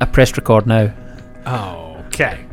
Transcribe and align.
I 0.00 0.06
pressed 0.06 0.36
record 0.36 0.66
now. 0.66 0.92
Okay. 2.06 2.44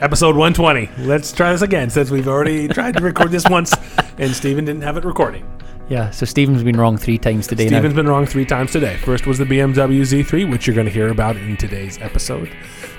Episode 0.00 0.36
120. 0.36 0.90
Let's 1.06 1.32
try 1.32 1.52
this 1.52 1.62
again 1.62 1.88
since 1.90 2.10
we've 2.10 2.28
already 2.28 2.68
tried 2.76 2.96
to 2.96 3.02
record 3.02 3.30
this 3.30 3.44
once 3.48 3.72
and 4.18 4.34
Steven 4.34 4.64
didn't 4.64 4.82
have 4.82 4.96
it 4.96 5.04
recording. 5.04 5.48
Yeah, 5.88 6.10
so 6.10 6.24
Stephen's 6.24 6.62
been 6.62 6.78
wrong 6.78 6.96
three 6.96 7.18
times 7.18 7.46
today 7.46 7.66
Steven's 7.68 7.94
now. 7.94 8.02
been 8.02 8.08
wrong 8.08 8.24
three 8.26 8.46
times 8.46 8.72
today. 8.72 8.96
First 8.98 9.26
was 9.26 9.36
the 9.38 9.44
BMW 9.44 10.00
Z3, 10.00 10.50
which 10.50 10.66
you're 10.66 10.74
going 10.74 10.86
to 10.86 10.92
hear 10.92 11.08
about 11.08 11.36
in 11.36 11.56
today's 11.58 11.98
episode. 12.00 12.50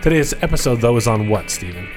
Today's 0.04 0.33
episode, 0.43 0.81
though, 0.81 0.95
is 0.95 1.07
on 1.07 1.27
what, 1.27 1.49
Steven? 1.49 1.89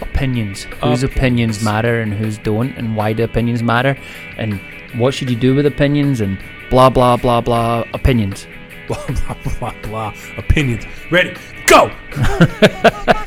Opinions. 0.00 0.64
Whose 0.64 1.04
Opinions. 1.04 1.04
opinions 1.04 1.62
matter 1.64 2.00
and 2.00 2.12
whose 2.12 2.38
don't, 2.38 2.76
and 2.76 2.96
why 2.96 3.12
do 3.12 3.22
opinions 3.22 3.62
matter, 3.62 3.96
and 4.36 4.60
what 4.96 5.14
should 5.14 5.30
you 5.30 5.36
do 5.36 5.54
with 5.54 5.64
opinions, 5.64 6.20
and 6.20 6.38
blah, 6.70 6.90
blah, 6.90 7.16
blah, 7.16 7.40
blah, 7.40 7.84
opinions. 7.94 8.48
Blah, 8.88 9.06
blah, 9.06 9.36
blah, 9.58 9.74
blah. 9.82 10.14
Opinions. 10.36 10.84
Ready? 11.10 11.34
Go! 11.66 11.90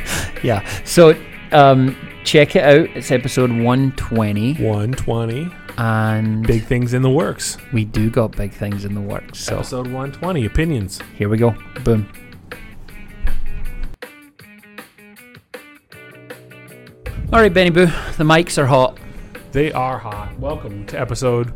Yeah, 0.43 0.63
so 0.83 1.15
um, 1.51 1.95
check 2.23 2.55
it 2.55 2.63
out. 2.63 2.95
It's 2.95 3.09
episode 3.11 3.49
120, 3.49 4.53
120. 4.53 5.49
and 5.79 6.45
Big 6.45 6.63
things 6.63 6.93
in 6.93 7.01
the 7.01 7.09
works. 7.09 7.57
we 7.73 7.85
do 7.85 8.11
got 8.11 8.33
big 8.37 8.51
things 8.53 8.85
in 8.85 8.93
the 8.93 9.01
works. 9.01 9.39
So 9.39 9.55
Episode 9.55 9.87
120. 9.87 10.45
Opinions. 10.45 11.01
here 11.17 11.27
we 11.27 11.37
go. 11.37 11.55
Boom. 11.83 12.07
All 17.33 17.41
right, 17.41 17.53
Benny 17.53 17.71
Boo, 17.71 17.87
the 17.87 18.23
mics 18.23 18.57
are 18.57 18.67
hot. 18.67 18.97
They 19.51 19.71
are 19.71 19.97
hot. 19.97 20.37
Welcome 20.39 20.85
to 20.87 20.99
episode 20.99 21.53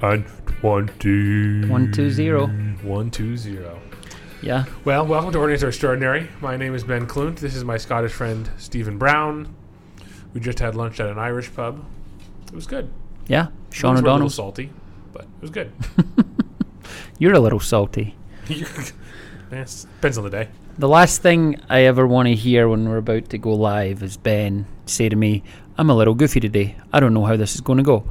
120. 0.00 1.68
120. 1.68 2.86
120. 2.86 3.58
Yeah. 4.42 4.64
Well, 4.84 5.06
welcome 5.06 5.32
to 5.32 5.38
Ordinary 5.38 5.58
to 5.60 5.68
Extraordinary. 5.68 6.28
My 6.40 6.56
name 6.56 6.74
is 6.74 6.84
Ben 6.84 7.06
Clunt. 7.06 7.38
This 7.38 7.54
is 7.54 7.64
my 7.64 7.76
Scottish 7.76 8.12
friend 8.12 8.50
Stephen 8.58 8.98
Brown. 8.98 9.54
We 10.34 10.40
just 10.40 10.58
had 10.58 10.74
lunch 10.74 11.00
at 11.00 11.08
an 11.08 11.18
Irish 11.18 11.54
pub. 11.54 11.84
It 12.48 12.52
was 12.54 12.66
good. 12.66 12.90
Yeah. 13.28 13.48
Sean 13.70 13.94
were 13.94 14.00
a 14.00 14.02
little 14.02 14.10
O'Donnell. 14.14 14.30
salty, 14.30 14.70
but 15.12 15.22
it 15.22 15.40
was 15.40 15.50
good. 15.50 15.72
You're 17.18 17.34
a 17.34 17.40
little 17.40 17.60
salty. 17.60 18.16
Depends 18.46 20.18
on 20.18 20.24
the 20.24 20.30
day. 20.30 20.48
The 20.76 20.88
last 20.88 21.22
thing 21.22 21.60
I 21.70 21.82
ever 21.82 22.04
want 22.06 22.26
to 22.26 22.34
hear 22.34 22.68
when 22.68 22.88
we're 22.88 22.96
about 22.96 23.28
to 23.30 23.38
go 23.38 23.54
live 23.54 24.02
is 24.02 24.16
Ben 24.16 24.66
say 24.86 25.08
to 25.08 25.16
me, 25.16 25.42
I'm 25.76 25.90
a 25.90 25.94
little 25.94 26.14
goofy 26.14 26.38
today. 26.40 26.76
I 26.92 27.00
don't 27.00 27.12
know 27.14 27.24
how 27.24 27.36
this 27.36 27.54
is 27.56 27.60
going 27.60 27.78
to 27.78 27.82
go. 27.82 28.04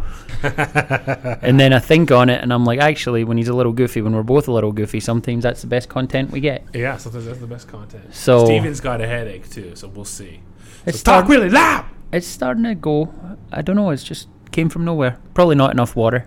and 1.41 1.59
then 1.59 1.71
I 1.73 1.79
think 1.79 2.11
on 2.11 2.29
it 2.29 2.41
and 2.41 2.51
I'm 2.51 2.65
like, 2.65 2.79
actually, 2.79 3.23
when 3.23 3.37
he's 3.37 3.47
a 3.47 3.53
little 3.53 3.71
goofy, 3.71 4.01
when 4.01 4.13
we're 4.13 4.23
both 4.23 4.47
a 4.47 4.51
little 4.51 4.71
goofy, 4.73 4.99
sometimes 4.99 5.43
that's 5.43 5.61
the 5.61 5.67
best 5.67 5.87
content 5.89 6.31
we 6.31 6.39
get. 6.41 6.65
Yeah, 6.73 6.97
sometimes 6.97 7.25
that's 7.25 7.39
the 7.39 7.47
best 7.47 7.67
content. 7.69 8.13
So- 8.13 8.45
Steven's 8.45 8.81
got 8.81 8.99
a 9.01 9.07
headache 9.07 9.49
too, 9.49 9.75
so 9.75 9.87
we'll 9.87 10.03
see. 10.05 10.41
It's, 10.85 10.99
So 10.99 11.05
talk 11.05 11.29
really 11.29 11.49
loud. 11.49 11.85
it's 12.11 12.27
starting 12.27 12.63
to 12.65 12.75
go. 12.75 13.13
I 13.51 13.61
don't 13.61 13.77
know. 13.77 13.91
It's 13.91 14.03
just 14.03 14.27
came 14.51 14.67
from 14.67 14.83
nowhere. 14.83 15.17
Probably 15.33 15.55
not 15.55 15.71
enough 15.71 15.95
water. 15.95 16.25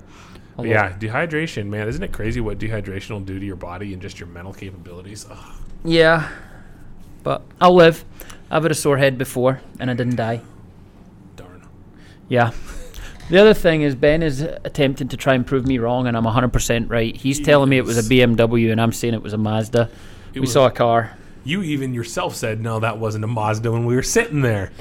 Yeah, 0.62 0.96
dehydration, 0.96 1.66
man. 1.66 1.86
Isn't 1.86 2.02
it 2.02 2.12
crazy 2.12 2.40
what 2.40 2.58
dehydration 2.58 3.10
will 3.10 3.20
do 3.20 3.38
to 3.38 3.44
your 3.44 3.56
body 3.56 3.92
and 3.92 4.00
just 4.00 4.18
your 4.18 4.26
mental 4.30 4.54
capabilities? 4.54 5.26
Ugh. 5.30 5.36
Yeah. 5.84 6.30
But 7.22 7.42
I'll 7.60 7.74
live. 7.74 8.06
I've 8.50 8.62
had 8.62 8.72
a 8.72 8.74
sore 8.74 8.96
head 8.96 9.18
before 9.18 9.60
and 9.78 9.90
I 9.90 9.94
didn't 9.94 10.16
die. 10.16 10.40
Yeah. 12.28 12.50
The 13.28 13.38
other 13.38 13.54
thing 13.54 13.82
is 13.82 13.94
Ben 13.96 14.22
is 14.22 14.40
attempting 14.40 15.08
to 15.08 15.16
try 15.16 15.34
and 15.34 15.44
prove 15.46 15.66
me 15.66 15.78
wrong, 15.78 16.06
and 16.06 16.16
I'm 16.16 16.24
100% 16.24 16.88
right. 16.90 17.16
He's 17.16 17.40
telling 17.40 17.68
me 17.68 17.76
it 17.76 17.84
was 17.84 17.98
a 17.98 18.08
BMW, 18.08 18.70
and 18.70 18.80
I'm 18.80 18.92
saying 18.92 19.14
it 19.14 19.22
was 19.22 19.32
a 19.32 19.38
Mazda. 19.38 19.90
It 20.32 20.34
we 20.34 20.40
was- 20.42 20.52
saw 20.52 20.66
a 20.66 20.70
car. 20.70 21.16
You 21.44 21.62
even 21.62 21.94
yourself 21.94 22.34
said 22.34 22.60
no, 22.60 22.80
that 22.80 22.98
wasn't 22.98 23.22
a 23.24 23.28
Mazda 23.28 23.70
when 23.70 23.84
we 23.84 23.94
were 23.94 24.02
sitting 24.02 24.42
there. 24.42 24.72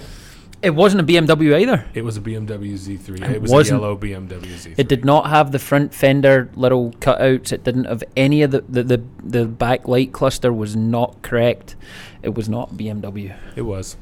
It 0.64 0.72
wasn't 0.74 1.02
a 1.02 1.04
BMW 1.04 1.54
either. 1.62 1.86
It 1.94 2.04
was 2.04 2.18
a 2.18 2.22
BMW 2.22 2.74
Z3. 2.74 3.22
It, 3.22 3.30
It 3.36 3.42
was 3.44 3.52
wasn't. 3.52 3.80
a 3.80 3.84
yellow 3.84 3.96
BMW 3.96 4.40
Z3. 4.56 4.74
It 4.78 4.88
did 4.88 5.06
not 5.06 5.30
have 5.30 5.52
the 5.52 5.60
front 5.60 5.94
fender 5.94 6.50
little 6.56 6.92
cutouts. 6.94 7.52
It 7.52 7.64
didn't 7.64 7.84
have 7.86 8.04
any 8.18 8.42
of 8.42 8.50
the 8.50 8.62
the, 8.68 8.84
the, 8.84 9.04
the 9.24 9.46
back 9.46 9.88
light 9.88 10.12
cluster 10.12 10.52
was 10.52 10.76
not 10.76 11.22
correct. 11.22 11.76
It 12.24 12.34
was 12.34 12.50
not 12.50 12.72
BMW. 12.76 13.36
It 13.56 13.62
was. 13.62 13.96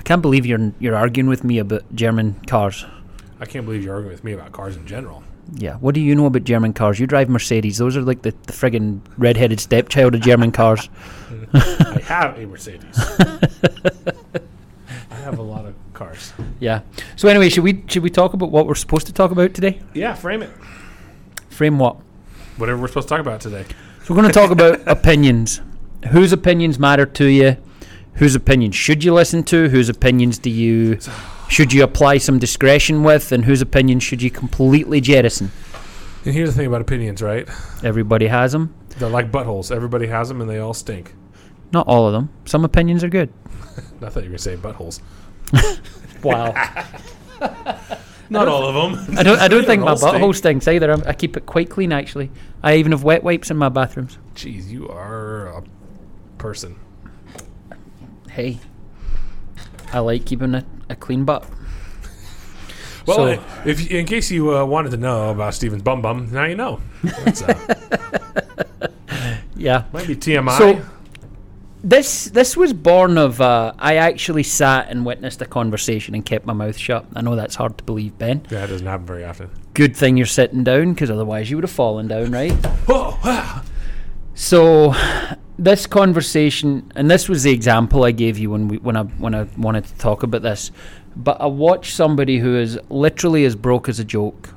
I 0.00 0.02
can't 0.02 0.22
believe 0.22 0.46
you're 0.46 0.72
you're 0.78 0.96
arguing 0.96 1.28
with 1.28 1.44
me 1.44 1.58
about 1.58 1.82
German 1.94 2.32
cars. 2.46 2.86
I 3.38 3.44
can't 3.44 3.66
believe 3.66 3.84
you're 3.84 3.92
arguing 3.92 4.14
with 4.14 4.24
me 4.24 4.32
about 4.32 4.50
cars 4.50 4.74
in 4.74 4.86
general. 4.86 5.22
Yeah, 5.52 5.74
what 5.74 5.94
do 5.94 6.00
you 6.00 6.14
know 6.14 6.24
about 6.24 6.44
German 6.44 6.72
cars? 6.72 6.98
You 6.98 7.06
drive 7.06 7.28
Mercedes. 7.28 7.76
Those 7.76 7.98
are 7.98 8.00
like 8.00 8.22
the, 8.22 8.30
the 8.46 8.54
friggin' 8.54 9.00
red-headed 9.18 9.60
stepchild 9.60 10.14
of 10.14 10.22
German 10.22 10.52
cars. 10.52 10.88
I 11.52 12.00
have 12.06 12.38
a 12.38 12.46
Mercedes. 12.46 12.96
I 15.10 15.16
have 15.16 15.38
a 15.38 15.42
lot 15.42 15.66
of 15.66 15.74
cars. 15.92 16.32
Yeah. 16.60 16.80
So 17.16 17.28
anyway, 17.28 17.50
should 17.50 17.64
we 17.64 17.84
should 17.86 18.02
we 18.02 18.08
talk 18.08 18.32
about 18.32 18.50
what 18.50 18.66
we're 18.66 18.76
supposed 18.76 19.06
to 19.08 19.12
talk 19.12 19.32
about 19.32 19.52
today? 19.52 19.82
Yeah, 19.92 20.14
frame 20.14 20.40
it. 20.42 20.50
Frame 21.50 21.78
what? 21.78 21.96
Whatever 22.56 22.80
we're 22.80 22.88
supposed 22.88 23.08
to 23.08 23.14
talk 23.16 23.20
about 23.20 23.42
today. 23.42 23.66
So 24.04 24.14
we're 24.14 24.22
going 24.22 24.32
to 24.32 24.40
talk 24.40 24.50
about 24.50 24.80
opinions. 24.86 25.60
Whose 26.10 26.32
opinions 26.32 26.78
matter 26.78 27.04
to 27.04 27.26
you? 27.26 27.58
Whose 28.20 28.34
opinions 28.34 28.74
should 28.74 29.02
you 29.02 29.14
listen 29.14 29.42
to? 29.44 29.70
Whose 29.70 29.88
opinions 29.88 30.38
do 30.38 30.50
you 30.50 30.98
should 31.48 31.72
you 31.72 31.82
apply 31.82 32.18
some 32.18 32.38
discretion 32.38 33.02
with? 33.02 33.32
And 33.32 33.46
whose 33.46 33.62
opinions 33.62 34.02
should 34.02 34.20
you 34.20 34.30
completely 34.30 35.00
jettison? 35.00 35.50
And 36.26 36.34
here's 36.34 36.50
the 36.50 36.56
thing 36.56 36.66
about 36.66 36.82
opinions, 36.82 37.22
right? 37.22 37.48
Everybody 37.82 38.26
has 38.26 38.52
them. 38.52 38.74
They're 38.98 39.08
like 39.08 39.32
buttholes. 39.32 39.74
Everybody 39.74 40.06
has 40.08 40.28
them, 40.28 40.42
and 40.42 40.50
they 40.50 40.58
all 40.58 40.74
stink. 40.74 41.14
Not 41.72 41.88
all 41.88 42.06
of 42.06 42.12
them. 42.12 42.28
Some 42.44 42.62
opinions 42.62 43.02
are 43.02 43.08
good. 43.08 43.32
I 44.02 44.10
thought 44.10 44.22
you 44.22 44.30
were 44.30 44.36
going 44.36 44.36
to 44.36 44.38
say 44.38 44.56
buttholes. 44.56 45.00
Wow. 46.22 46.52
Not 48.28 48.46
all 48.46 48.66
of 48.68 48.74
them. 48.74 49.18
I 49.18 49.22
don't. 49.22 49.40
I 49.40 49.48
don't 49.48 49.64
think 49.64 49.82
my 49.82 49.94
butthole 49.94 50.34
stinks 50.34 50.68
either. 50.68 50.90
I'm, 50.90 51.02
I 51.06 51.14
keep 51.14 51.34
it 51.38 51.46
quite 51.46 51.70
clean 51.70 51.92
actually. 51.92 52.30
I 52.62 52.76
even 52.76 52.92
have 52.92 53.02
wet 53.02 53.24
wipes 53.24 53.50
in 53.50 53.56
my 53.56 53.70
bathrooms. 53.70 54.18
Jeez, 54.34 54.68
you 54.68 54.86
are 54.90 55.46
a 55.46 55.62
person. 56.36 56.76
Hey, 58.30 58.58
I 59.92 59.98
like 60.00 60.24
keeping 60.24 60.54
a, 60.54 60.64
a 60.88 60.96
clean 60.96 61.24
butt. 61.24 61.44
Well, 63.06 63.16
So- 63.16 63.26
uh, 63.32 63.42
if 63.66 63.90
in 63.90 64.06
case 64.06 64.30
you 64.30 64.56
uh, 64.56 64.64
wanted 64.64 64.90
to 64.92 64.96
know 64.96 65.30
about 65.30 65.54
Steven's 65.54 65.82
bum 65.82 66.00
bum, 66.02 66.30
now 66.32 66.44
you 66.44 66.54
know. 66.56 66.80
Uh, 67.04 67.54
Yeah. 69.56 69.84
might 69.92 70.06
be 70.06 70.16
TMI. 70.16 70.56
So 70.56 70.82
this 71.84 72.26
this 72.26 72.56
was 72.56 72.72
born 72.72 73.18
of 73.18 73.40
uh, 73.42 73.74
I 73.78 73.96
actually 73.96 74.42
sat 74.42 74.88
and 74.88 75.04
witnessed 75.04 75.42
a 75.42 75.46
conversation 75.46 76.14
and 76.14 76.24
kept 76.24 76.46
my 76.46 76.54
mouth 76.54 76.78
shut. 76.78 77.04
I 77.14 77.20
know 77.20 77.36
that's 77.36 77.56
hard 77.56 77.76
to 77.76 77.84
believe, 77.84 78.16
Ben. 78.16 78.42
yeah, 78.50 78.64
it 78.64 78.68
doesn't 78.68 78.86
happen 78.86 79.04
very 79.06 79.24
often. 79.24 79.50
Good 79.74 79.94
thing 79.96 80.16
you're 80.16 80.24
sitting 80.26 80.64
down 80.64 80.94
because 80.94 81.10
otherwise 81.10 81.50
you 81.50 81.56
would 81.58 81.64
have 81.64 81.70
fallen 81.70 82.08
down, 82.08 82.30
right? 82.32 82.54
Oh. 82.88 83.62
So 84.34 84.94
this 85.60 85.86
conversation, 85.86 86.90
and 86.96 87.10
this 87.10 87.28
was 87.28 87.42
the 87.42 87.52
example 87.52 88.02
I 88.02 88.12
gave 88.12 88.38
you 88.38 88.50
when 88.50 88.66
we 88.66 88.78
when 88.78 88.96
I 88.96 89.02
when 89.02 89.34
I 89.34 89.42
wanted 89.58 89.84
to 89.84 89.94
talk 89.96 90.22
about 90.22 90.40
this. 90.40 90.72
But 91.14 91.38
I 91.38 91.46
watched 91.46 91.94
somebody 91.94 92.38
who 92.38 92.56
is 92.56 92.78
literally 92.88 93.44
as 93.44 93.56
broke 93.56 93.86
as 93.86 94.00
a 94.00 94.04
joke, 94.04 94.54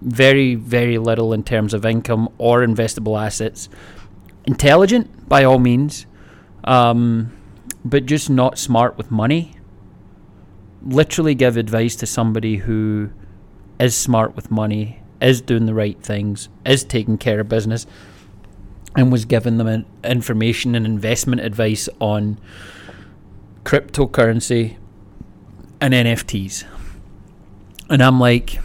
very 0.00 0.54
very 0.54 0.96
little 0.96 1.34
in 1.34 1.44
terms 1.44 1.74
of 1.74 1.84
income 1.84 2.30
or 2.38 2.66
investable 2.66 3.22
assets, 3.22 3.68
intelligent 4.46 5.28
by 5.28 5.44
all 5.44 5.58
means, 5.58 6.06
um, 6.64 7.36
but 7.84 8.06
just 8.06 8.30
not 8.30 8.56
smart 8.58 8.96
with 8.96 9.10
money. 9.10 9.56
Literally 10.82 11.34
give 11.34 11.58
advice 11.58 11.96
to 11.96 12.06
somebody 12.06 12.56
who 12.56 13.10
is 13.78 13.94
smart 13.94 14.34
with 14.34 14.50
money, 14.50 15.02
is 15.20 15.42
doing 15.42 15.66
the 15.66 15.74
right 15.74 16.00
things, 16.02 16.48
is 16.64 16.82
taking 16.82 17.18
care 17.18 17.40
of 17.40 17.48
business 17.50 17.86
and 18.96 19.12
was 19.12 19.24
giving 19.24 19.58
them 19.58 19.66
in- 19.68 19.86
information 20.02 20.74
and 20.74 20.86
investment 20.86 21.42
advice 21.42 21.88
on 22.00 22.38
cryptocurrency 23.64 24.76
and 25.80 25.92
NFTs. 25.92 26.64
And 27.90 28.02
I'm 28.02 28.18
like, 28.18 28.58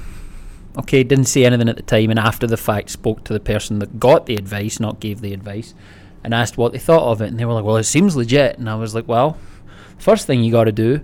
okay, 0.77 1.03
didn't 1.03 1.25
say 1.25 1.45
anything 1.45 1.69
at 1.69 1.75
the 1.75 1.83
time, 1.83 2.09
and 2.09 2.19
after 2.19 2.47
the 2.47 2.57
fact, 2.57 2.89
spoke 2.89 3.23
to 3.25 3.33
the 3.33 3.39
person 3.39 3.79
that 3.79 3.99
got 3.99 4.25
the 4.25 4.35
advice, 4.35 4.79
not 4.79 4.99
gave 4.99 5.21
the 5.21 5.33
advice, 5.33 5.73
and 6.23 6.33
asked 6.33 6.57
what 6.57 6.71
they 6.71 6.79
thought 6.79 7.11
of 7.11 7.21
it. 7.21 7.27
And 7.27 7.39
they 7.39 7.45
were 7.45 7.53
like, 7.53 7.65
well, 7.65 7.77
it 7.77 7.83
seems 7.83 8.15
legit. 8.15 8.57
And 8.57 8.69
I 8.69 8.75
was 8.75 8.95
like, 8.95 9.07
well, 9.07 9.37
first 9.97 10.27
thing 10.27 10.43
you 10.43 10.51
got 10.51 10.63
to 10.63 10.71
do 10.71 11.03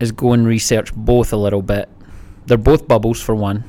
is 0.00 0.10
go 0.10 0.32
and 0.32 0.46
research 0.46 0.94
both 0.94 1.32
a 1.32 1.36
little 1.36 1.62
bit. 1.62 1.88
They're 2.46 2.56
both 2.56 2.88
bubbles, 2.88 3.20
for 3.20 3.34
one, 3.34 3.64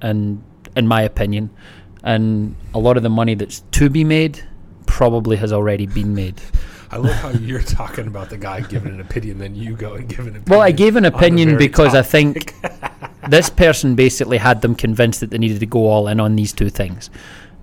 and 0.00 0.42
in 0.76 0.86
my 0.86 1.02
opinion 1.02 1.50
and 2.04 2.54
a 2.72 2.78
lot 2.78 2.96
of 2.96 3.02
the 3.02 3.08
money 3.08 3.34
that's 3.34 3.60
to 3.72 3.90
be 3.90 4.04
made 4.04 4.44
probably 4.86 5.36
has 5.38 5.52
already 5.52 5.86
been 5.86 6.14
made. 6.14 6.40
I 6.90 6.98
love 6.98 7.14
how 7.14 7.30
you're 7.30 7.62
talking 7.62 8.06
about 8.06 8.30
the 8.30 8.36
guy 8.36 8.60
giving 8.60 8.92
an 8.92 9.00
opinion, 9.00 9.38
then 9.38 9.56
you 9.56 9.74
go 9.74 9.94
and 9.94 10.08
give 10.08 10.20
an 10.20 10.28
opinion. 10.28 10.44
Well, 10.46 10.60
I 10.60 10.70
gave 10.70 10.94
an 10.94 11.04
opinion 11.04 11.58
because 11.58 11.94
I 11.94 12.02
think 12.02 12.54
this 13.28 13.50
person 13.50 13.96
basically 13.96 14.38
had 14.38 14.60
them 14.60 14.76
convinced 14.76 15.18
that 15.20 15.30
they 15.30 15.38
needed 15.38 15.58
to 15.60 15.66
go 15.66 15.86
all 15.86 16.06
in 16.06 16.20
on 16.20 16.36
these 16.36 16.52
two 16.52 16.70
things. 16.70 17.10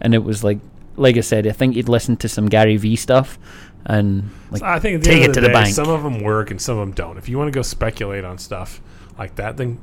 And 0.01 0.13
it 0.13 0.23
was 0.23 0.43
like, 0.43 0.59
like 0.97 1.15
I 1.15 1.21
said, 1.21 1.47
I 1.47 1.51
think 1.51 1.75
he'd 1.75 1.87
listen 1.87 2.17
to 2.17 2.27
some 2.27 2.49
Gary 2.49 2.75
V 2.75 2.97
stuff 2.97 3.39
and 3.85 4.29
like 4.49 4.59
So 4.59 4.65
I 4.65 4.79
think 4.79 5.03
take 5.03 5.23
it 5.23 5.33
to 5.33 5.41
the, 5.41 5.47
the 5.47 5.53
bank. 5.53 5.73
some 5.73 5.89
of 5.89 6.03
them 6.03 6.21
work 6.21 6.51
and 6.51 6.61
some 6.61 6.77
of 6.77 6.87
them 6.87 6.93
don't. 6.93 7.17
If 7.17 7.29
you 7.29 7.37
want 7.37 7.47
to 7.47 7.57
go 7.57 7.61
speculate 7.61 8.25
on 8.25 8.37
stuff 8.37 8.81
like 9.17 9.35
that, 9.35 9.57
then 9.57 9.79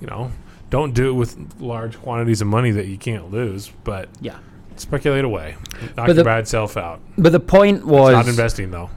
you 0.00 0.06
know, 0.06 0.30
don't 0.70 0.94
do 0.94 1.08
it 1.10 1.12
with 1.12 1.60
large 1.60 1.98
quantities 2.00 2.40
of 2.40 2.46
money 2.48 2.70
that 2.72 2.86
you 2.86 2.96
can't 2.98 3.30
lose. 3.30 3.70
But 3.84 4.08
yeah. 4.20 4.38
speculate 4.76 5.24
away, 5.24 5.56
knock 5.80 5.94
But 5.96 6.06
your 6.08 6.14
the- 6.14 6.24
bad 6.24 6.48
self 6.48 6.76
out. 6.76 7.00
But 7.18 7.32
the 7.32 7.40
point 7.40 7.86
was 7.86 8.12
Not 8.12 8.28
investing 8.28 8.70
though. 8.70 8.90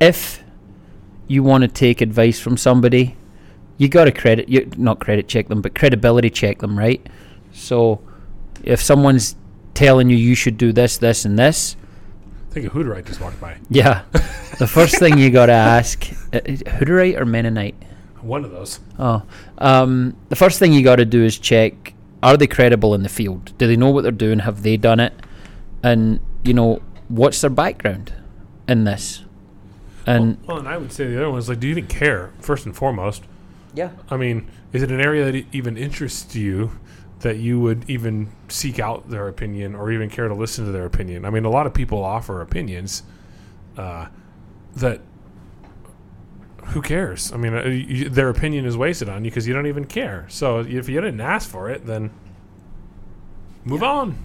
if 0.00 0.42
you 1.26 1.42
want 1.42 1.62
to 1.62 1.68
take 1.68 2.00
advice 2.00 2.40
from 2.40 2.56
somebody, 2.56 3.16
you 3.76 3.88
got 3.88 4.04
to 4.06 4.12
credit 4.12 4.48
you 4.48 4.70
not 4.76 4.98
credit 5.00 5.28
check 5.28 5.48
them, 5.48 5.60
but 5.62 5.74
credibility 5.74 6.30
check 6.30 6.58
them, 6.60 6.78
right? 6.78 7.06
So 7.52 8.00
if 8.64 8.80
someone's 8.80 9.36
telling 9.74 10.08
you 10.10 10.16
you 10.16 10.34
should 10.34 10.56
do 10.58 10.72
this, 10.72 10.98
this, 10.98 11.24
and 11.24 11.38
this, 11.38 11.76
I 12.50 12.54
think 12.54 12.66
a 12.66 12.70
Hutterite 12.70 13.06
just 13.06 13.20
walked 13.20 13.40
by. 13.40 13.58
yeah, 13.70 14.02
the 14.58 14.66
first 14.66 14.98
thing 14.98 15.18
you 15.18 15.30
got 15.30 15.46
to 15.46 15.52
ask, 15.52 16.08
uh, 16.32 16.40
Hutterite 16.40 17.16
or 17.20 17.24
Mennonite? 17.26 17.74
One 18.22 18.44
of 18.44 18.50
those. 18.50 18.80
Oh, 18.98 19.22
um, 19.58 20.16
the 20.28 20.36
first 20.36 20.58
thing 20.58 20.72
you 20.72 20.82
got 20.82 20.96
to 20.96 21.04
do 21.04 21.24
is 21.24 21.38
check: 21.38 21.94
Are 22.22 22.36
they 22.36 22.46
credible 22.46 22.94
in 22.94 23.02
the 23.02 23.08
field? 23.08 23.56
Do 23.58 23.66
they 23.66 23.76
know 23.76 23.90
what 23.90 24.02
they're 24.02 24.12
doing? 24.12 24.40
Have 24.40 24.62
they 24.62 24.76
done 24.76 25.00
it? 25.00 25.12
And 25.82 26.20
you 26.44 26.54
know, 26.54 26.82
what's 27.08 27.40
their 27.40 27.50
background 27.50 28.12
in 28.66 28.84
this? 28.84 29.24
And 30.06 30.38
well, 30.46 30.58
and 30.58 30.68
I 30.68 30.78
would 30.78 30.92
say 30.92 31.06
the 31.06 31.16
other 31.16 31.30
one 31.30 31.38
is 31.38 31.48
like, 31.48 31.60
do 31.60 31.66
you 31.66 31.72
even 31.72 31.86
care? 31.86 32.32
First 32.40 32.64
and 32.64 32.74
foremost, 32.74 33.24
yeah, 33.74 33.90
I 34.08 34.16
mean, 34.16 34.48
is 34.72 34.82
it 34.82 34.90
an 34.90 35.00
area 35.00 35.30
that 35.30 35.44
even 35.52 35.76
interests 35.76 36.34
you 36.34 36.78
that 37.20 37.36
you 37.36 37.60
would 37.60 37.88
even 37.90 38.30
seek 38.48 38.78
out 38.78 39.10
their 39.10 39.28
opinion 39.28 39.74
or 39.74 39.90
even 39.90 40.08
care 40.08 40.28
to 40.28 40.34
listen 40.34 40.64
to 40.64 40.72
their 40.72 40.86
opinion? 40.86 41.24
I 41.24 41.30
mean, 41.30 41.44
a 41.44 41.50
lot 41.50 41.66
of 41.66 41.74
people 41.74 42.02
offer 42.02 42.40
opinions 42.40 43.02
uh, 43.76 44.06
that 44.76 45.00
who 46.68 46.82
cares? 46.82 47.32
I 47.32 47.36
mean, 47.36 47.54
uh, 47.54 47.62
you, 47.64 48.08
their 48.08 48.28
opinion 48.28 48.64
is 48.64 48.76
wasted 48.76 49.08
on 49.08 49.24
you 49.24 49.30
because 49.30 49.46
you 49.48 49.54
don't 49.54 49.66
even 49.66 49.84
care. 49.84 50.26
So 50.28 50.60
if 50.60 50.88
you 50.88 51.00
didn't 51.00 51.20
ask 51.20 51.48
for 51.48 51.70
it, 51.70 51.86
then 51.86 52.10
move 53.64 53.82
on. 53.82 54.16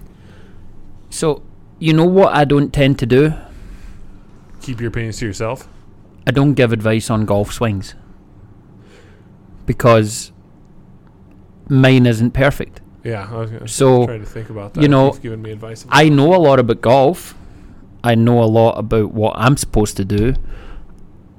So, 1.09 1.43
you 1.79 1.93
know 1.93 2.05
what 2.05 2.33
I 2.33 2.45
don't 2.45 2.71
tend 2.73 2.99
to 2.99 3.05
do? 3.05 3.33
Keep 4.61 4.79
your 4.81 4.89
opinions 4.89 5.17
to 5.19 5.25
yourself. 5.25 5.67
I 6.25 6.31
don't 6.31 6.53
give 6.53 6.71
advice 6.71 7.09
on 7.09 7.25
golf 7.25 7.51
swings 7.51 7.95
because 9.65 10.31
mine 11.69 12.05
isn't 12.05 12.31
perfect. 12.31 12.81
Yeah, 13.03 13.27
I 13.29 13.37
was 13.37 13.51
gonna 13.51 13.67
So, 13.67 14.05
try 14.05 14.17
to 14.17 14.25
think 14.25 14.49
about 14.49 14.73
that. 14.73 14.81
you 14.81 14.87
know, 14.87 15.11
given 15.13 15.41
me 15.41 15.51
advice. 15.51 15.85
I 15.89 16.07
know 16.09 16.33
a 16.33 16.37
lot 16.39 16.59
about 16.59 16.81
golf. 16.81 17.35
I 18.03 18.15
know 18.15 18.41
a 18.41 18.45
lot 18.45 18.77
about 18.77 19.11
what 19.13 19.33
I'm 19.37 19.57
supposed 19.57 19.97
to 19.97 20.05
do. 20.05 20.35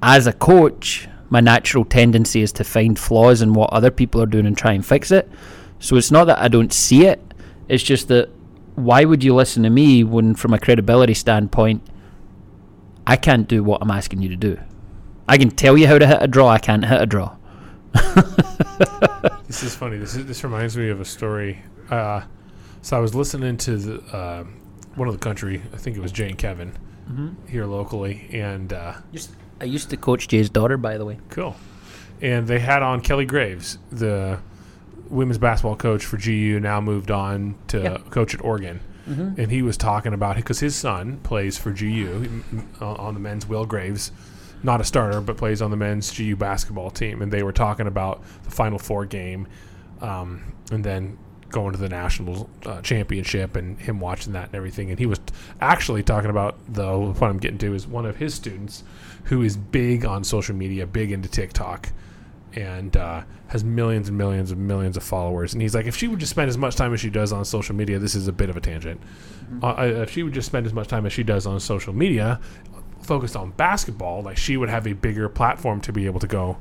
As 0.07 0.27
a 0.27 0.33
coach, 0.33 1.07
my 1.31 1.39
natural 1.39 1.83
tendency 1.83 2.43
is 2.43 2.51
to 2.53 2.63
find 2.63 2.97
flaws 2.97 3.41
in 3.41 3.55
what 3.55 3.73
other 3.73 3.89
people 3.89 4.21
are 4.21 4.27
doing 4.27 4.45
and 4.45 4.55
try 4.55 4.73
and 4.73 4.85
fix 4.85 5.09
it. 5.09 5.27
So 5.79 5.95
it's 5.95 6.11
not 6.11 6.25
that 6.25 6.37
I 6.37 6.47
don't 6.47 6.71
see 6.71 7.07
it. 7.07 7.19
It's 7.67 7.81
just 7.81 8.07
that 8.09 8.29
why 8.75 9.03
would 9.03 9.23
you 9.23 9.33
listen 9.33 9.63
to 9.63 9.71
me 9.71 10.03
when, 10.03 10.35
from 10.35 10.53
a 10.53 10.59
credibility 10.59 11.15
standpoint, 11.15 11.81
I 13.07 13.15
can't 13.15 13.47
do 13.47 13.63
what 13.63 13.81
I'm 13.81 13.89
asking 13.89 14.21
you 14.21 14.29
to 14.29 14.35
do? 14.35 14.59
I 15.27 15.39
can 15.39 15.49
tell 15.49 15.75
you 15.75 15.87
how 15.87 15.97
to 15.97 16.05
hit 16.05 16.19
a 16.21 16.27
draw. 16.27 16.49
I 16.49 16.59
can't 16.59 16.85
hit 16.85 17.01
a 17.01 17.07
draw. 17.07 17.35
This 19.47 19.63
is 19.63 19.75
funny. 19.75 19.97
This 19.97 20.15
is, 20.15 20.27
this 20.27 20.43
reminds 20.43 20.77
me 20.77 20.89
of 20.89 21.01
a 21.01 21.05
story. 21.05 21.63
Uh, 21.89 22.21
so 22.83 22.95
I 22.95 22.99
was 22.99 23.15
listening 23.15 23.57
to 23.57 23.77
the, 23.77 24.15
uh, 24.15 24.43
one 24.93 25.07
of 25.07 25.15
the 25.15 25.19
country. 25.19 25.63
I 25.73 25.77
think 25.77 25.97
it 25.97 26.01
was 26.01 26.11
Jay 26.11 26.29
and 26.29 26.37
Kevin 26.37 26.77
here 27.47 27.65
locally, 27.65 28.27
and 28.31 28.71
uh, 28.71 28.93
I 29.61 29.65
used 29.65 29.89
to 29.91 29.97
coach 29.97 30.27
Jay's 30.27 30.49
daughter, 30.49 30.77
by 30.77 30.97
the 30.97 31.05
way. 31.05 31.19
cool. 31.29 31.55
And 32.21 32.47
they 32.47 32.59
had 32.59 32.81
on 32.81 33.01
Kelly 33.01 33.25
Graves, 33.25 33.77
the 33.91 34.39
women's 35.09 35.37
basketball 35.37 35.75
coach 35.75 36.05
for 36.05 36.17
GU, 36.17 36.59
now 36.61 36.79
moved 36.81 37.11
on 37.11 37.55
to 37.67 37.81
Yeah. 37.81 37.97
coach 38.09 38.33
at 38.33 38.43
Oregon. 38.43 38.79
And 39.07 39.51
he 39.51 39.61
was 39.61 39.77
talking 39.77 40.13
about 40.15 40.35
because 40.35 40.61
his 40.61 40.75
son 40.75 41.19
plays 41.21 41.59
for 41.59 41.71
GU 41.71 42.23
m- 42.51 42.67
on 42.81 42.95
on 42.97 43.13
the 43.13 43.19
men's 43.19 43.47
Will 43.47 43.65
Graves, 43.67 44.11
not 44.63 44.81
a 44.81 44.83
starter, 44.83 45.21
but 45.21 45.37
plays 45.37 45.61
on 45.61 45.69
the 45.69 45.77
men's 45.77 46.09
GU 46.09 46.35
basketball 46.35 46.89
team. 46.89 47.21
And 47.21 47.31
they 47.31 47.43
were 47.43 47.51
talking 47.51 47.85
about 47.85 48.23
the 48.45 48.49
Final 48.49 48.79
Four 48.79 49.05
game, 49.05 49.45
um, 50.01 50.41
and 50.71 50.83
then 50.83 51.19
going 51.51 51.71
to 51.73 51.77
the 51.77 51.87
national 51.89 52.49
uh, 52.65 52.81
championship 52.81 53.55
and 53.55 53.77
him 53.79 53.99
watching 53.99 54.33
that 54.33 54.47
and 54.47 54.55
everything. 54.55 54.89
And 54.89 54.97
he 54.97 55.05
was 55.05 55.19
t- 55.19 55.33
actually 55.61 56.01
talking 56.01 56.31
about 56.31 56.57
though 56.67 57.11
what 57.13 57.29
I'm 57.29 57.37
getting 57.37 57.59
to 57.59 57.75
is 57.75 57.85
one 57.85 58.07
of 58.07 58.15
his 58.15 58.33
students 58.33 58.83
who 59.25 59.41
is 59.41 59.57
big 59.57 60.05
on 60.05 60.23
social 60.23 60.55
media, 60.55 60.85
big 60.85 61.11
into 61.11 61.29
TikTok 61.29 61.91
and 62.55 62.95
uh, 62.95 63.23
has 63.47 63.63
millions 63.63 64.07
and 64.07 64.17
millions 64.17 64.51
and 64.51 64.65
millions 64.65 64.95
of 64.97 65.03
followers. 65.03 65.53
And 65.53 65.61
he's 65.61 65.75
like, 65.75 65.85
if 65.85 65.95
she 65.95 66.07
would 66.07 66.19
just 66.19 66.29
spend 66.29 66.49
as 66.49 66.57
much 66.57 66.75
time 66.75 66.93
as 66.93 67.01
she 67.01 67.09
does 67.09 67.33
on 67.33 67.43
social 67.43 67.75
media, 67.75 67.99
this 67.99 68.15
is 68.15 68.27
a 68.27 68.31
bit 68.31 68.49
of 68.49 68.57
a 68.57 68.61
tangent. 68.61 69.01
Uh, 69.61 69.67
uh, 69.67 69.81
if 70.03 70.11
she 70.11 70.23
would 70.23 70.33
just 70.33 70.47
spend 70.47 70.65
as 70.65 70.73
much 70.73 70.87
time 70.87 71.05
as 71.05 71.13
she 71.13 71.23
does 71.23 71.45
on 71.45 71.59
social 71.59 71.93
media, 71.93 72.39
focused 73.01 73.35
on 73.35 73.51
basketball, 73.51 74.21
like 74.23 74.37
she 74.37 74.57
would 74.57 74.69
have 74.69 74.87
a 74.87 74.93
bigger 74.93 75.29
platform 75.29 75.81
to 75.81 75.91
be 75.91 76.05
able 76.05 76.19
to 76.19 76.27
go 76.27 76.57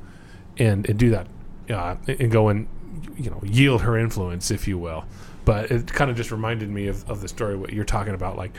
and, 0.58 0.88
and 0.88 0.98
do 0.98 1.10
that, 1.10 1.26
uh, 1.70 1.96
and 2.06 2.30
go 2.30 2.48
and 2.48 2.68
you 3.16 3.30
know 3.30 3.40
yield 3.44 3.82
her 3.82 3.96
influence, 3.96 4.50
if 4.50 4.68
you 4.68 4.78
will. 4.78 5.04
But 5.44 5.70
it 5.70 5.92
kind 5.92 6.10
of 6.10 6.16
just 6.16 6.30
reminded 6.30 6.70
me 6.70 6.88
of, 6.88 7.08
of 7.08 7.20
the 7.20 7.28
story 7.28 7.56
what 7.56 7.72
you're 7.72 7.84
talking 7.84 8.14
about, 8.14 8.36
like 8.36 8.54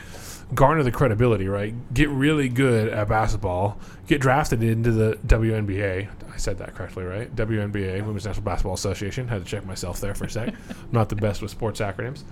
garner 0.54 0.82
the 0.82 0.92
credibility, 0.92 1.48
right? 1.48 1.74
Get 1.92 2.08
really 2.08 2.48
good 2.48 2.88
at 2.88 3.08
basketball, 3.08 3.78
get 4.06 4.20
drafted 4.20 4.62
into 4.62 4.92
the 4.92 5.18
WNBA. 5.26 6.08
I 6.32 6.36
said 6.36 6.58
that 6.58 6.74
correctly, 6.74 7.04
right? 7.04 7.34
WNBA, 7.34 8.04
Women's 8.04 8.26
National 8.26 8.44
Basketball 8.44 8.74
Association. 8.74 9.26
Had 9.28 9.44
to 9.44 9.50
check 9.50 9.64
myself 9.64 10.00
there 10.00 10.14
for 10.14 10.24
a 10.24 10.30
sec. 10.30 10.48
I'm 10.48 10.76
not 10.92 11.08
the 11.08 11.16
best 11.16 11.42
with 11.42 11.50
sports 11.50 11.80
acronyms. 11.80 12.22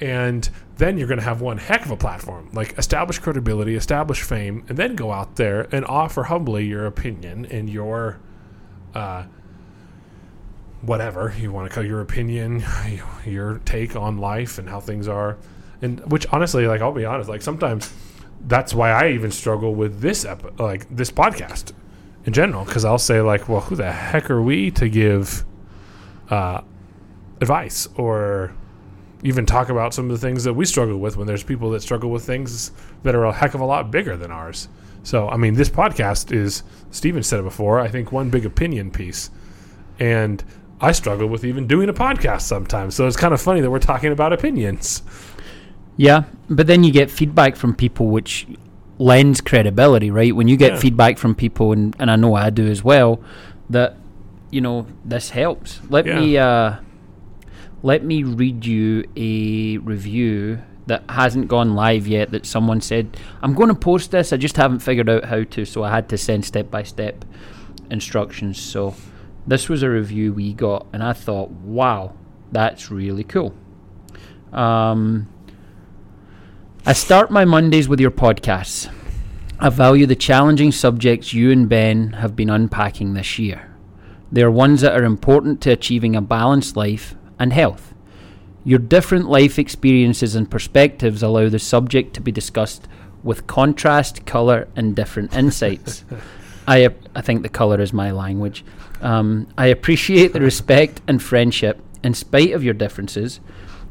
And 0.00 0.48
then 0.78 0.98
you're 0.98 1.06
going 1.06 1.20
to 1.20 1.24
have 1.24 1.40
one 1.40 1.58
heck 1.58 1.84
of 1.84 1.90
a 1.92 1.96
platform, 1.96 2.50
like 2.52 2.76
establish 2.78 3.18
credibility, 3.18 3.76
establish 3.76 4.22
fame, 4.22 4.64
and 4.68 4.76
then 4.76 4.96
go 4.96 5.12
out 5.12 5.36
there 5.36 5.68
and 5.70 5.84
offer 5.84 6.24
humbly 6.24 6.66
your 6.66 6.86
opinion 6.86 7.46
and 7.46 7.70
your 7.70 8.18
uh, 8.94 9.24
whatever 10.80 11.32
you 11.38 11.52
want 11.52 11.68
to 11.68 11.74
call 11.74 11.84
your 11.84 12.00
opinion, 12.00 12.64
your 13.24 13.58
take 13.64 13.94
on 13.94 14.18
life 14.18 14.58
and 14.58 14.68
how 14.68 14.80
things 14.80 15.06
are. 15.06 15.38
And 15.82 16.00
which 16.10 16.26
honestly, 16.32 16.66
like 16.66 16.80
I'll 16.80 16.92
be 16.92 17.04
honest, 17.04 17.28
like 17.28 17.42
sometimes 17.42 17.92
that's 18.46 18.74
why 18.74 18.90
I 18.90 19.10
even 19.10 19.30
struggle 19.30 19.74
with 19.74 20.00
this 20.00 20.24
ep- 20.24 20.58
like 20.58 20.88
this 20.94 21.10
podcast 21.10 21.72
in 22.24 22.32
general 22.32 22.64
because 22.64 22.84
I'll 22.84 22.98
say 22.98 23.20
like, 23.20 23.48
well, 23.48 23.60
who 23.60 23.76
the 23.76 23.92
heck 23.92 24.30
are 24.30 24.40
we 24.40 24.70
to 24.72 24.88
give 24.88 25.44
uh, 26.30 26.62
advice 27.40 27.88
or 27.96 28.54
even 29.24 29.46
talk 29.46 29.68
about 29.68 29.94
some 29.94 30.10
of 30.10 30.20
the 30.20 30.26
things 30.26 30.44
that 30.44 30.54
we 30.54 30.64
struggle 30.64 30.98
with 30.98 31.16
when 31.16 31.26
there's 31.26 31.44
people 31.44 31.70
that 31.70 31.82
struggle 31.82 32.10
with 32.10 32.24
things 32.24 32.72
that 33.02 33.14
are 33.14 33.24
a 33.24 33.32
heck 33.32 33.54
of 33.54 33.60
a 33.60 33.64
lot 33.64 33.90
bigger 33.90 34.16
than 34.16 34.30
ours. 34.30 34.68
So, 35.04 35.28
I 35.28 35.36
mean, 35.36 35.54
this 35.54 35.68
podcast 35.68 36.32
is, 36.32 36.62
Steven 36.90 37.22
said 37.22 37.40
it 37.40 37.42
before, 37.42 37.80
I 37.80 37.88
think 37.88 38.12
one 38.12 38.30
big 38.30 38.46
opinion 38.46 38.90
piece. 38.90 39.30
And 39.98 40.42
I 40.80 40.92
struggle 40.92 41.28
with 41.28 41.44
even 41.44 41.66
doing 41.66 41.88
a 41.88 41.92
podcast 41.92 42.42
sometimes. 42.42 42.96
So 42.96 43.06
it's 43.06 43.16
kind 43.16 43.32
of 43.32 43.40
funny 43.40 43.60
that 43.60 43.70
we're 43.70 43.78
talking 43.78 44.10
about 44.10 44.32
opinions. 44.32 45.02
Yeah, 45.96 46.24
but 46.48 46.66
then 46.66 46.84
you 46.84 46.92
get 46.92 47.10
feedback 47.10 47.56
from 47.56 47.74
people 47.74 48.08
which 48.08 48.46
lends 48.98 49.40
credibility, 49.40 50.10
right? 50.10 50.34
When 50.34 50.48
you 50.48 50.56
get 50.56 50.72
Yeah. 50.74 50.78
feedback 50.78 51.18
from 51.18 51.34
people, 51.34 51.72
and, 51.72 51.94
and 51.98 52.10
I 52.10 52.16
know 52.16 52.34
I 52.34 52.50
do 52.50 52.66
as 52.66 52.82
well, 52.84 53.20
that 53.70 53.96
you 54.50 54.60
know 54.60 54.86
this 55.04 55.30
helps. 55.30 55.80
Let 55.88 56.06
Yeah. 56.06 56.14
me 56.20 56.38
uh, 56.38 56.72
let 57.82 58.04
me 58.04 58.22
read 58.22 58.64
you 58.64 59.04
a 59.16 59.78
review 59.78 60.60
that 60.86 61.02
hasn't 61.08 61.48
gone 61.48 61.74
live 61.74 62.06
yet. 62.06 62.30
That 62.30 62.46
someone 62.46 62.80
said 62.80 63.16
I'm 63.42 63.54
going 63.54 63.68
to 63.68 63.74
post 63.74 64.10
this. 64.10 64.32
I 64.32 64.36
just 64.36 64.56
haven't 64.56 64.80
figured 64.80 65.08
out 65.08 65.24
how 65.26 65.44
to, 65.44 65.64
so 65.64 65.82
I 65.82 65.90
had 65.90 66.08
to 66.10 66.18
send 66.18 66.44
step 66.44 66.70
by 66.70 66.82
step 66.82 67.24
instructions. 67.90 68.60
So 68.60 68.94
this 69.46 69.68
was 69.68 69.82
a 69.82 69.90
review 69.90 70.32
we 70.32 70.52
got, 70.54 70.86
and 70.92 71.02
I 71.02 71.12
thought, 71.12 71.50
wow, 71.50 72.12
that's 72.50 72.90
really 72.90 73.24
cool. 73.24 73.54
Um, 74.52 75.28
I 76.84 76.94
start 76.94 77.30
my 77.30 77.44
Mondays 77.44 77.88
with 77.88 78.00
your 78.00 78.10
podcasts. 78.10 78.92
I 79.60 79.68
value 79.68 80.04
the 80.04 80.16
challenging 80.16 80.72
subjects 80.72 81.32
you 81.32 81.52
and 81.52 81.68
Ben 81.68 82.14
have 82.14 82.34
been 82.34 82.50
unpacking 82.50 83.14
this 83.14 83.38
year. 83.38 83.72
They 84.32 84.42
are 84.42 84.50
ones 84.50 84.80
that 84.80 84.98
are 84.98 85.04
important 85.04 85.60
to 85.60 85.70
achieving 85.70 86.16
a 86.16 86.20
balanced 86.20 86.76
life 86.76 87.14
and 87.38 87.52
health. 87.52 87.94
Your 88.64 88.80
different 88.80 89.28
life 89.28 89.60
experiences 89.60 90.34
and 90.34 90.50
perspectives 90.50 91.22
allow 91.22 91.48
the 91.48 91.60
subject 91.60 92.14
to 92.14 92.20
be 92.20 92.32
discussed 92.32 92.88
with 93.22 93.46
contrast, 93.46 94.26
colour, 94.26 94.66
and 94.74 94.96
different 94.96 95.36
insights. 95.36 96.04
I, 96.66 96.88
I 97.14 97.20
think 97.20 97.42
the 97.42 97.48
colour 97.48 97.80
is 97.80 97.92
my 97.92 98.10
language. 98.10 98.64
Um, 99.00 99.46
I 99.56 99.66
appreciate 99.66 100.32
the 100.32 100.40
respect 100.40 101.00
and 101.06 101.22
friendship 101.22 101.80
in 102.02 102.14
spite 102.14 102.50
of 102.50 102.64
your 102.64 102.74
differences. 102.74 103.38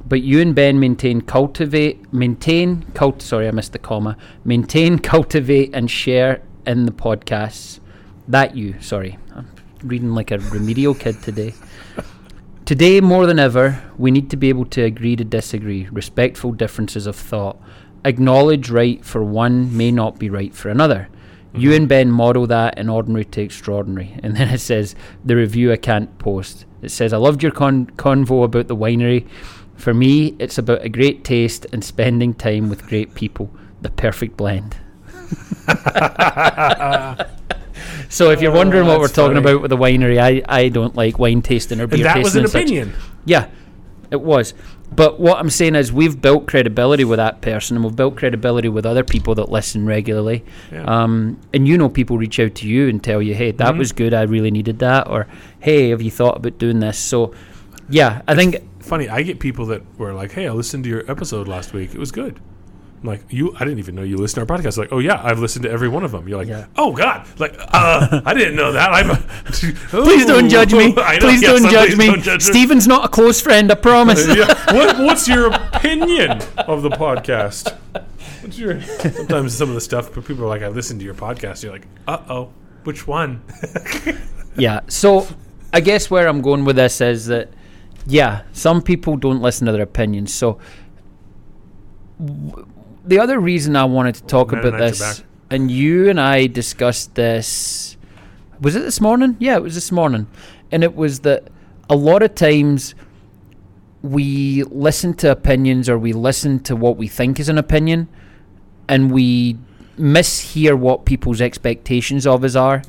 But 0.08 0.22
you 0.22 0.42
and 0.42 0.54
Ben 0.54 0.80
maintain, 0.80 1.22
cultivate, 1.22 2.12
maintain, 2.14 2.84
cult. 2.94 3.22
Sorry, 3.22 3.48
I 3.48 3.52
missed 3.52 3.74
the 3.74 3.80
comma. 3.80 4.18
Maintain, 4.44 5.00
cultivate, 5.00 5.72
and 5.74 5.90
share 5.90 6.42
in 6.66 6.86
the 6.86 6.92
podcasts. 6.92 7.80
That 8.28 8.56
you. 8.56 8.76
Sorry, 8.82 9.18
I'm 9.36 9.48
reading 9.84 10.14
like 10.14 10.32
a 10.32 10.40
remedial 10.40 10.94
kid 10.94 11.22
today. 11.22 11.54
Today, 12.66 13.02
more 13.02 13.26
than 13.26 13.40
ever, 13.40 13.84
we 13.98 14.12
need 14.12 14.30
to 14.30 14.38
be 14.38 14.50
able 14.50 14.66
to 14.66 14.84
agree 14.84 15.16
to 15.16 15.24
disagree, 15.24 15.88
respectful 15.92 16.52
differences 16.52 17.08
of 17.08 17.16
thought. 17.16 17.60
Acknowledge 18.06 18.70
right 18.70 19.04
for 19.04 19.24
one 19.24 19.76
may 19.76 19.92
not 19.92 20.18
be 20.18 20.30
right 20.30 20.54
for 20.54 20.70
another. 20.70 21.10
You 21.54 21.72
mm-hmm. 21.72 21.78
and 21.78 21.90
Ben 21.90 22.12
model 22.12 22.48
that 22.48 22.78
in 22.78 22.88
ordinary 22.88 23.26
to 23.26 23.42
extraordinary. 23.42 24.18
And 24.24 24.38
then 24.38 24.48
it 24.50 24.60
says, 24.60 24.96
the 25.26 25.36
review 25.36 25.72
I 25.72 25.78
can't 25.78 26.18
post. 26.18 26.66
It 26.82 26.90
says, 26.90 27.14
I 27.14 27.18
loved 27.18 27.44
your 27.44 27.52
con- 27.52 27.88
convo 27.98 28.46
about 28.46 28.68
the 28.68 28.76
winery. 28.76 29.28
For 29.82 29.94
me, 29.96 30.36
it's 30.38 30.60
about 30.60 30.86
a 30.86 30.90
great 30.90 31.24
taste 31.24 31.66
and 31.74 31.84
spending 31.84 32.36
time 32.36 32.70
with 32.70 32.86
great 32.88 33.16
people. 33.16 33.50
The 33.82 33.90
perfect 33.90 34.38
blend. 34.38 34.76
so 38.10 38.30
if 38.30 38.42
you're 38.42 38.52
Oh, 38.52 38.56
wondering 38.58 38.86
what 38.88 39.00
we're 39.00 39.08
talking 39.08 39.38
funny. 39.42 39.52
about 39.54 39.62
with 39.64 39.70
the 39.70 39.78
winery, 39.78 40.20
I, 40.20 40.44
I 40.48 40.70
don't 40.70 40.96
like 40.96 41.18
wine 41.18 41.42
tasting 41.42 41.80
or 41.82 41.88
beer 41.88 41.98
And 41.98 42.06
that 42.06 42.24
was 42.24 42.36
an 42.36 42.44
and 42.44 42.52
such. 42.52 42.62
opinion. 42.64 42.94
Yeah, 43.26 43.48
it 44.12 44.22
was. 44.22 44.54
But 44.94 45.20
what 45.20 45.40
I'm 45.40 45.50
saying 45.50 45.76
is, 45.76 45.92
we've 45.92 46.22
built 46.22 46.48
credibility 46.48 47.06
with 47.06 47.18
that 47.18 47.42
person, 47.42 47.78
and 47.78 47.84
we've 47.86 47.96
built 47.96 48.18
credibility 48.18 48.68
with 48.68 48.86
other 48.86 49.04
people 49.06 49.34
that 49.36 49.50
listen 49.50 49.86
regularly. 49.86 50.44
Yeah. 50.72 50.84
Um, 50.84 51.40
and 51.54 51.66
you 51.68 51.78
know, 51.78 51.88
people 51.90 52.18
reach 52.18 52.40
out 52.42 52.56
to 52.56 52.68
you 52.68 52.90
and 52.90 53.02
tell 53.02 53.22
you, 53.22 53.34
"Hey, 53.34 53.52
that 53.52 53.74
Mhm. 53.74 53.78
was 53.78 53.94
good. 53.94 54.14
I 54.14 54.24
really 54.24 54.52
needed 54.52 54.80
that," 54.80 55.10
or 55.10 55.28
"Hey, 55.62 55.90
have 55.92 56.02
you 56.02 56.12
thought 56.12 56.36
about 56.38 56.58
doing 56.60 56.82
this?" 56.82 56.98
So, 56.98 57.34
yeah, 57.90 58.22
I 58.28 58.36
think 58.36 58.58
Funny, 58.92 59.08
I 59.08 59.22
get 59.22 59.40
people 59.40 59.68
that 59.68 59.84
were 59.98 60.14
like, 60.14 60.34
"Hey, 60.34 60.50
I 60.50 60.52
listened 60.52 60.84
to 60.84 60.90
your 60.90 61.10
episode 61.10 61.48
last 61.48 61.72
week. 61.72 61.94
It 61.94 61.98
was 61.98 62.12
good." 62.12 62.42
I'm 63.02 63.08
like, 63.08 63.24
"You? 63.30 63.56
I 63.56 63.60
didn't 63.60 63.80
even 63.80 63.96
know 63.96 64.02
you 64.02 64.18
listened 64.18 64.46
to 64.46 64.54
our 64.54 64.60
podcast." 64.60 64.78
Like, 64.78 64.92
"Oh 64.92 65.00
yeah, 65.00 65.18
I've 65.24 65.40
listened 65.40 65.64
to 65.64 65.72
every 65.72 65.88
one 65.88 66.04
of 66.04 66.12
them." 66.12 66.28
You're 66.28 66.38
like, 66.40 66.50
Yeah. 66.50 66.66
"Oh 66.76 66.92
God!" 66.92 67.26
Like, 67.40 67.56
uh, 67.58 68.20
I 68.26 68.34
didn't 68.34 68.58
know 68.58 68.74
that. 68.74 68.92
I'm, 68.92 69.16
please 69.46 70.26
don't 70.26 70.50
judge 70.50 70.74
me. 70.74 70.92
Please 71.22 71.42
yes, 71.42 71.62
don't 71.62 71.72
judge 71.72 71.96
me. 71.96 72.08
don't 72.08 72.22
judge 72.22 72.46
me. 72.46 72.54
Stephen's 72.54 72.86
not 72.86 73.06
a 73.06 73.08
close 73.08 73.40
friend. 73.40 73.72
I 73.72 73.76
promise. 73.76 74.28
yeah. 74.28 74.48
what, 74.76 74.98
what's 75.00 75.26
your 75.26 75.54
opinion 75.54 76.42
of 76.58 76.82
the 76.82 76.90
podcast? 76.90 77.74
What's 78.42 78.60
your? 78.60 78.82
Sometimes 78.82 79.58
some 79.58 79.70
of 79.70 79.76
the 79.76 79.80
stuff, 79.80 80.14
but 80.14 80.26
people 80.26 80.44
are 80.44 80.50
like, 80.50 80.64
"I 80.64 80.68
listened 80.68 81.00
to 81.00 81.06
your 81.06 81.16
podcast." 81.16 81.64
You're 81.64 81.72
like, 81.72 81.88
"Uh 82.10 82.18
oh, 82.28 82.50
which 82.84 83.08
one?" 83.08 83.42
yeah. 84.58 84.82
So 84.90 85.30
I 85.72 85.80
guess 85.80 86.12
where 86.12 86.28
I'm 86.28 86.42
going 86.42 86.66
with 86.66 86.76
this 86.76 87.00
is 87.00 87.28
that, 87.28 87.52
yeah, 88.08 88.44
some 88.52 88.82
people 88.82 89.18
don't 89.18 89.42
listen 89.42 89.66
to 89.68 89.72
their 89.72 89.84
opinions. 89.84 90.34
So 90.34 90.60
w- 92.24 92.66
the 93.06 93.20
other 93.20 93.40
reason 93.40 93.76
I 93.76 93.86
wanted 93.86 94.16
to 94.16 94.24
talk 94.24 94.52
about 94.52 94.78
this, 94.80 95.24
and 95.50 95.70
you 95.72 96.10
and 96.10 96.20
I 96.20 96.48
discussed 96.48 97.16
this, 97.16 97.98
was 98.60 98.76
it 98.76 98.82
this 98.82 99.02
morning? 99.02 99.38
Yeah, 99.40 99.56
it 99.56 99.64
was 99.64 99.76
this 99.76 99.92
morning, 99.92 100.28
and 100.72 100.84
it 100.84 100.96
was 100.96 101.22
that 101.22 101.48
a 101.90 101.96
lot 101.96 102.24
of 102.24 102.36
times 102.36 102.96
we 104.02 104.64
listen 104.64 105.14
to 105.16 105.32
opinions 105.32 105.90
or 105.90 105.98
we 105.98 106.14
listen 106.14 106.60
to 106.62 106.76
what 106.76 106.98
we 106.98 107.08
think 107.08 107.40
is 107.40 107.50
an 107.50 107.58
opinion, 107.58 108.08
and 108.88 109.12
we 109.12 109.58
mishear 109.98 110.78
what 110.78 111.06
people's 111.06 111.42
expectations 111.42 112.26
of 112.26 112.44
us 112.44 112.56
are 112.56 112.82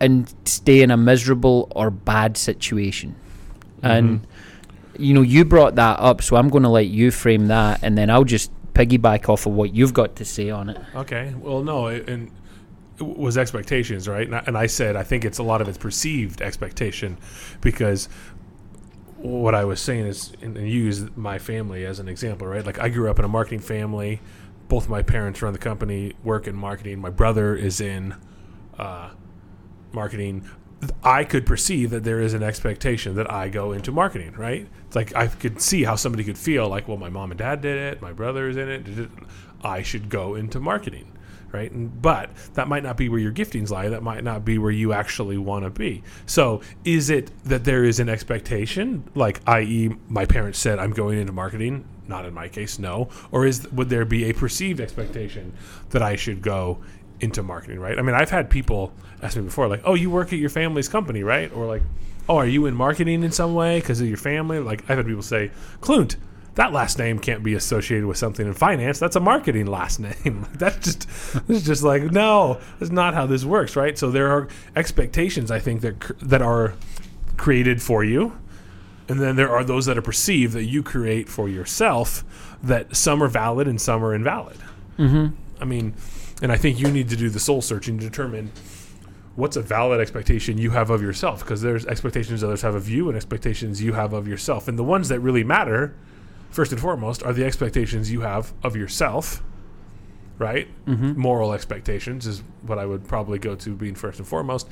and 0.00 0.34
stay 0.44 0.82
in 0.82 0.90
a 0.90 0.96
miserable 0.96 1.70
or 1.74 1.90
bad 1.90 2.36
situation. 2.36 3.14
And 3.84 4.26
you 4.96 5.12
know, 5.12 5.22
you 5.22 5.44
brought 5.44 5.74
that 5.74 5.98
up, 5.98 6.22
so 6.22 6.36
I'm 6.36 6.48
going 6.48 6.62
to 6.62 6.68
let 6.68 6.86
you 6.86 7.10
frame 7.10 7.48
that, 7.48 7.80
and 7.82 7.98
then 7.98 8.10
I'll 8.10 8.24
just 8.24 8.50
piggyback 8.74 9.28
off 9.28 9.46
of 9.46 9.52
what 9.52 9.74
you've 9.74 9.94
got 9.94 10.16
to 10.16 10.24
say 10.24 10.50
on 10.50 10.70
it. 10.70 10.80
Okay. 10.94 11.34
Well, 11.38 11.62
no, 11.62 11.88
it, 11.88 12.08
and 12.08 12.30
it 12.98 13.02
was 13.04 13.36
expectations, 13.36 14.06
right? 14.08 14.26
And 14.26 14.36
I, 14.36 14.42
and 14.46 14.58
I 14.58 14.66
said 14.66 14.94
I 14.96 15.02
think 15.02 15.24
it's 15.24 15.38
a 15.38 15.42
lot 15.42 15.60
of 15.60 15.68
it's 15.68 15.78
perceived 15.78 16.40
expectation, 16.40 17.18
because 17.60 18.08
what 19.16 19.54
I 19.54 19.64
was 19.64 19.80
saying 19.80 20.06
is, 20.06 20.32
and, 20.42 20.56
and 20.56 20.68
use 20.68 21.04
my 21.16 21.38
family 21.38 21.86
as 21.86 21.98
an 21.98 22.08
example, 22.08 22.46
right? 22.46 22.64
Like 22.64 22.78
I 22.78 22.88
grew 22.88 23.10
up 23.10 23.18
in 23.18 23.24
a 23.24 23.28
marketing 23.28 23.60
family. 23.60 24.20
Both 24.68 24.88
my 24.88 25.02
parents 25.02 25.42
run 25.42 25.52
the 25.52 25.58
company, 25.58 26.14
work 26.22 26.46
in 26.46 26.54
marketing. 26.54 27.00
My 27.00 27.10
brother 27.10 27.54
is 27.56 27.80
in 27.80 28.14
uh, 28.78 29.10
marketing. 29.92 30.48
I 31.02 31.24
could 31.24 31.46
perceive 31.46 31.90
that 31.90 32.04
there 32.04 32.20
is 32.20 32.34
an 32.34 32.42
expectation 32.42 33.14
that 33.16 33.30
I 33.30 33.48
go 33.48 33.72
into 33.72 33.92
marketing, 33.92 34.32
right? 34.36 34.66
It's 34.86 34.96
like 34.96 35.14
I 35.14 35.28
could 35.28 35.60
see 35.60 35.84
how 35.84 35.96
somebody 35.96 36.24
could 36.24 36.38
feel 36.38 36.68
like, 36.68 36.88
well, 36.88 36.96
my 36.96 37.08
mom 37.08 37.30
and 37.30 37.38
dad 37.38 37.60
did 37.60 37.76
it, 37.76 38.02
my 38.02 38.12
brother 38.12 38.48
is 38.48 38.56
in 38.56 38.68
it. 38.68 39.10
I 39.62 39.82
should 39.82 40.08
go 40.08 40.34
into 40.34 40.60
marketing, 40.60 41.10
right? 41.52 41.70
And, 41.70 42.02
but 42.02 42.30
that 42.54 42.68
might 42.68 42.82
not 42.82 42.96
be 42.96 43.08
where 43.08 43.20
your 43.20 43.32
giftings 43.32 43.70
lie. 43.70 43.88
That 43.88 44.02
might 44.02 44.22
not 44.24 44.44
be 44.44 44.58
where 44.58 44.70
you 44.70 44.92
actually 44.92 45.38
want 45.38 45.64
to 45.64 45.70
be. 45.70 46.02
So, 46.26 46.60
is 46.84 47.08
it 47.10 47.30
that 47.44 47.64
there 47.64 47.84
is 47.84 47.98
an 47.98 48.08
expectation, 48.08 49.04
like, 49.14 49.40
i.e., 49.46 49.96
my 50.08 50.26
parents 50.26 50.58
said 50.58 50.78
I'm 50.78 50.92
going 50.92 51.18
into 51.18 51.32
marketing? 51.32 51.86
Not 52.06 52.26
in 52.26 52.34
my 52.34 52.48
case, 52.48 52.78
no. 52.78 53.08
Or 53.32 53.46
is 53.46 53.66
would 53.72 53.88
there 53.88 54.04
be 54.04 54.24
a 54.24 54.34
perceived 54.34 54.80
expectation 54.80 55.54
that 55.90 56.02
I 56.02 56.16
should 56.16 56.42
go 56.42 56.78
into 57.24 57.42
marketing, 57.42 57.80
right? 57.80 57.98
I 57.98 58.02
mean, 58.02 58.14
I've 58.14 58.30
had 58.30 58.50
people 58.50 58.92
ask 59.22 59.36
me 59.36 59.42
before, 59.42 59.66
like, 59.68 59.82
"Oh, 59.84 59.94
you 59.94 60.10
work 60.10 60.32
at 60.32 60.38
your 60.38 60.50
family's 60.50 60.88
company, 60.88 61.22
right?" 61.22 61.50
Or 61.54 61.66
like, 61.66 61.82
"Oh, 62.28 62.36
are 62.36 62.46
you 62.46 62.66
in 62.66 62.74
marketing 62.74 63.22
in 63.24 63.32
some 63.32 63.54
way 63.54 63.80
because 63.80 64.00
of 64.00 64.06
your 64.06 64.16
family?" 64.16 64.58
Like, 64.60 64.82
I've 64.82 64.98
had 64.98 65.06
people 65.06 65.22
say, 65.22 65.50
"Klunt, 65.80 66.16
that 66.54 66.72
last 66.72 66.98
name 66.98 67.18
can't 67.18 67.42
be 67.42 67.54
associated 67.54 68.06
with 68.06 68.16
something 68.16 68.46
in 68.46 68.54
finance. 68.54 68.98
That's 69.00 69.16
a 69.16 69.20
marketing 69.20 69.66
last 69.66 69.98
name. 70.24 70.46
that's 70.54 70.84
just, 70.84 71.08
it's 71.48 71.64
just 71.64 71.82
like, 71.82 72.04
no, 72.12 72.60
that's 72.78 72.92
not 72.92 73.14
how 73.14 73.26
this 73.26 73.44
works, 73.44 73.74
right?" 73.76 73.98
So 73.98 74.10
there 74.10 74.30
are 74.30 74.48
expectations, 74.76 75.50
I 75.50 75.58
think, 75.58 75.80
that 75.80 76.00
cr- 76.00 76.12
that 76.22 76.42
are 76.42 76.74
created 77.36 77.82
for 77.82 78.04
you, 78.04 78.38
and 79.08 79.20
then 79.20 79.36
there 79.36 79.50
are 79.50 79.64
those 79.64 79.86
that 79.86 79.98
are 79.98 80.02
perceived 80.02 80.52
that 80.52 80.64
you 80.64 80.82
create 80.82 81.28
for 81.28 81.48
yourself. 81.48 82.24
That 82.62 82.96
some 82.96 83.22
are 83.22 83.28
valid 83.28 83.68
and 83.68 83.78
some 83.78 84.02
are 84.02 84.14
invalid. 84.14 84.56
Mm-hmm. 84.98 85.34
I 85.60 85.64
mean, 85.66 85.92
and 86.42 86.52
I 86.52 86.56
think 86.56 86.78
you 86.80 86.90
need 86.90 87.08
to 87.10 87.16
do 87.16 87.30
the 87.30 87.40
soul 87.40 87.62
searching 87.62 87.98
to 87.98 88.04
determine 88.04 88.52
what's 89.36 89.56
a 89.56 89.62
valid 89.62 90.00
expectation 90.00 90.58
you 90.58 90.70
have 90.70 90.90
of 90.90 91.02
yourself 91.02 91.40
because 91.40 91.60
there's 91.60 91.84
expectations 91.86 92.44
others 92.44 92.62
have 92.62 92.74
of 92.74 92.88
you 92.88 93.08
and 93.08 93.16
expectations 93.16 93.82
you 93.82 93.92
have 93.92 94.12
of 94.12 94.28
yourself. 94.28 94.68
And 94.68 94.78
the 94.78 94.84
ones 94.84 95.08
that 95.08 95.20
really 95.20 95.44
matter, 95.44 95.94
first 96.50 96.72
and 96.72 96.80
foremost, 96.80 97.22
are 97.22 97.32
the 97.32 97.44
expectations 97.44 98.10
you 98.10 98.20
have 98.20 98.52
of 98.62 98.76
yourself, 98.76 99.42
right? 100.38 100.68
Mm-hmm. 100.86 101.18
Moral 101.18 101.52
expectations 101.52 102.26
is 102.26 102.42
what 102.62 102.78
I 102.78 102.86
would 102.86 103.06
probably 103.08 103.38
go 103.38 103.54
to 103.56 103.74
being 103.74 103.94
first 103.94 104.18
and 104.18 104.28
foremost. 104.28 104.68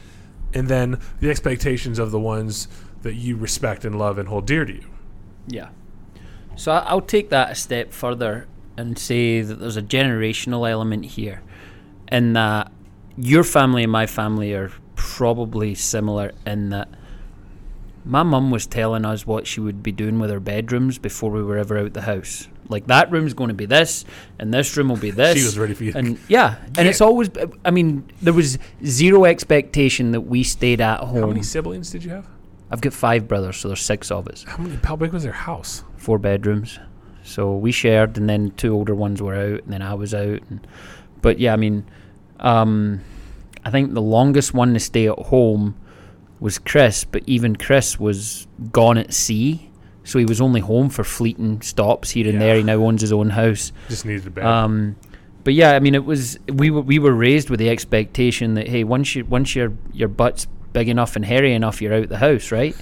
And 0.54 0.68
then 0.68 1.00
the 1.20 1.30
expectations 1.30 1.98
of 1.98 2.10
the 2.10 2.20
ones 2.20 2.68
that 3.02 3.14
you 3.14 3.36
respect 3.36 3.84
and 3.84 3.98
love 3.98 4.18
and 4.18 4.28
hold 4.28 4.46
dear 4.46 4.64
to 4.64 4.72
you. 4.72 4.86
Yeah. 5.48 5.70
So 6.54 6.72
I'll 6.72 7.00
take 7.00 7.30
that 7.30 7.50
a 7.50 7.54
step 7.54 7.92
further 7.92 8.46
and 8.76 8.98
say 8.98 9.40
that 9.40 9.56
there's 9.56 9.76
a 9.76 9.82
generational 9.82 10.68
element 10.68 11.04
here, 11.04 11.42
in 12.10 12.32
that 12.34 12.72
your 13.16 13.44
family 13.44 13.82
and 13.82 13.92
my 13.92 14.06
family 14.06 14.52
are 14.54 14.72
probably 14.94 15.74
similar 15.74 16.32
in 16.46 16.70
that 16.70 16.88
my 18.04 18.22
mum 18.22 18.50
was 18.50 18.66
telling 18.66 19.04
us 19.04 19.26
what 19.26 19.46
she 19.46 19.60
would 19.60 19.82
be 19.82 19.92
doing 19.92 20.18
with 20.18 20.30
her 20.30 20.40
bedrooms 20.40 20.98
before 20.98 21.30
we 21.30 21.42
were 21.42 21.56
ever 21.56 21.78
out 21.78 21.92
the 21.92 22.02
house. 22.02 22.48
Like 22.68 22.86
that 22.86 23.10
room's 23.12 23.34
going 23.34 23.48
to 23.48 23.54
be 23.54 23.66
this, 23.66 24.04
and 24.38 24.52
this 24.52 24.76
room 24.76 24.88
will 24.88 24.96
be 24.96 25.10
this. 25.22 25.38
She 25.38 25.44
was 25.44 25.58
ready 25.58 25.74
for 25.74 25.84
you. 25.84 25.92
And 25.94 26.18
yeah, 26.28 26.56
and 26.76 26.88
it's 26.88 27.00
always. 27.00 27.30
I 27.64 27.70
mean, 27.70 28.10
there 28.20 28.32
was 28.32 28.58
zero 28.84 29.24
expectation 29.24 30.12
that 30.12 30.22
we 30.22 30.42
stayed 30.42 30.80
at 30.80 31.00
home. 31.00 31.20
How 31.20 31.26
many 31.28 31.42
siblings 31.42 31.90
did 31.90 32.04
you 32.04 32.10
have? 32.10 32.28
I've 32.70 32.80
got 32.80 32.94
five 32.94 33.28
brothers, 33.28 33.58
so 33.58 33.68
there's 33.68 33.82
six 33.82 34.10
of 34.10 34.26
us 34.28 34.44
How 34.48 34.56
many? 34.56 34.76
How 34.82 34.96
big 34.96 35.12
was 35.12 35.24
their 35.24 35.32
house? 35.32 35.84
four 35.96 36.18
bedrooms. 36.18 36.78
So 37.24 37.56
we 37.56 37.72
shared, 37.72 38.18
and 38.18 38.28
then 38.28 38.52
two 38.56 38.74
older 38.74 38.94
ones 38.94 39.22
were 39.22 39.34
out, 39.34 39.62
and 39.62 39.72
then 39.72 39.82
I 39.82 39.94
was 39.94 40.14
out. 40.14 40.40
And, 40.50 40.66
but 41.20 41.38
yeah, 41.38 41.52
I 41.52 41.56
mean, 41.56 41.84
um, 42.40 43.00
I 43.64 43.70
think 43.70 43.94
the 43.94 44.02
longest 44.02 44.54
one 44.54 44.74
to 44.74 44.80
stay 44.80 45.08
at 45.08 45.18
home 45.18 45.76
was 46.40 46.58
Chris, 46.58 47.04
but 47.04 47.22
even 47.26 47.54
Chris 47.56 48.00
was 48.00 48.46
gone 48.72 48.98
at 48.98 49.14
sea, 49.14 49.70
so 50.04 50.18
he 50.18 50.24
was 50.24 50.40
only 50.40 50.60
home 50.60 50.88
for 50.88 51.04
fleeting 51.04 51.62
stops 51.62 52.10
here 52.10 52.28
and 52.28 52.40
there. 52.40 52.54
Yeah. 52.54 52.58
He 52.58 52.62
now 52.64 52.84
owns 52.84 53.00
his 53.00 53.12
own 53.12 53.30
house. 53.30 53.72
Just 53.88 54.04
needed 54.04 54.26
a 54.26 54.30
bed. 54.30 54.44
Um, 54.44 54.96
but 55.44 55.54
yeah, 55.54 55.72
I 55.72 55.80
mean, 55.80 55.94
it 55.94 56.04
was 56.04 56.38
we 56.48 56.70
were 56.70 56.80
we 56.80 56.98
were 56.98 57.12
raised 57.12 57.50
with 57.50 57.60
the 57.60 57.70
expectation 57.70 58.54
that 58.54 58.68
hey, 58.68 58.84
once 58.84 59.14
you 59.14 59.24
once 59.24 59.54
your 59.54 59.72
your 59.92 60.08
butt's 60.08 60.46
big 60.72 60.88
enough 60.88 61.16
and 61.16 61.24
hairy 61.24 61.52
enough, 61.52 61.80
you're 61.80 61.94
out 61.94 62.08
the 62.08 62.18
house, 62.18 62.50
right? 62.50 62.76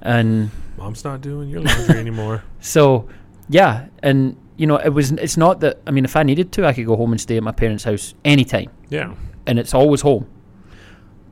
And 0.00 0.50
Mom's 0.76 1.04
not 1.04 1.20
doing 1.20 1.48
your 1.48 1.60
laundry 1.60 1.98
anymore. 1.98 2.42
so, 2.60 3.08
yeah, 3.52 3.86
and 4.02 4.36
you 4.56 4.66
know, 4.66 4.76
it 4.76 4.90
was. 4.90 5.12
It's 5.12 5.36
not 5.36 5.60
that. 5.60 5.78
I 5.86 5.90
mean, 5.92 6.04
if 6.04 6.16
I 6.16 6.22
needed 6.24 6.50
to, 6.52 6.66
I 6.66 6.72
could 6.72 6.86
go 6.86 6.96
home 6.96 7.12
and 7.12 7.20
stay 7.20 7.36
at 7.36 7.42
my 7.42 7.52
parents' 7.52 7.84
house 7.84 8.14
anytime, 8.24 8.70
Yeah. 8.90 9.14
and 9.46 9.58
it's 9.58 9.74
always 9.74 10.00
home. 10.02 10.26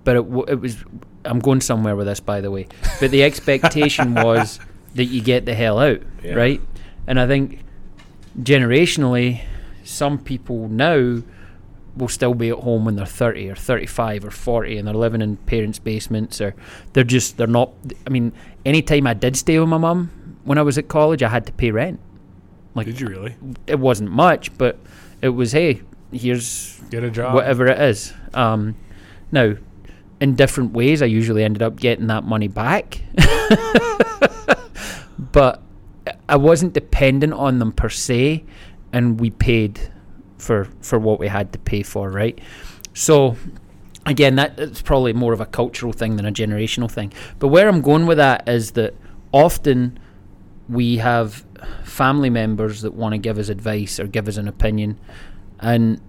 But 0.05 0.17
it, 0.17 0.23
w- 0.25 0.45
it 0.49 0.61
was. 0.61 0.77
I'm 1.25 1.39
going 1.39 1.61
somewhere 1.61 1.97
with 1.97 2.07
this, 2.07 2.21
by 2.21 2.41
the 2.41 2.51
way. 2.51 2.67
But 3.01 3.11
the 3.11 3.23
expectation 3.25 4.15
was 4.27 4.59
that 4.95 5.05
you 5.07 5.21
get 5.23 5.45
the 5.47 5.55
hell 5.55 5.79
out, 5.79 6.01
Yeah. 6.25 6.35
right? 6.35 6.61
And 7.07 7.21
I 7.21 7.27
think 7.27 7.61
generationally, 8.41 9.43
some 9.85 10.19
people 10.19 10.69
now 10.69 11.23
will 11.97 12.09
still 12.09 12.35
be 12.35 12.49
at 12.51 12.59
home 12.59 12.85
when 12.85 12.97
they're 12.97 13.05
30 13.05 13.51
or 13.51 13.57
35 13.57 14.25
or 14.25 14.31
40 14.31 14.79
and 14.79 14.87
they're 14.87 14.95
living 14.95 15.21
in 15.21 15.37
parents' 15.39 15.79
basements 15.79 16.41
or 16.41 16.55
they're 16.93 17.05
just, 17.05 17.37
they're 17.37 17.47
not. 17.47 17.71
I 18.07 18.11
mean, 18.11 18.33
anytime 18.65 19.07
I 19.07 19.15
did 19.15 19.37
stay 19.37 19.59
with 19.59 19.69
my 19.69 19.79
mum 19.79 20.11
when 20.45 20.57
I 20.57 20.63
was 20.63 20.79
at 20.79 20.89
college, 20.89 21.23
I 21.23 21.29
had 21.29 21.47
to 21.47 21.53
pay 21.53 21.71
rent. 21.71 22.01
Like, 22.75 22.87
Did 22.87 23.01
you 23.01 23.09
really 23.09 23.37
it 23.67 23.79
wasn't 23.79 24.11
much, 24.11 24.57
but 24.57 24.79
it 25.23 25.31
was, 25.31 25.53
hey, 25.53 25.83
here's 26.13 26.81
get 26.91 27.05
a 27.05 27.11
job? 27.11 27.35
whatever 27.35 27.67
it 27.67 27.81
is. 27.81 28.13
Um, 28.35 28.77
now, 29.33 29.55
in 30.21 30.35
different 30.35 30.73
ways, 30.73 31.03
I 31.03 31.07
usually 31.07 31.43
ended 31.43 31.63
up 31.63 31.77
getting 31.77 32.09
that 32.09 32.25
money 32.25 32.49
back, 32.49 33.01
but 35.19 35.63
I 36.29 36.37
wasn't 36.37 36.75
dependent 36.75 37.33
on 37.33 37.59
them 37.59 37.73
per 37.73 37.89
se, 37.89 38.45
and 38.93 39.19
we 39.19 39.31
paid 39.31 39.81
for 40.39 40.69
for 40.81 40.99
what 40.99 41.19
we 41.19 41.29
had 41.29 41.53
to 41.53 41.59
pay 41.59 41.83
for, 41.83 42.11
right? 42.11 42.39
So. 42.95 43.37
Again, 44.07 44.37
that 44.37 44.59
it's 44.59 44.81
probably 44.81 45.13
more 45.13 45.35
of 45.35 45.43
a 45.43 45.47
cultural 45.47 45.93
thing 45.93 46.17
than 46.17 46.25
a 46.25 46.33
generational 46.33 46.91
thing. 46.91 47.13
But 47.39 47.49
where 47.49 47.69
I'm 47.69 47.83
going 47.83 48.07
with 48.07 48.17
that 48.17 48.49
is 48.49 48.71
that 48.73 48.95
often 49.31 49.99
we 50.71 50.97
have 50.97 51.45
family 51.85 52.31
members 52.31 52.83
that 52.83 52.95
want 52.95 53.13
to 53.13 53.19
give 53.19 53.39
us 53.39 53.49
advice 53.49 53.99
or 54.01 54.07
give 54.07 54.29
us 54.29 54.37
an 54.37 54.49
opinion, 54.49 54.99
and 55.61 56.01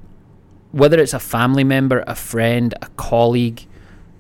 whether 0.72 1.00
it's 1.00 1.14
a 1.14 1.20
family 1.20 1.64
member, 1.64 2.04
a 2.08 2.16
friend, 2.16 2.74
a 2.82 2.88
colleague, 2.96 3.68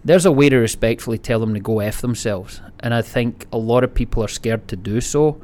there's 0.03 0.25
a 0.25 0.31
way 0.31 0.49
to 0.49 0.57
respectfully 0.57 1.17
tell 1.17 1.39
them 1.39 1.53
to 1.53 1.59
go 1.59 1.79
F 1.79 2.01
themselves. 2.01 2.61
And 2.79 2.93
I 2.93 3.01
think 3.01 3.47
a 3.51 3.57
lot 3.57 3.83
of 3.83 3.93
people 3.93 4.23
are 4.23 4.27
scared 4.27 4.67
to 4.69 4.75
do 4.75 4.99
so 4.99 5.39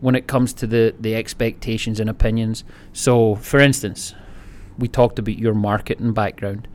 when 0.00 0.14
it 0.14 0.26
comes 0.26 0.52
to 0.54 0.66
the, 0.66 0.94
the 0.98 1.14
expectations 1.14 2.00
and 2.00 2.10
opinions. 2.10 2.64
So, 2.92 3.36
for 3.36 3.60
instance, 3.60 4.14
we 4.78 4.88
talked 4.88 5.18
about 5.18 5.38
your 5.38 5.54
marketing 5.54 6.12
background. 6.12 6.66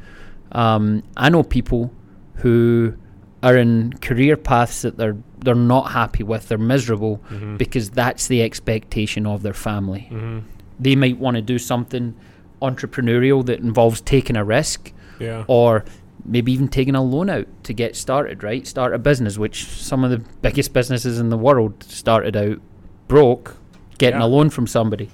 Um, 0.52 1.04
I 1.18 1.30
know 1.30 1.44
people 1.44 1.92
who 2.36 2.96
are 3.44 3.58
in 3.58 3.94
career 3.94 4.38
paths 4.38 4.84
that 4.84 4.98
they're 4.98 5.18
they're 5.40 5.56
not 5.56 5.92
happy 5.92 6.24
with, 6.24 6.48
they're 6.50 6.58
miserable 6.58 7.22
Mhm. 7.30 7.58
because 7.58 7.90
that's 7.92 8.28
the 8.28 8.42
expectation 8.42 9.26
of 9.28 9.44
their 9.44 9.54
family 9.54 10.10
Mhm. 10.12 10.42
they 10.80 10.96
might 10.96 11.18
want 11.20 11.36
to 11.36 11.42
do 11.42 11.58
something 11.58 12.14
entrepreneurial 12.62 13.46
that 13.46 13.60
involves 13.60 14.02
taking 14.02 14.36
a 14.36 14.44
risk 14.44 14.92
Yeah. 15.20 15.44
or 15.48 15.84
maybe 16.26 16.52
even 16.52 16.68
taking 16.68 16.96
a 16.96 17.02
loan 17.04 17.30
out 17.30 17.46
to 17.64 17.74
get 17.74 17.96
started, 17.96 18.44
right? 18.44 18.66
Start 18.68 18.94
a 18.94 19.00
business, 19.00 19.38
which 19.38 19.66
some 19.66 20.04
of 20.04 20.12
the 20.12 20.22
biggest 20.42 20.74
businesses 20.74 21.20
in 21.20 21.30
the 21.30 21.38
world 21.38 21.84
started 21.84 22.36
out 22.36 22.60
broke, 23.08 23.58
getting 23.98 24.20
Yeah. 24.20 24.26
a 24.26 24.28
loan 24.28 24.50
from 24.50 24.68
somebody, 24.68 25.10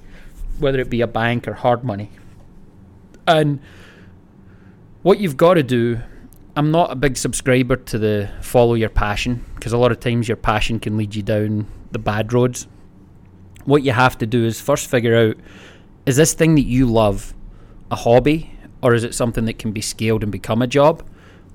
whether 0.59 0.79
it 0.79 0.89
be 0.89 1.01
a 1.01 1.07
bank 1.07 1.47
or 1.47 1.53
hard 1.53 1.83
money. 1.83 2.09
And 3.27 3.59
what 5.01 5.19
you've 5.19 5.37
got 5.37 5.53
to 5.55 5.63
do, 5.63 5.99
I'm 6.55 6.69
not 6.69 6.91
a 6.91 6.95
big 6.95 7.17
subscriber 7.17 7.77
to 7.77 7.97
the 7.97 8.29
follow 8.41 8.75
your 8.75 8.89
passion 8.89 9.43
because 9.55 9.73
a 9.73 9.77
lot 9.77 9.91
of 9.91 9.99
times 9.99 10.27
your 10.27 10.37
passion 10.37 10.79
can 10.79 10.97
lead 10.97 11.15
you 11.15 11.23
down 11.23 11.65
the 11.91 11.97
bad 11.97 12.31
roads. 12.31 12.67
What 13.65 13.81
you 13.81 13.91
have 13.91 14.19
to 14.19 14.27
do 14.27 14.45
is 14.45 14.61
first 14.61 14.87
figure 14.87 15.15
out 15.15 15.37
is 16.05 16.15
this 16.15 16.33
thing 16.33 16.53
that 16.55 16.65
you 16.65 16.85
love 16.85 17.33
a 17.89 17.95
hobby 17.95 18.51
or 18.83 18.93
is 18.93 19.03
it 19.03 19.15
something 19.15 19.45
that 19.45 19.57
can 19.57 19.71
be 19.71 19.81
scaled 19.81 20.21
and 20.21 20.31
become 20.31 20.61
a 20.61 20.67
job? 20.67 21.03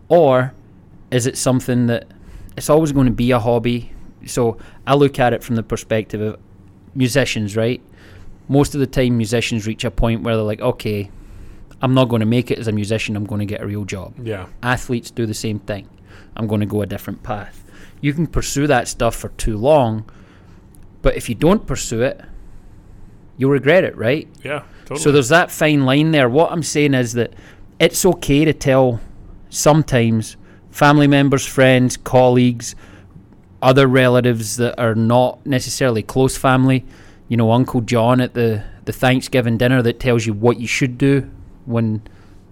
Or 0.09 0.55
is 1.13 1.27
it 1.27 1.39
something 1.39 1.87
that 1.87 2.09
it's 2.57 2.71
always 2.71 2.91
going 2.91 3.07
to 3.07 3.13
be 3.13 3.31
a 3.31 3.39
hobby? 3.39 3.93
So 4.27 4.57
I 4.87 4.95
look 4.95 5.21
at 5.21 5.33
it 5.33 5.45
from 5.45 5.55
the 5.55 5.63
perspective 5.63 6.21
of 6.21 6.41
musicians, 6.95 7.57
right? 7.57 7.81
Most 8.49 8.75
of 8.75 8.81
the 8.81 8.87
time, 8.87 9.17
musicians 9.17 9.67
reach 9.67 9.85
a 9.85 9.91
point 9.91 10.23
where 10.23 10.35
they're 10.35 10.45
like, 10.45 10.61
okay, 10.61 11.11
I'm 11.81 11.95
not 11.95 12.09
going 12.09 12.21
to 12.21 12.27
make 12.27 12.51
it 12.51 12.59
as 12.59 12.67
a 12.67 12.73
musician, 12.73 13.17
I'm 13.17 13.25
going 13.25 13.41
to 13.41 13.47
get 13.47 13.61
a 13.61 13.67
real 13.67 13.85
job. 13.85 14.15
Yeah. 14.23 14.47
Athletes 14.63 15.11
do 15.11 15.27
the 15.27 15.35
same 15.35 15.61
thing. 15.61 15.89
I'm 16.37 16.47
going 16.47 16.61
to 16.61 16.67
go 16.67 16.83
a 16.83 16.87
different 16.87 17.23
path. 17.23 17.65
You 18.01 18.13
can 18.13 18.27
pursue 18.27 18.67
that 18.67 18.89
stuff 18.89 19.15
for 19.15 19.29
too 19.31 19.57
long, 19.57 20.09
but 21.03 21.17
if 21.17 21.29
you 21.29 21.35
don't 21.35 21.67
pursue 21.67 22.03
it, 22.03 22.21
you'll 23.37 23.51
regret 23.51 23.85
it, 23.85 23.97
right? 23.97 24.29
Yeah. 24.43 24.65
Totally. 24.83 25.01
So 25.01 25.13
there's 25.13 25.29
that 25.29 25.51
fine 25.51 25.85
line 25.85 26.11
there. 26.11 26.29
What 26.29 26.51
I'm 26.51 26.63
saying 26.63 26.95
is 26.95 27.13
that 27.15 27.35
it's 27.79 28.05
okay 28.05 28.45
to 28.45 28.53
tell 28.53 29.01
sometimes 29.51 30.37
family 30.71 31.07
members, 31.07 31.47
friends, 31.47 31.97
colleagues, 31.97 32.75
other 33.63 33.87
relatives 33.87 34.57
that 34.57 34.79
are 34.81 34.95
not 34.95 35.45
necessarily 35.47 36.03
close 36.03 36.37
family, 36.37 36.85
you 37.29 37.37
know, 37.37 37.53
Uncle 37.53 37.81
John 37.81 38.21
at 38.21 38.35
the, 38.35 38.65
the 38.85 38.93
Thanksgiving 38.93 39.59
dinner 39.59 39.83
that 39.83 40.01
tells 40.01 40.27
you 40.27 40.33
what 40.33 40.59
you 40.61 40.67
should 40.67 40.99
do 40.99 41.31
when 41.69 42.03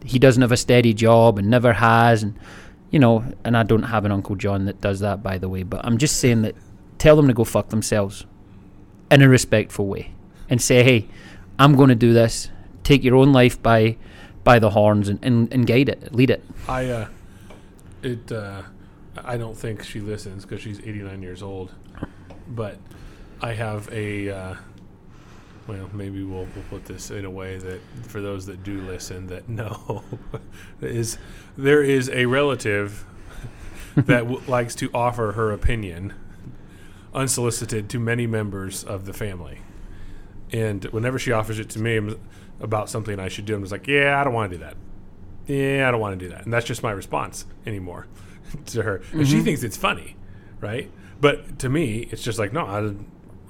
he 0.04 0.18
doesn't 0.18 0.42
have 0.42 0.52
a 0.52 0.56
steady 0.56 0.94
job 0.94 1.38
and 1.38 1.48
never 1.48 1.72
has 1.72 2.22
and 2.22 2.38
you 2.90 3.00
know, 3.00 3.24
and 3.44 3.56
I 3.56 3.64
don't 3.64 3.82
have 3.82 4.04
an 4.04 4.12
Uncle 4.12 4.36
John 4.36 4.66
that 4.66 4.80
does 4.80 5.00
that 5.00 5.22
by 5.22 5.38
the 5.38 5.48
way, 5.48 5.64
but 5.64 5.84
I'm 5.84 5.98
just 5.98 6.18
saying 6.18 6.42
that 6.42 6.54
tell 6.98 7.16
them 7.16 7.26
to 7.26 7.34
go 7.34 7.44
fuck 7.44 7.68
themselves 7.68 8.24
in 9.10 9.22
a 9.22 9.28
respectful 9.28 9.86
way 9.86 10.12
and 10.48 10.62
say, 10.62 10.82
Hey, 10.82 11.08
I'm 11.58 11.74
going 11.74 11.88
to 11.88 11.94
do 11.94 12.12
this. 12.12 12.50
Take 12.84 13.02
your 13.02 13.16
own 13.16 13.32
life 13.32 13.60
by 13.62 13.96
by 14.44 14.60
the 14.60 14.70
horns 14.70 15.08
and, 15.08 15.18
and, 15.24 15.52
and 15.52 15.66
guide 15.66 15.88
it, 15.88 16.14
lead 16.14 16.30
it. 16.30 16.44
I 16.68 16.86
uh, 16.86 17.08
it 18.02 18.30
uh, 18.30 18.62
I 19.24 19.36
don't 19.36 19.56
think 19.56 19.82
she 19.82 20.00
listens 20.00 20.44
because 20.44 20.60
she's 20.60 20.78
89 20.78 21.22
years 21.22 21.42
old. 21.42 21.72
But 22.48 22.78
I 23.40 23.54
have 23.54 23.88
a 23.92 24.30
uh, 24.30 24.54
well, 25.66 25.90
maybe 25.92 26.22
we'll 26.22 26.46
we'll 26.54 26.64
put 26.70 26.84
this 26.84 27.10
in 27.10 27.24
a 27.24 27.30
way 27.30 27.58
that 27.58 27.80
for 28.06 28.20
those 28.20 28.46
that 28.46 28.62
do 28.62 28.80
listen 28.82 29.26
that 29.28 29.48
know 29.48 30.04
is 30.80 31.18
there 31.56 31.82
is 31.82 32.08
a 32.10 32.26
relative 32.26 33.04
that 33.96 34.20
w- 34.20 34.42
likes 34.46 34.74
to 34.76 34.90
offer 34.92 35.32
her 35.32 35.52
opinion 35.52 36.14
unsolicited 37.16 37.88
to 37.88 37.98
many 37.98 38.26
members 38.26 38.84
of 38.84 39.06
the 39.06 39.12
family. 39.12 39.60
And 40.52 40.84
whenever 40.86 41.18
she 41.18 41.32
offers 41.32 41.58
it 41.58 41.70
to 41.70 41.80
me 41.80 42.14
about 42.60 42.88
something 42.88 43.18
I 43.18 43.28
should 43.28 43.46
do, 43.46 43.56
I'm 43.56 43.62
just 43.62 43.72
like, 43.72 43.88
yeah, 43.88 44.20
I 44.20 44.24
don't 44.24 44.34
want 44.34 44.52
to 44.52 44.58
do 44.58 44.64
that. 44.64 44.76
Yeah, 45.46 45.88
I 45.88 45.90
don't 45.90 46.00
want 46.00 46.18
to 46.18 46.24
do 46.24 46.30
that. 46.30 46.44
And 46.44 46.52
that's 46.52 46.66
just 46.66 46.82
my 46.82 46.92
response 46.92 47.46
anymore 47.64 48.06
to 48.66 48.82
her. 48.82 49.02
And 49.12 49.26
she 49.26 49.36
mm-hmm. 49.36 49.44
thinks 49.44 49.62
it's 49.62 49.76
funny, 49.76 50.16
right? 50.60 50.90
But 51.20 51.58
to 51.60 51.68
me, 51.68 52.08
it's 52.10 52.22
just 52.22 52.38
like, 52.38 52.52
no, 52.52 52.66
I, 52.66 52.94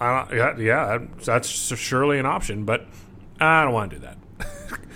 I 0.01 0.27
don't, 0.29 0.59
yeah, 0.61 0.99
that's 1.25 1.49
surely 1.49 2.19
an 2.19 2.27
option, 2.27 2.65
but 2.65 2.87
I 3.41 3.65
don't 3.65 3.73
want 3.73 3.91
to 3.93 3.97
do 3.97 4.03
that. 4.03 4.19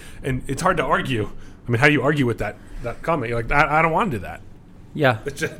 and 0.22 0.42
it's 0.46 0.62
hard 0.62 0.76
to 0.76 0.84
argue. 0.84 1.30
I 1.66 1.70
mean, 1.70 1.80
how 1.80 1.86
do 1.86 1.92
you 1.92 2.02
argue 2.02 2.26
with 2.26 2.38
that 2.38 2.56
that 2.82 3.02
comment? 3.02 3.30
You're 3.30 3.42
like, 3.42 3.52
I, 3.52 3.78
I 3.78 3.82
don't 3.82 3.92
want 3.92 4.10
to 4.10 4.18
do 4.18 4.22
that. 4.22 4.40
Yeah. 4.94 5.18
Just, 5.34 5.54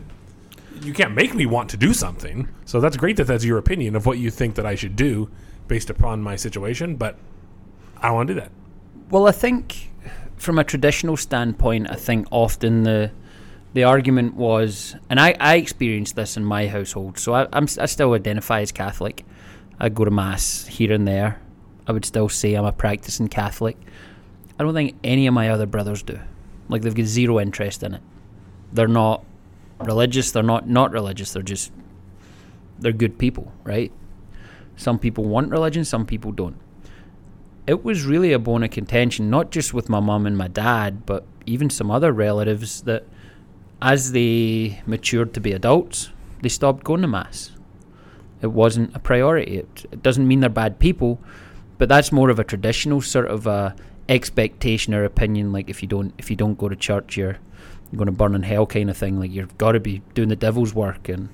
you 0.83 0.93
can't 0.93 1.15
make 1.15 1.35
me 1.35 1.47
want 1.47 1.71
to 1.71 1.77
do 1.77 1.93
something. 1.93 2.49
So 2.65 2.81
that's 2.81 2.97
great 2.97 3.17
that 3.17 3.25
that's 3.25 3.45
your 3.45 3.59
opinion 3.59 3.97
of 3.97 4.07
what 4.07 4.19
you 4.19 4.31
think 4.31 4.55
that 4.55 4.67
I 4.67 4.75
should 4.75 4.97
do 4.97 5.31
based 5.69 5.91
upon 5.91 6.23
my 6.23 6.37
situation, 6.37 6.97
but 6.97 7.17
I 7.99 8.09
don't 8.09 8.17
want 8.17 8.29
to 8.29 8.35
do 8.35 8.41
that. 8.41 8.51
Well, 9.11 9.29
I 9.29 9.33
think 9.33 9.91
from 10.37 10.59
a 10.59 10.65
traditional 10.65 11.17
standpoint, 11.17 11.91
I 11.91 11.95
think 11.95 12.27
often 12.31 12.83
the 12.85 13.11
the 13.73 13.85
argument 13.85 14.35
was, 14.35 14.97
and 15.09 15.21
I, 15.21 15.37
I 15.39 15.57
experienced 15.57 16.17
this 16.17 16.37
in 16.37 16.45
my 16.45 16.67
household, 16.67 17.19
so 17.19 17.35
I, 17.35 17.47
I'm, 17.53 17.67
I 17.79 17.87
still 17.87 18.13
identify 18.15 18.61
as 18.61 18.73
Catholic. 18.73 19.25
I 19.79 19.89
go 19.89 20.05
to 20.05 20.11
Mass 20.11 20.67
here 20.67 20.93
and 20.93 21.07
there. 21.07 21.41
I 21.87 21.93
would 21.93 22.05
still 22.05 22.29
say 22.29 22.55
I'm 22.55 22.65
a 22.65 22.73
practicing 22.73 23.29
Catholic. 23.29 23.77
I 24.59 24.65
don't 24.65 24.75
think 24.75 24.97
any 25.03 25.27
of 25.27 25.35
my 25.35 25.49
other 25.51 25.67
brothers 25.67 26.03
do. 26.03 26.19
Like, 26.69 26.83
they've 26.83 26.95
got 26.95 27.07
zero 27.07 27.41
interest 27.41 27.83
in 27.83 27.95
it. 27.95 28.03
They're 28.73 28.89
not 28.89 29.25
religious, 29.79 30.31
they're 30.31 30.43
not 30.43 30.69
not 30.69 30.93
religious, 30.93 31.33
they're 31.33 31.43
just, 31.43 31.73
they're 32.79 32.93
good 32.93 33.19
people, 33.19 33.53
right? 33.65 33.91
Some 34.77 34.99
people 34.99 35.25
want 35.25 35.51
religion, 35.51 35.85
some 35.85 36.07
people 36.07 36.33
don't 36.33 36.57
it 37.71 37.85
was 37.85 38.05
really 38.05 38.33
a 38.33 38.39
bone 38.39 38.65
of 38.65 38.71
contention, 38.71 39.31
not 39.31 39.53
just 39.53 39.73
with 39.73 39.89
my 39.89 40.01
mum 40.01 40.27
and 40.27 40.37
my 40.37 40.49
dad, 40.49 41.07
but 41.07 41.25
even 41.47 41.71
some 41.71 41.89
other 41.89 42.13
relatives 42.13 42.83
that 42.83 43.05
as 43.83 44.13
they 44.13 44.83
matured 44.87 45.35
to 45.35 45.41
be 45.41 45.53
adults, 45.53 46.11
they 46.43 46.49
stopped 46.49 46.85
going 46.85 47.03
to 47.03 47.09
mass. 47.09 47.53
It 48.43 48.49
wasn't 48.49 48.95
a 48.95 48.99
priority. 48.99 49.59
It, 49.59 49.87
it 49.91 50.03
doesn't 50.03 50.27
mean 50.27 50.41
they're 50.41 50.51
bad 50.51 50.79
people, 50.79 51.21
but 51.79 51.89
that's 51.89 52.13
more 52.13 52.31
of 52.31 52.39
a 52.39 52.45
traditional 52.45 53.01
sort 53.01 53.27
of 53.27 53.47
uh, 53.47 53.73
expectation 54.09 54.95
or 54.95 55.05
opinion. 55.05 55.53
Like 55.53 55.69
if 55.69 55.83
you 55.83 55.89
don't 55.89 56.15
if 56.19 56.31
you 56.31 56.37
don't 56.37 56.57
go 56.57 56.69
to 56.69 56.77
church, 56.77 57.17
you're 57.17 57.39
you're 57.91 57.99
going 57.99 58.07
to 58.07 58.13
burn 58.13 58.35
in 58.35 58.43
hell, 58.43 58.67
kind 58.67 58.89
of 58.89 58.97
thing. 58.97 59.19
Like 59.19 59.31
you've 59.31 59.57
got 59.59 59.73
to 59.73 59.81
be 59.81 60.03
doing 60.15 60.29
the 60.29 60.37
devil's 60.37 60.75
work. 60.75 61.09
And 61.09 61.29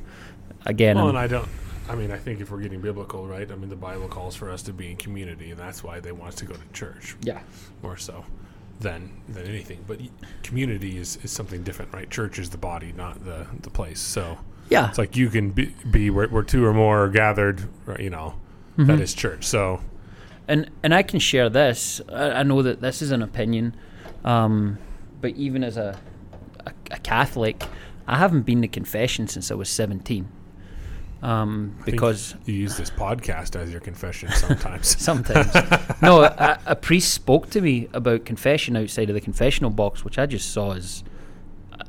again, 0.65 0.97
Well, 0.97 1.09
and 1.09 1.19
I 1.19 1.27
don't. 1.27 1.49
I 1.89 1.95
mean, 1.95 2.11
I 2.11 2.19
think 2.19 2.41
if 2.41 2.51
we're 2.51 2.61
getting 2.61 2.81
biblical, 2.81 3.29
right? 3.29 3.49
I 3.49 3.55
mean, 3.55 3.69
the 3.69 3.77
Bible 3.77 4.09
calls 4.09 4.35
for 4.35 4.51
us 4.51 4.63
to 4.63 4.73
be 4.73 4.91
in 4.91 4.97
community, 4.97 5.53
and 5.53 5.61
that's 5.61 5.85
why 5.85 6.01
they 6.01 6.11
want 6.11 6.31
us 6.31 6.35
to 6.37 6.45
go 6.45 6.55
to 6.55 6.73
church 6.73 7.15
yeah, 7.23 7.41
more 7.83 7.97
so 7.97 8.25
than 8.81 9.11
than 9.29 9.47
anything. 9.47 9.85
But 9.87 10.01
community 10.43 10.99
is, 10.99 11.19
is 11.23 11.31
something 11.31 11.63
different, 11.63 11.93
right? 11.93 12.09
Church 12.11 12.39
is 12.39 12.51
the 12.51 12.59
body, 12.59 12.93
not 12.97 13.25
the 13.25 13.47
the 13.63 13.71
place. 13.71 14.01
So 14.01 14.39
yeah, 14.69 14.89
it's 14.89 14.99
like 14.99 15.17
you 15.17 15.29
can 15.29 15.51
be, 15.51 15.75
be 15.91 16.11
where, 16.11 16.29
where 16.29 16.43
two 16.43 16.65
or 16.65 16.73
more 16.73 17.05
are 17.05 17.09
gathered, 17.09 17.69
right, 17.87 18.01
you 18.01 18.11
know, 18.11 18.35
that 18.77 19.01
is 19.01 19.15
church. 19.15 19.45
So 19.45 19.81
and 20.49 20.71
and 20.83 20.95
I 20.95 21.03
can 21.03 21.21
share 21.21 21.49
this. 21.49 22.01
I, 22.09 22.31
I 22.31 22.43
know 22.43 22.63
that 22.63 22.81
this 22.81 23.03
is 23.03 23.11
an 23.11 23.23
opinion, 23.23 23.75
um, 24.25 24.79
but 25.21 25.33
even 25.37 25.65
as 25.65 25.77
a, 25.77 25.99
a 26.67 26.73
a 26.91 26.99
Catholic, 26.99 27.65
I 28.07 28.19
haven't 28.19 28.43
been 28.43 28.63
to 28.63 28.69
confession 28.69 29.29
since 29.29 29.51
I 29.51 29.55
was 29.55 29.69
seventeen. 29.69 30.29
Um, 31.23 31.75
because 31.85 32.35
you 32.45 32.55
use 32.55 32.77
this 32.77 32.91
podcast 32.91 33.57
as 33.57 33.71
your 33.71 33.81
confession 33.81 34.31
sometimes. 34.33 34.87
sometimes 35.03 35.53
no, 36.03 36.23
a, 36.23 36.59
a 36.67 36.77
priest 36.77 37.13
spoke 37.15 37.49
to 37.51 37.61
me 37.61 37.89
about 37.95 38.25
confession 38.27 38.77
outside 38.77 39.09
of 39.09 39.15
the 39.15 39.21
confessional 39.21 39.71
box, 39.71 40.05
which 40.05 40.19
I 40.19 40.27
just 40.27 40.53
saw 40.53 40.73
as 40.75 41.03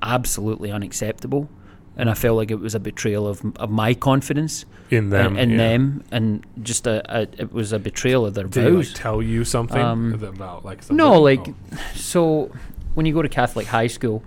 absolutely 0.01 0.71
unacceptable, 0.71 1.49
and 1.95 2.09
I 2.09 2.13
felt 2.13 2.37
like 2.37 2.51
it 2.51 2.59
was 2.59 2.75
a 2.75 2.79
betrayal 2.79 3.27
of 3.27 3.41
of 3.57 3.69
my 3.69 3.93
confidence 3.93 4.65
in 4.89 5.09
them, 5.09 5.35
in, 5.37 5.43
in 5.43 5.49
yeah. 5.51 5.57
them, 5.57 6.03
and 6.11 6.45
just 6.63 6.87
a, 6.87 7.03
a 7.13 7.21
it 7.37 7.51
was 7.51 7.73
a 7.73 7.79
betrayal 7.79 8.25
of 8.25 8.33
their 8.33 8.45
Did 8.45 8.63
he 8.63 8.69
like, 8.69 8.85
vows. 8.85 8.93
tell 8.93 9.21
you 9.21 9.43
something 9.43 9.81
Um, 9.81 10.13
about 10.23 10.63
like 10.65 10.83
something? 10.83 10.97
No, 10.97 11.19
like 11.21 11.45
Oh. 11.47 11.53
so 11.95 12.51
when 12.93 13.05
you 13.05 13.13
go 13.13 13.21
to 13.21 13.29
Catholic 13.29 13.67
high 13.67 13.87
school, 13.87 14.23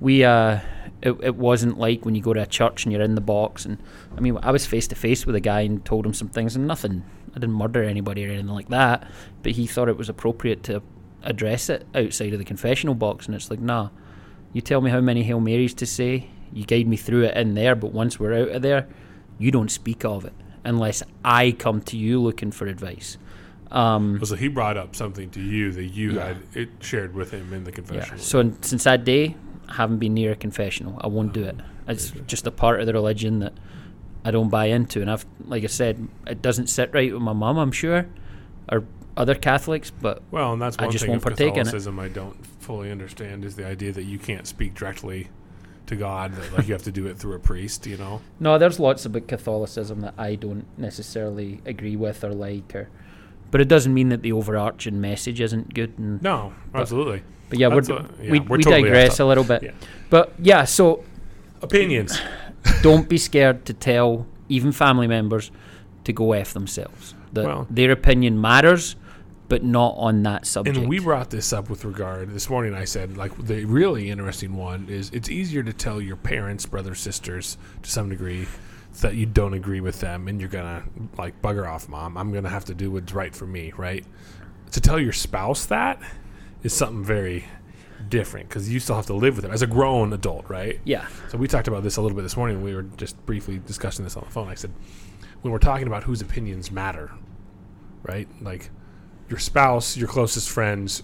we 0.00 0.24
uh 0.24 0.60
it, 1.04 1.12
it 1.22 1.36
wasn't 1.36 1.78
like 1.78 2.04
when 2.04 2.14
you 2.16 2.22
go 2.22 2.32
to 2.32 2.42
a 2.42 2.46
church 2.46 2.84
and 2.84 2.92
you're 2.92 3.02
in 3.02 3.14
the 3.14 3.20
box 3.20 3.64
and 3.64 3.78
I 4.16 4.20
mean 4.20 4.38
I 4.42 4.50
was 4.50 4.66
face 4.66 4.88
to 4.88 4.94
face 4.96 5.26
with 5.26 5.36
a 5.36 5.40
guy 5.40 5.60
and 5.60 5.84
told 5.84 6.04
him 6.06 6.14
some 6.14 6.28
things 6.28 6.56
and 6.56 6.66
nothing 6.66 7.04
I 7.30 7.34
didn't 7.38 7.54
murder 7.54 7.82
anybody 7.84 8.24
or 8.26 8.30
anything 8.30 8.48
like 8.48 8.68
that, 8.68 9.08
but 9.42 9.52
he 9.52 9.66
thought 9.66 9.88
it 9.88 9.96
was 9.96 10.08
appropriate 10.08 10.62
to 10.64 10.82
address 11.22 11.68
it 11.68 11.86
outside 11.94 12.32
of 12.32 12.38
the 12.38 12.44
confessional 12.44 12.94
box 12.94 13.26
and 13.26 13.34
it's 13.34 13.50
like 13.50 13.60
nah, 13.60 13.90
you 14.52 14.60
tell 14.60 14.80
me 14.80 14.90
how 14.90 15.00
many 15.00 15.22
Hail 15.22 15.40
Marys 15.40 15.74
to 15.74 15.86
say, 15.86 16.28
you 16.52 16.64
guide 16.64 16.86
me 16.86 16.96
through 16.96 17.24
it 17.24 17.36
in 17.36 17.54
there, 17.54 17.74
but 17.74 17.92
once 17.92 18.18
we're 18.20 18.34
out 18.42 18.48
of 18.50 18.62
there, 18.62 18.86
you 19.38 19.50
don't 19.50 19.70
speak 19.70 20.04
of 20.04 20.24
it 20.24 20.32
unless 20.64 21.02
I 21.24 21.52
come 21.52 21.82
to 21.82 21.96
you 21.96 22.20
looking 22.22 22.50
for 22.52 22.66
advice. 22.66 23.18
Um, 23.70 24.24
so 24.24 24.36
he 24.36 24.46
brought 24.48 24.76
up 24.76 24.94
something 24.94 25.28
to 25.30 25.40
you 25.40 25.72
that 25.72 25.84
you 25.86 26.12
Yeah. 26.12 26.26
had 26.28 26.36
it 26.54 26.68
shared 26.80 27.14
with 27.14 27.32
him 27.32 27.52
in 27.52 27.64
the 27.64 27.70
Yeah. 27.70 27.74
confession. 27.74 28.18
So 28.18 28.38
in, 28.38 28.62
since 28.62 28.84
that 28.84 29.04
day, 29.04 29.34
haven't 29.68 29.98
been 29.98 30.14
near 30.14 30.32
a 30.32 30.36
confessional. 30.36 30.98
I 31.00 31.06
won't 31.08 31.32
do 31.32 31.44
it. 31.44 31.56
Oh, 31.60 31.92
it's 31.92 32.10
just 32.26 32.46
a 32.46 32.50
part 32.50 32.80
of 32.80 32.86
the 32.86 32.92
religion 32.92 33.40
that 33.40 33.52
I 34.24 34.30
don't 34.30 34.48
buy 34.48 34.66
into, 34.66 35.00
and 35.02 35.10
I've, 35.10 35.26
like 35.46 35.64
I 35.64 35.68
said, 35.68 36.08
it 36.26 36.40
doesn't 36.40 36.68
sit 36.68 36.92
right 36.94 37.12
with 37.12 37.22
my 37.22 37.32
mum. 37.32 37.58
I'm 37.58 37.72
sure, 37.72 38.06
or 38.70 38.84
other 39.16 39.34
Catholics, 39.34 39.90
but 39.90 40.22
well, 40.30 40.54
and 40.54 40.62
that's 40.62 40.78
I 40.78 40.88
just 40.88 41.04
thing 41.04 41.10
won't 41.10 41.22
of 41.22 41.24
partake 41.24 41.54
in 41.54 41.60
it. 41.60 41.64
Catholicism 41.64 41.98
I 41.98 42.08
don't 42.08 42.46
fully 42.46 42.90
understand 42.90 43.44
is 43.44 43.56
the 43.56 43.66
idea 43.66 43.92
that 43.92 44.04
you 44.04 44.18
can't 44.18 44.46
speak 44.46 44.74
directly 44.74 45.28
to 45.86 45.96
God. 45.96 46.34
That 46.34 46.52
like 46.54 46.66
you 46.66 46.72
have 46.72 46.82
to 46.84 46.92
do 46.92 47.06
it 47.06 47.18
through 47.18 47.34
a 47.34 47.38
priest. 47.38 47.86
You 47.86 47.98
know. 47.98 48.22
no, 48.40 48.58
there's 48.58 48.80
lots 48.80 49.04
about 49.04 49.28
Catholicism 49.28 50.00
that 50.00 50.14
I 50.16 50.34
don't 50.36 50.66
necessarily 50.78 51.60
agree 51.66 51.96
with 51.96 52.24
or 52.24 52.32
like, 52.32 52.74
or, 52.74 52.88
but 53.54 53.60
it 53.60 53.68
doesn't 53.68 53.94
mean 53.94 54.08
that 54.08 54.20
the 54.22 54.32
overarching 54.32 55.00
message 55.00 55.40
isn't 55.40 55.72
good. 55.74 55.96
And 55.96 56.20
No, 56.20 56.52
absolutely. 56.74 57.22
but 57.48 57.56
yeah, 57.60 57.68
we're, 57.68 57.82
a- 57.82 57.86
yeah, 58.20 58.32
we 58.32 58.40
we're 58.40 58.56
we 58.56 58.64
totally 58.64 58.82
digress 58.82 59.20
a 59.20 59.24
little 59.24 59.44
bit. 59.44 59.62
Yeah. 59.62 59.70
But 60.10 60.32
yeah, 60.40 60.64
so 60.64 61.04
Opinions. 61.62 62.20
don't 62.82 63.08
be 63.08 63.16
scared 63.16 63.64
to 63.66 63.72
tell 63.72 64.26
even 64.48 64.72
family 64.72 65.06
members 65.06 65.52
to 66.02 66.12
go 66.12 66.32
f 66.32 66.52
themselves. 66.52 67.14
That 67.32 67.44
Well- 67.44 67.66
their 67.70 67.92
opinion 67.92 68.40
matters, 68.40 68.96
but 69.48 69.62
not 69.62 69.94
on 69.98 70.24
that 70.24 70.46
subject. 70.48 70.76
And 70.76 70.88
we 70.88 70.98
brought 70.98 71.30
this 71.30 71.52
up 71.52 71.70
with 71.70 71.84
regard 71.84 72.34
this 72.34 72.50
morning. 72.50 72.74
I 72.74 72.86
said, 72.86 73.16
like, 73.16 73.36
the 73.38 73.64
really 73.66 74.10
interesting 74.10 74.56
one 74.56 74.88
is 74.88 75.10
it's 75.12 75.28
easier 75.28 75.62
to 75.62 75.72
tell 75.72 76.00
your 76.00 76.16
parents, 76.16 76.66
brothers, 76.66 76.98
sisters, 76.98 77.56
to 77.84 77.88
some 77.88 78.08
degree, 78.08 78.48
that 79.00 79.14
you 79.14 79.26
don't 79.26 79.54
agree 79.54 79.80
with 79.80 80.00
them 80.00 80.28
and 80.28 80.40
you're 80.40 80.50
gonna 80.50 80.84
like 81.18 81.40
bugger 81.42 81.66
off, 81.66 81.88
mom. 81.88 82.16
I'm 82.16 82.32
gonna 82.32 82.48
have 82.48 82.64
to 82.66 82.74
do 82.74 82.90
what's 82.90 83.12
right 83.12 83.34
for 83.34 83.46
me, 83.46 83.72
right? 83.76 84.04
To 84.72 84.80
tell 84.80 84.98
your 84.98 85.12
spouse 85.12 85.66
that 85.66 86.00
is 86.62 86.72
something 86.72 87.04
very 87.04 87.46
different 88.08 88.48
because 88.48 88.68
you 88.68 88.80
still 88.80 88.96
have 88.96 89.06
to 89.06 89.14
live 89.14 89.36
with 89.36 89.44
them 89.44 89.52
as 89.52 89.62
a 89.62 89.66
grown 89.66 90.12
adult, 90.12 90.48
right? 90.48 90.80
yeah, 90.84 91.06
So 91.28 91.38
we 91.38 91.48
talked 91.48 91.68
about 91.68 91.82
this 91.82 91.96
a 91.96 92.02
little 92.02 92.16
bit 92.16 92.22
this 92.22 92.36
morning. 92.36 92.62
We 92.62 92.74
were 92.74 92.82
just 92.82 93.24
briefly 93.26 93.60
discussing 93.66 94.04
this 94.04 94.16
on 94.16 94.24
the 94.24 94.30
phone. 94.30 94.48
I 94.48 94.54
said, 94.54 94.72
when 95.42 95.52
we're 95.52 95.58
talking 95.58 95.86
about 95.86 96.04
whose 96.04 96.20
opinions 96.20 96.70
matter, 96.70 97.10
right? 98.02 98.28
Like 98.42 98.70
your 99.28 99.38
spouse, 99.38 99.96
your 99.96 100.08
closest 100.08 100.50
friends, 100.50 101.02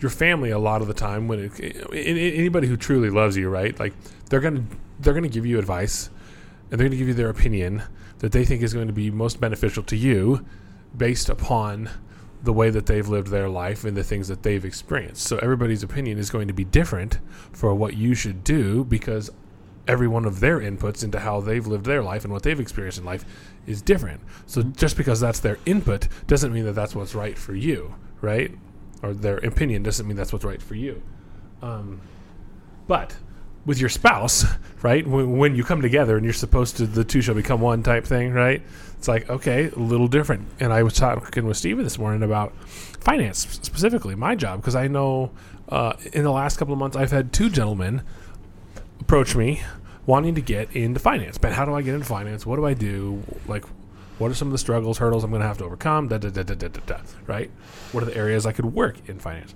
your 0.00 0.10
family. 0.10 0.50
A 0.50 0.58
lot 0.58 0.82
of 0.82 0.88
the 0.88 0.94
time, 0.94 1.28
when 1.28 1.38
it, 1.40 1.60
anybody 1.92 2.66
who 2.66 2.76
truly 2.76 3.10
loves 3.10 3.36
you, 3.36 3.48
right? 3.48 3.78
Like 3.78 3.94
they're 4.28 4.40
gonna 4.40 4.64
they're 5.00 5.14
gonna 5.14 5.28
give 5.28 5.46
you 5.46 5.58
advice, 5.58 6.10
and 6.72 6.80
they're 6.80 6.88
gonna 6.88 6.96
give 6.96 7.06
you 7.06 7.14
their 7.14 7.28
opinion 7.28 7.84
that 8.18 8.32
they 8.32 8.44
think 8.44 8.62
is 8.62 8.72
going 8.72 8.86
to 8.86 8.92
be 8.92 9.10
most 9.10 9.40
beneficial 9.40 9.82
to 9.82 9.96
you, 9.96 10.44
based 10.96 11.28
upon 11.28 11.90
the 12.42 12.52
way 12.52 12.70
that 12.70 12.86
they've 12.86 13.08
lived 13.08 13.28
their 13.28 13.48
life 13.48 13.84
and 13.84 13.96
the 13.96 14.02
things 14.02 14.28
that 14.28 14.42
they've 14.42 14.64
experienced. 14.64 15.22
So 15.24 15.38
everybody's 15.38 15.82
opinion 15.82 16.18
is 16.18 16.30
going 16.30 16.48
to 16.48 16.54
be 16.54 16.64
different 16.64 17.18
for 17.52 17.74
what 17.74 17.94
you 17.94 18.14
should 18.14 18.42
do 18.42 18.84
because 18.84 19.30
every 19.86 20.08
one 20.08 20.24
of 20.24 20.40
their 20.40 20.60
inputs 20.60 21.04
into 21.04 21.20
how 21.20 21.40
they've 21.40 21.66
lived 21.66 21.84
their 21.84 22.02
life 22.02 22.24
and 22.24 22.32
what 22.32 22.42
they've 22.42 22.58
experienced 22.58 22.98
in 22.98 23.04
life 23.04 23.24
is 23.66 23.82
different. 23.82 24.20
So 24.46 24.62
just 24.62 24.96
because 24.96 25.20
that's 25.20 25.40
their 25.40 25.58
input 25.66 26.08
doesn't 26.26 26.52
mean 26.52 26.64
that 26.64 26.72
that's 26.72 26.94
what's 26.94 27.14
right 27.14 27.38
for 27.38 27.54
you, 27.54 27.94
right? 28.20 28.52
Or 29.02 29.14
their 29.14 29.38
opinion 29.38 29.82
doesn't 29.82 30.06
mean 30.06 30.16
that's 30.16 30.32
what's 30.32 30.44
right 30.44 30.62
for 30.62 30.74
you. 30.74 31.02
Um, 31.60 32.00
but 32.86 33.16
with 33.64 33.78
your 33.78 33.88
spouse, 33.88 34.44
right? 34.82 35.06
When, 35.06 35.38
when 35.38 35.54
you 35.54 35.64
come 35.64 35.82
together 35.82 36.16
and 36.16 36.24
you're 36.24 36.32
supposed 36.32 36.76
to, 36.78 36.86
the 36.86 37.04
two 37.04 37.20
shall 37.20 37.34
become 37.34 37.60
one 37.60 37.82
type 37.82 38.04
thing, 38.04 38.32
right? 38.32 38.62
It's 38.98 39.08
like, 39.08 39.28
okay, 39.28 39.68
a 39.68 39.78
little 39.78 40.08
different. 40.08 40.46
And 40.60 40.72
I 40.72 40.82
was 40.82 40.94
talking 40.94 41.46
with 41.46 41.56
Steven 41.56 41.84
this 41.84 41.98
morning 41.98 42.22
about 42.22 42.54
finance 43.00 43.38
specifically, 43.38 44.14
my 44.14 44.34
job, 44.34 44.60
because 44.60 44.76
I 44.76 44.88
know 44.88 45.32
uh, 45.68 45.94
in 46.12 46.22
the 46.22 46.30
last 46.30 46.56
couple 46.56 46.72
of 46.72 46.78
months 46.78 46.96
I've 46.96 47.10
had 47.10 47.32
two 47.32 47.50
gentlemen 47.50 48.02
approach 49.00 49.34
me 49.34 49.62
wanting 50.06 50.34
to 50.34 50.40
get 50.40 50.74
into 50.74 51.00
finance. 51.00 51.38
But 51.38 51.52
how 51.52 51.64
do 51.64 51.74
I 51.74 51.82
get 51.82 51.94
into 51.94 52.06
finance? 52.06 52.46
What 52.46 52.56
do 52.56 52.66
I 52.66 52.74
do? 52.74 53.22
Like, 53.46 53.64
what 54.18 54.30
are 54.30 54.34
some 54.34 54.48
of 54.48 54.52
the 54.52 54.58
struggles, 54.58 54.98
hurdles 54.98 55.24
I'm 55.24 55.30
going 55.30 55.42
to 55.42 55.48
have 55.48 55.58
to 55.58 55.64
overcome? 55.64 56.08
Da, 56.08 56.18
da, 56.18 56.30
da, 56.30 56.42
da, 56.42 56.54
da, 56.54 56.68
da, 56.68 56.80
da, 56.86 57.00
right? 57.26 57.50
What 57.92 58.02
are 58.02 58.06
the 58.06 58.16
areas 58.16 58.46
I 58.46 58.52
could 58.52 58.66
work 58.66 59.08
in 59.08 59.18
finance? 59.18 59.54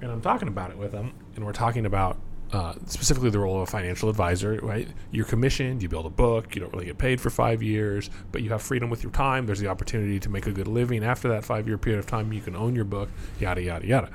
And 0.00 0.10
I'm 0.10 0.20
talking 0.20 0.48
about 0.48 0.70
it 0.70 0.78
with 0.78 0.92
them, 0.92 1.14
and 1.36 1.44
we're 1.44 1.52
talking 1.52 1.86
about 1.86 2.18
uh, 2.52 2.74
specifically 2.86 3.30
the 3.30 3.38
role 3.38 3.56
of 3.56 3.62
a 3.62 3.66
financial 3.66 4.10
advisor, 4.10 4.58
right? 4.62 4.86
You're 5.10 5.24
commissioned, 5.24 5.82
you 5.82 5.88
build 5.88 6.04
a 6.04 6.10
book, 6.10 6.54
you 6.54 6.60
don't 6.60 6.72
really 6.72 6.84
get 6.84 6.98
paid 6.98 7.18
for 7.18 7.30
five 7.30 7.62
years, 7.62 8.10
but 8.30 8.42
you 8.42 8.50
have 8.50 8.60
freedom 8.60 8.90
with 8.90 9.02
your 9.02 9.12
time. 9.12 9.46
There's 9.46 9.60
the 9.60 9.68
opportunity 9.68 10.20
to 10.20 10.28
make 10.28 10.46
a 10.46 10.52
good 10.52 10.68
living 10.68 11.02
after 11.02 11.28
that 11.30 11.44
five 11.44 11.66
year 11.66 11.78
period 11.78 11.98
of 11.98 12.06
time. 12.06 12.30
You 12.32 12.42
can 12.42 12.54
own 12.54 12.76
your 12.76 12.84
book, 12.84 13.08
yada, 13.40 13.62
yada, 13.62 13.86
yada. 13.86 14.10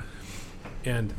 And 0.85 1.13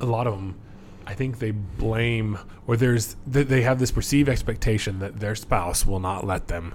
a 0.00 0.06
lot 0.06 0.26
of 0.26 0.34
them, 0.34 0.58
I 1.06 1.14
think 1.14 1.38
they 1.38 1.52
blame, 1.52 2.38
or 2.66 2.76
there's, 2.76 3.14
they 3.24 3.62
have 3.62 3.78
this 3.78 3.92
perceived 3.92 4.28
expectation 4.28 4.98
that 4.98 5.20
their 5.20 5.36
spouse 5.36 5.86
will 5.86 6.00
not 6.00 6.26
let 6.26 6.48
them 6.48 6.74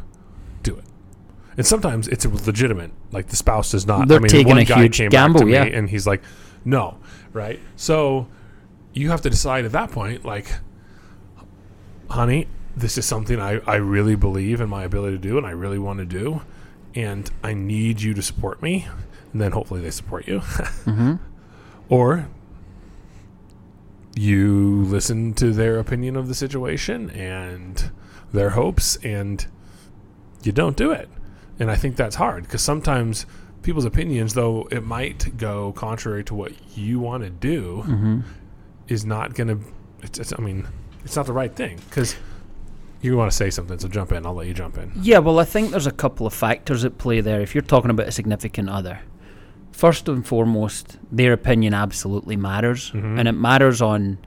do 0.64 0.78
it. 0.78 0.86
And 1.58 1.66
sometimes 1.66 2.08
it's 2.08 2.26
legitimate, 2.26 2.92
like 3.12 3.28
the 3.28 3.36
spouse 3.36 3.72
does 3.72 3.86
not. 3.86 4.08
They're 4.08 4.20
I 4.20 4.22
mean, 4.22 4.30
taking 4.30 4.48
one 4.48 4.60
a 4.60 4.66
guy 4.66 4.84
huge 4.84 4.98
came 4.98 5.10
gamble, 5.10 5.40
back 5.40 5.42
to 5.42 5.46
me 5.46 5.54
yeah. 5.54 5.78
and 5.78 5.90
he's 5.90 6.08
like, 6.08 6.22
no, 6.64 7.00
right? 7.34 7.60
So 7.76 8.28
you 8.98 9.12
have 9.12 9.22
to 9.22 9.30
decide 9.30 9.66
at 9.66 9.72
that 9.74 9.92
point, 9.92 10.26
like, 10.26 10.52
honey, 12.10 12.48
this 12.76 12.98
is 12.98 13.06
something 13.06 13.40
I, 13.40 13.60
I 13.66 13.76
really 13.76 14.16
believe 14.16 14.62
in 14.62 14.70
my 14.70 14.84
ability 14.84 15.18
to 15.18 15.22
do 15.22 15.38
and 15.38 15.46
I 15.46 15.52
really 15.52 15.80
want 15.80 16.00
to 16.00 16.06
do. 16.06 16.42
And 16.96 17.30
I 17.44 17.54
need 17.54 18.02
you 18.02 18.14
to 18.16 18.22
support 18.22 18.62
me. 18.62 18.88
And 19.32 19.42
then 19.42 19.52
hopefully 19.52 19.82
they 19.82 19.92
support 19.92 20.28
you. 20.28 20.40
mm-hmm. 20.40 21.16
Or 21.90 22.28
you 24.16 24.84
listen 24.84 25.34
to 25.36 25.52
their 25.52 25.78
opinion 25.78 26.16
of 26.16 26.28
the 26.28 26.34
situation 26.34 27.10
and 27.12 27.92
their 28.34 28.52
hopes 28.52 28.96
and 28.98 29.46
you 30.44 30.52
don't 30.52 30.76
do 30.76 30.92
it. 30.92 31.08
And 31.60 31.70
I 31.70 31.76
think 31.76 31.96
that's 31.96 32.16
hard 32.16 32.44
because 32.44 32.62
sometimes 32.62 33.26
people's 33.62 33.86
opinions, 33.86 34.34
though 34.34 34.68
it 34.72 34.84
might 34.84 35.38
go 35.38 35.72
contrary 35.74 36.24
to 36.26 36.36
what 36.36 36.54
you 36.76 37.00
want 37.00 37.24
to 37.24 37.30
do, 37.30 37.84
Mm-hmm. 37.86 38.20
Is 38.88 39.06
not 39.06 39.34
going 39.36 39.48
to, 39.48 39.60
it's, 40.02 40.20
it's, 40.20 40.34
I 40.38 40.42
mean, 40.42 40.68
it's 41.04 41.16
not 41.16 41.26
the 41.26 41.34
right 41.34 41.54
thing 41.54 41.80
because 41.90 42.16
you 43.02 43.16
want 43.18 43.32
to 43.32 43.36
say 43.38 43.50
something. 43.50 43.78
So 43.80 43.88
jump 43.88 44.12
in. 44.12 44.26
I'll 44.26 44.34
let 44.34 44.48
you 44.48 44.54
jump 44.54 44.78
in. 44.78 44.92
Yeah, 45.02 45.20
well, 45.20 45.40
I 45.40 45.46
think 45.46 45.72
there's 45.72 45.88
a 45.88 45.92
couple 45.92 46.26
of 46.28 46.34
factors 46.34 46.84
at 46.86 46.98
play 46.98 47.22
there. 47.22 47.42
If 47.42 47.54
you're 47.56 47.62
talking 47.62 47.92
about 47.92 48.08
a 48.08 48.12
significant 48.12 48.70
other, 48.70 49.00
first 49.72 50.08
and 50.10 50.26
foremost, 50.26 50.98
their 51.12 51.34
opinion 51.34 51.74
absolutely 51.74 52.36
matters, 52.36 52.92
Mhm. 52.92 53.20
and 53.20 53.28
it 53.28 53.34
matters 53.34 53.82
on 53.82 54.18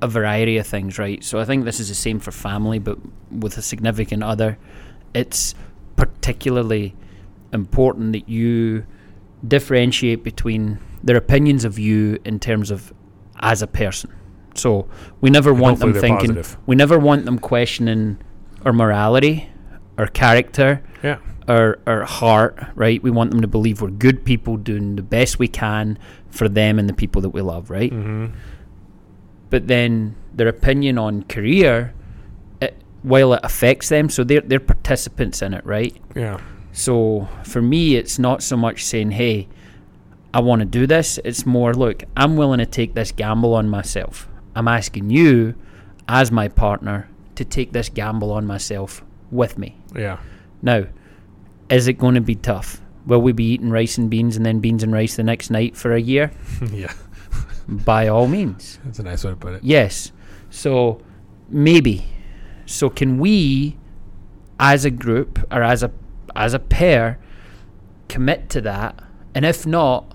a 0.00 0.08
variety 0.08 0.56
of 0.56 0.66
things, 0.66 0.98
right? 0.98 1.22
So 1.22 1.38
I 1.38 1.44
think 1.44 1.64
this 1.64 1.78
is 1.78 1.88
the 1.88 1.94
same 1.94 2.18
for 2.18 2.32
family, 2.32 2.80
but 2.80 2.98
with 3.30 3.56
a 3.56 3.62
significant 3.62 4.24
other, 4.24 4.58
it's 5.14 5.54
particularly 5.94 6.96
important 7.52 8.12
that 8.12 8.28
you 8.28 8.84
differentiate 9.46 10.24
between 10.24 10.78
their 11.04 11.16
opinions 11.16 11.64
of 11.64 11.78
you 11.78 12.18
in 12.24 12.40
terms 12.40 12.70
of 12.72 12.92
as 13.42 13.60
a 13.62 13.66
person. 13.66 14.10
So 14.54 14.86
we 15.20 15.30
never 15.30 15.50
And 15.50 15.60
want 15.60 15.78
them 15.80 15.92
thinking 15.94 16.34
positive. 16.36 16.56
we 16.66 16.76
never 16.76 16.98
want 16.98 17.24
them 17.24 17.38
questioning 17.38 18.18
our 18.64 18.72
morality, 18.72 19.48
our 19.98 20.06
character, 20.06 20.82
Yeah. 21.02 21.18
our 21.48 21.78
our 21.86 22.04
heart, 22.04 22.58
right? 22.74 23.02
We 23.02 23.10
want 23.10 23.30
them 23.30 23.40
to 23.40 23.48
believe 23.48 23.80
we're 23.82 23.90
good 23.90 24.24
people 24.24 24.56
doing 24.56 24.96
the 24.96 25.02
best 25.02 25.38
we 25.38 25.48
can 25.48 25.98
for 26.30 26.48
them 26.48 26.78
and 26.78 26.88
the 26.88 26.94
people 26.94 27.20
that 27.22 27.30
we 27.30 27.40
love, 27.40 27.68
right? 27.70 27.92
Mm-hmm. 27.92 28.26
But 29.50 29.68
then 29.68 30.14
their 30.34 30.48
opinion 30.48 30.98
on 30.98 31.24
career, 31.24 31.92
it, 32.60 32.74
while 33.02 33.34
it 33.34 33.40
affects 33.42 33.88
them, 33.88 34.08
so 34.08 34.24
they're 34.24 34.40
they're 34.40 34.60
participants 34.60 35.42
in 35.42 35.52
it, 35.54 35.64
right? 35.66 35.94
Yeah. 36.14 36.38
So 36.72 37.28
for 37.44 37.60
me, 37.60 37.96
it's 37.96 38.18
not 38.18 38.42
so 38.42 38.56
much 38.56 38.84
saying, 38.84 39.10
"Hey, 39.12 39.48
I 40.34 40.40
want 40.40 40.60
to 40.60 40.66
do 40.66 40.86
this." 40.86 41.18
It's 41.24 41.46
more, 41.46 41.74
"Look, 41.74 42.04
I'm 42.16 42.36
willing 42.36 42.58
to 42.58 42.66
take 42.66 42.94
this 42.94 43.12
gamble 43.12 43.54
on 43.54 43.68
myself. 43.68 44.28
I'm 44.54 44.68
asking 44.68 45.10
you, 45.10 45.54
as 46.08 46.30
my 46.30 46.48
partner, 46.48 47.08
to 47.34 47.44
take 47.44 47.72
this 47.72 47.88
gamble 47.88 48.32
on 48.32 48.46
myself 48.46 49.04
with 49.30 49.58
me." 49.58 49.76
Yeah. 49.94 50.18
Now, 50.62 50.84
is 51.68 51.88
it 51.88 51.94
going 51.94 52.14
to 52.14 52.20
be 52.20 52.34
tough? 52.34 52.80
Will 53.06 53.20
we 53.20 53.32
be 53.32 53.44
eating 53.44 53.70
rice 53.70 53.98
and 53.98 54.08
beans 54.08 54.36
and 54.36 54.46
then 54.46 54.60
beans 54.60 54.82
and 54.82 54.92
rice 54.92 55.16
the 55.16 55.22
next 55.22 55.50
night 55.50 55.76
for 55.76 55.92
a 55.92 56.00
year? 56.00 56.30
yeah. 56.72 56.92
By 57.68 58.08
all 58.08 58.28
means. 58.28 58.78
That's 58.84 58.98
a 58.98 59.02
nice 59.02 59.24
way 59.24 59.30
to 59.30 59.36
put 59.36 59.54
it. 59.54 59.64
Yes. 59.64 60.12
So 60.50 61.00
maybe. 61.48 62.06
So 62.66 62.88
can 62.90 63.18
we 63.18 63.76
as 64.60 64.84
a 64.84 64.90
group 64.90 65.38
or 65.50 65.62
as 65.62 65.82
a 65.82 65.90
as 66.36 66.54
a 66.54 66.58
pair 66.58 67.18
commit 68.08 68.48
to 68.50 68.60
that? 68.60 69.02
And 69.34 69.44
if 69.44 69.66
not, 69.66 70.14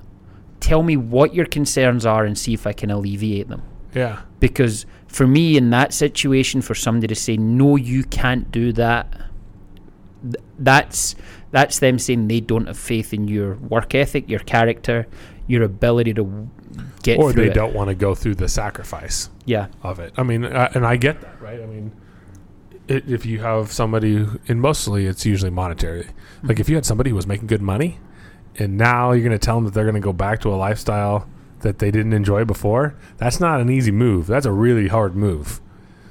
tell 0.59 0.83
me 0.83 0.97
what 0.97 1.33
your 1.33 1.45
concerns 1.45 2.05
are 2.05 2.25
and 2.25 2.37
see 2.37 2.53
if 2.53 2.65
I 2.67 2.73
can 2.73 2.89
alleviate 2.91 3.47
them. 3.49 3.61
Yeah. 3.93 4.21
Because 4.39 4.85
for 5.07 5.25
me 5.27 5.57
in 5.57 5.69
that 5.71 5.93
situation 5.93 6.61
for 6.61 6.75
somebody 6.75 7.07
to 7.07 7.15
say 7.15 7.37
no 7.37 7.75
you 7.77 8.03
can't 8.03 8.51
do 8.51 8.73
that 8.73 9.09
th- 10.21 10.35
that's 10.59 11.15
that's 11.51 11.79
them 11.79 11.97
saying 11.97 12.27
they 12.27 12.41
don't 12.41 12.67
have 12.67 12.77
faith 12.77 13.13
in 13.13 13.27
your 13.27 13.55
work 13.55 13.95
ethic, 13.95 14.29
your 14.29 14.39
character, 14.41 15.07
your 15.47 15.63
ability 15.63 16.13
to 16.13 16.23
w- 16.23 16.49
get 17.03 17.17
Or 17.19 17.31
they 17.31 17.47
it. 17.47 17.53
don't 17.53 17.73
want 17.73 17.87
to 17.89 17.95
go 17.95 18.13
through 18.13 18.35
the 18.35 18.49
sacrifice 18.49 19.29
Yeah. 19.45 19.67
of 19.81 19.99
it. 19.99 20.11
I 20.17 20.23
mean, 20.23 20.43
uh, 20.43 20.69
and 20.73 20.85
I 20.85 20.97
get 20.97 21.21
that, 21.21 21.41
right? 21.41 21.61
I 21.61 21.65
mean, 21.65 21.91
i 22.89 23.01
if 23.07 23.25
you 23.25 23.39
have 23.39 23.71
somebody, 23.71 24.15
who, 24.17 24.39
and 24.49 24.61
mostly 24.61 25.05
it's 25.07 25.25
usually 25.25 25.51
monetary. 25.51 26.07
Like 26.43 26.59
if 26.59 26.67
you 26.69 26.75
had 26.75 26.85
somebody 26.85 27.09
who 27.11 27.15
was 27.15 27.27
making 27.27 27.47
good 27.47 27.61
money, 27.61 27.97
and 28.57 28.77
now 28.77 29.11
you're 29.11 29.23
going 29.23 29.37
to 29.37 29.43
tell 29.43 29.55
them 29.55 29.65
that 29.65 29.73
they're 29.73 29.83
going 29.83 29.95
to 29.95 30.01
go 30.01 30.13
back 30.13 30.41
to 30.41 30.49
a 30.49 30.55
lifestyle 30.55 31.29
that 31.61 31.79
they 31.79 31.91
didn't 31.91 32.13
enjoy 32.13 32.45
before, 32.45 32.95
that's 33.17 33.39
not 33.39 33.59
an 33.59 33.69
easy 33.69 33.91
move. 33.91 34.27
That's 34.27 34.45
a 34.45 34.51
really 34.51 34.87
hard 34.87 35.15
move. 35.15 35.59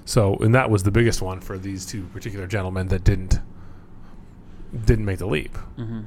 So, 0.05 0.37
and 0.37 0.55
that 0.55 0.71
was 0.71 0.85
the 0.85 0.91
biggest 0.91 1.23
one 1.23 1.41
for 1.41 1.59
these 1.59 1.85
two 1.85 2.05
particular 2.07 2.47
gentlemen 2.47 2.89
that 2.89 3.05
didn't 3.05 3.41
didn't 4.85 5.05
make 5.05 5.19
the 5.19 5.27
leap. 5.27 5.57
Mm-hmm. 5.79 6.03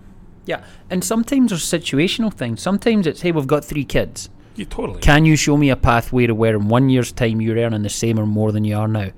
Yeah. 0.46 0.64
And 0.90 1.04
sometimes 1.04 1.50
there's 1.50 1.66
situational 1.66 2.34
things. 2.34 2.62
Sometimes 2.62 3.08
it's 3.08 3.22
hey, 3.22 3.32
we've 3.32 3.48
got 3.48 3.66
three 3.66 3.86
kids. 3.86 4.30
Yeah, 4.56 4.66
totally. 4.70 5.00
Can 5.02 5.26
you 5.26 5.36
show 5.36 5.58
me 5.58 5.70
a 5.70 5.76
pathway 5.76 6.28
to 6.28 6.36
where 6.36 6.56
in 6.56 6.68
one 6.68 6.90
year's 6.90 7.12
time 7.12 7.42
you're 7.42 7.58
earning 7.58 7.84
the 7.84 7.90
same 7.90 8.20
or 8.20 8.26
more 8.26 8.52
than 8.52 8.64
you 8.64 8.78
are 8.78 8.88
now? 8.88 9.12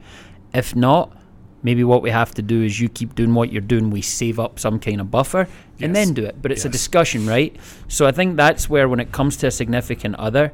If 0.54 0.76
not, 0.76 1.16
maybe 1.64 1.84
what 1.84 2.02
we 2.02 2.10
have 2.10 2.34
to 2.36 2.42
do 2.42 2.64
is 2.64 2.80
you 2.80 2.90
keep 2.90 3.14
doing 3.16 3.34
what 3.34 3.52
you're 3.52 3.62
doing. 3.62 3.90
We 3.92 4.02
save 4.02 4.40
up 4.40 4.60
some 4.60 4.80
kind 4.80 5.00
of 5.00 5.12
buffer 5.12 5.42
and 5.80 5.94
Yes. 5.96 6.06
then 6.06 6.14
do 6.14 6.26
it. 6.26 6.42
But 6.42 6.52
it's 6.52 6.66
a 6.66 6.70
discussion, 6.70 7.28
right? 7.28 7.56
So 7.88 8.06
I 8.08 8.12
think 8.12 8.36
that's 8.36 8.70
where, 8.70 8.90
when 8.90 9.00
it 9.00 9.12
comes 9.12 9.38
to 9.38 9.48
a 9.48 9.52
significant 9.52 10.16
other, 10.16 10.52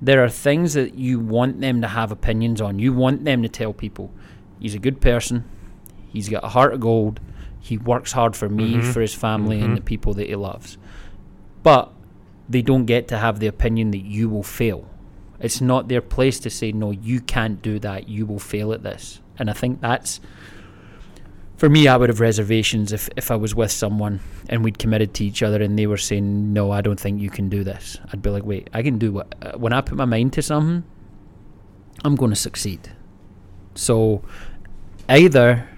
there 0.00 0.22
are 0.24 0.28
things 0.28 0.74
that 0.74 0.94
you 0.94 1.18
want 1.20 1.60
them 1.60 1.80
to 1.80 1.88
have 1.88 2.10
opinions 2.12 2.60
on. 2.60 2.78
You 2.78 2.92
want 2.92 3.24
them 3.24 3.42
to 3.42 3.48
tell 3.48 3.72
people 3.72 4.10
he's 4.60 4.74
a 4.74 4.78
good 4.78 5.00
person, 5.00 5.44
he's 6.12 6.28
got 6.28 6.44
a 6.44 6.48
heart 6.48 6.74
of 6.74 6.80
gold, 6.80 7.20
he 7.60 7.78
works 7.78 8.12
hard 8.12 8.34
for 8.36 8.48
me, 8.48 8.74
Mhm. 8.74 8.92
for 8.92 9.00
his 9.00 9.14
family, 9.14 9.60
Mhm. 9.60 9.64
and 9.64 9.76
the 9.76 9.80
people 9.80 10.12
that 10.14 10.26
he 10.28 10.34
loves. 10.34 10.76
But 11.62 11.92
they 12.48 12.60
don't 12.62 12.84
get 12.86 13.08
to 13.08 13.18
have 13.18 13.38
the 13.38 13.46
opinion 13.46 13.92
that 13.92 14.04
you 14.04 14.28
will 14.28 14.42
fail. 14.42 14.84
It's 15.40 15.60
not 15.60 15.88
their 15.88 16.00
place 16.00 16.38
to 16.40 16.50
say, 16.50 16.72
no, 16.72 16.90
you 16.90 17.20
can't 17.20 17.62
do 17.62 17.78
that, 17.78 18.08
you 18.08 18.26
will 18.26 18.38
fail 18.40 18.72
at 18.72 18.82
this. 18.82 19.20
And 19.38 19.48
I 19.48 19.52
think 19.52 19.80
that's, 19.80 20.20
for 21.56 21.68
me, 21.68 21.86
I 21.86 21.96
would 21.96 22.08
have 22.08 22.20
reservations 22.20 22.92
if, 22.92 23.08
if 23.16 23.30
I 23.30 23.36
was 23.36 23.54
with 23.54 23.70
someone 23.70 24.20
and 24.48 24.64
we'd 24.64 24.78
committed 24.78 25.14
to 25.14 25.24
each 25.24 25.42
other 25.42 25.62
and 25.62 25.78
they 25.78 25.86
were 25.86 25.96
saying, 25.96 26.52
no, 26.52 26.70
I 26.70 26.80
don't 26.80 26.98
think 26.98 27.20
you 27.20 27.30
can 27.30 27.48
do 27.48 27.62
this. 27.62 27.98
I'd 28.12 28.22
be 28.22 28.30
like, 28.30 28.44
wait, 28.44 28.68
I 28.72 28.82
can 28.82 28.98
do 28.98 29.12
what, 29.12 29.34
uh, 29.42 29.52
when 29.52 29.72
I 29.72 29.80
put 29.80 29.96
my 29.96 30.04
mind 30.04 30.32
to 30.34 30.42
something, 30.42 30.84
I'm 32.04 32.16
going 32.16 32.30
to 32.30 32.36
succeed. 32.36 32.90
So 33.74 34.22
either 35.08 35.68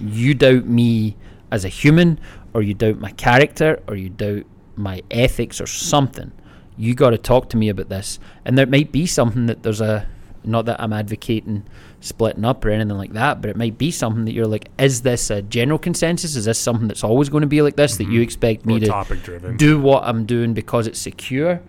you 0.00 0.34
doubt 0.34 0.64
me 0.64 1.16
as 1.50 1.64
a 1.64 1.68
human, 1.68 2.18
or 2.52 2.62
you 2.62 2.74
doubt 2.74 2.98
my 2.98 3.10
character, 3.12 3.82
or 3.86 3.96
you 3.96 4.08
doubt 4.08 4.44
my 4.76 5.02
ethics, 5.10 5.60
or 5.60 5.66
something. 5.66 6.32
You 6.76 6.94
got 6.94 7.10
to 7.10 7.18
talk 7.18 7.48
to 7.50 7.56
me 7.56 7.68
about 7.68 7.88
this. 7.88 8.18
And 8.44 8.56
there 8.58 8.66
might 8.66 8.90
be 8.90 9.06
something 9.06 9.46
that 9.46 9.62
there's 9.62 9.80
a, 9.80 10.08
not 10.46 10.66
that 10.66 10.80
I'm 10.80 10.92
advocating 10.92 11.64
splitting 12.00 12.44
up 12.44 12.64
or 12.64 12.70
anything 12.70 12.96
like 12.98 13.12
that, 13.14 13.40
but 13.40 13.48
it 13.50 13.56
might 13.56 13.78
be 13.78 13.90
something 13.90 14.24
that 14.26 14.32
you're 14.32 14.46
like, 14.46 14.68
is 14.78 15.02
this 15.02 15.30
a 15.30 15.40
general 15.42 15.78
consensus? 15.78 16.36
Is 16.36 16.44
this 16.44 16.58
something 16.58 16.86
that's 16.88 17.02
always 17.04 17.28
going 17.28 17.40
to 17.42 17.46
be 17.46 17.62
like 17.62 17.76
this 17.76 17.96
that 17.96 18.04
you 18.08 18.20
Mhm. 18.20 18.24
expect 18.24 18.66
me 18.66 18.78
to 18.80 18.86
topic 18.86 19.22
driven. 19.22 19.56
do 19.56 19.80
what 19.80 20.04
I'm 20.04 20.26
doing 20.26 20.52
because 20.54 20.86
it's 20.86 20.98
secure, 20.98 21.60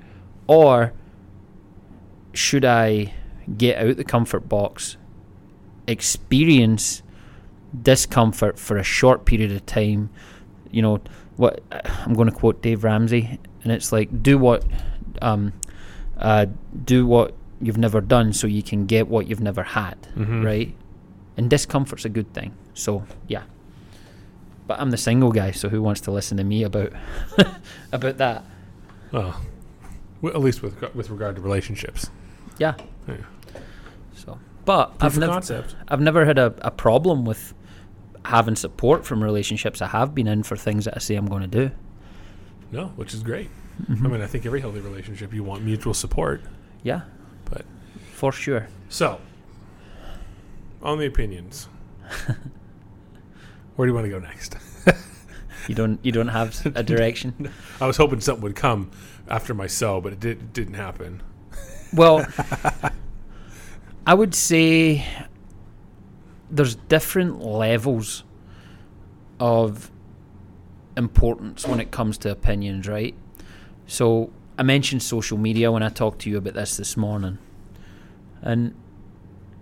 or 0.48 0.92
should 2.34 2.66
I 2.66 3.14
get 3.58 3.78
out 3.78 3.96
the 3.98 4.04
comfort 4.04 4.50
box, 4.50 4.98
experience 5.88 7.02
discomfort 7.82 8.60
for 8.60 8.78
a 8.78 8.84
short 8.84 9.26
period 9.26 9.52
of 9.52 9.66
time? 9.66 10.10
You 10.72 10.82
know, 10.82 11.00
what 11.38 11.62
I'm 11.72 12.14
going 12.14 12.30
to 12.30 12.36
quote 12.36 12.62
Dave 12.62 12.84
Ramsey, 12.84 13.40
and 13.64 13.72
it's 13.72 13.92
like 13.92 14.22
do 14.24 14.38
what, 14.38 14.66
um, 15.22 15.54
uh, 16.18 16.48
do 16.84 17.06
what 17.06 17.34
you've 17.62 17.78
never 17.78 18.02
done, 18.02 18.34
so 18.34 18.48
you 18.48 18.62
can 18.63 18.86
get 18.86 19.08
what 19.08 19.28
you've 19.28 19.39
never 19.41 19.63
had, 19.63 19.98
Mhm. 20.15 20.44
right? 20.46 20.76
And 21.38 21.50
discomfort's 21.50 22.06
a 22.06 22.10
good 22.10 22.34
thing. 22.34 22.54
So 22.74 23.04
yeah. 23.28 23.44
But 24.68 24.80
I'm 24.80 24.89
the 24.91 24.98
single 24.98 25.32
guy, 25.32 25.52
so 25.52 25.70
who 25.70 25.82
wants 25.82 26.02
to 26.02 26.12
listen 26.12 26.38
to 26.38 26.44
me 26.44 26.63
about 26.63 26.91
about 27.91 28.18
that? 28.18 28.44
Well, 29.12 29.39
at 30.24 30.39
least 30.39 30.62
with 30.63 30.82
with 30.96 31.10
regard 31.10 31.36
to 31.36 31.41
relationships. 31.41 32.10
Yeah. 32.58 32.74
Yeah. 33.08 33.18
So, 34.15 34.39
but 34.65 34.98
Proof 34.98 35.13
I've 35.13 35.20
never. 35.20 35.65
I've 35.88 36.02
never 36.02 36.26
had 36.26 36.39
a, 36.39 36.54
a 36.62 36.72
problem 36.72 37.26
with 37.26 37.54
having 38.26 38.56
support 38.56 39.06
from 39.06 39.24
relationships 39.24 39.82
I 39.84 39.88
have 39.88 40.15
been 40.15 40.26
in 40.28 40.41
for 40.44 40.56
things 40.58 40.86
that 40.86 40.96
I 40.96 41.00
say 41.00 41.15
I'm 41.15 41.28
going 41.28 41.44
to 41.44 41.48
do. 41.48 41.72
No, 42.72 42.88
which 42.96 43.13
is 43.13 43.22
great. 43.22 43.50
Mm-hmm. 43.89 44.06
I 44.06 44.10
mean, 44.10 44.22
I 44.22 44.26
think 44.26 44.46
every 44.48 44.62
healthy 44.62 44.80
relationship 44.80 45.32
you 45.34 45.44
want 45.44 45.63
mutual 45.63 45.94
support. 45.94 46.41
Yeah, 46.82 47.02
But 47.45 47.65
for 48.13 48.31
sure. 48.31 48.67
so 48.89 49.19
on 50.81 50.99
the 50.99 51.05
opinions, 51.05 51.67
where 53.75 53.86
do 53.86 53.91
you 53.91 53.95
want 53.95 54.05
to 54.05 54.12
go 54.12 54.19
next? 54.19 54.55
You 55.67 55.75
don't 55.75 55.99
you 56.03 56.12
don't 56.12 56.27
have 56.27 56.65
a 56.75 56.84
direction. 56.84 57.51
I 57.81 57.88
was 57.88 57.97
hoping 57.97 58.19
something 58.19 58.43
would 58.43 58.55
come 58.55 58.91
after 59.27 59.53
my 59.53 59.67
so, 59.67 60.01
but 60.01 60.13
it 60.13 60.19
did, 60.19 60.53
didn't 60.53 60.75
happen. 60.75 61.23
Well, 61.93 62.25
I 64.08 64.13
would 64.13 64.36
say 64.36 65.05
there's 66.51 66.75
different 66.75 67.41
levels 67.41 68.23
of 69.39 69.91
importance 70.95 71.67
when 71.67 71.79
it 71.79 71.91
comes 71.91 72.17
to 72.19 72.31
opinions, 72.31 72.88
right? 72.88 73.15
So 73.88 74.31
I 74.58 74.63
mentioned 74.63 75.04
social 75.04 75.38
media 75.38 75.72
when 75.72 75.84
I 75.84 75.89
talked 75.89 76.20
to 76.22 76.30
you 76.30 76.38
about 76.38 76.54
this 76.54 76.78
this 76.78 76.96
morning. 76.96 77.38
And 78.41 78.74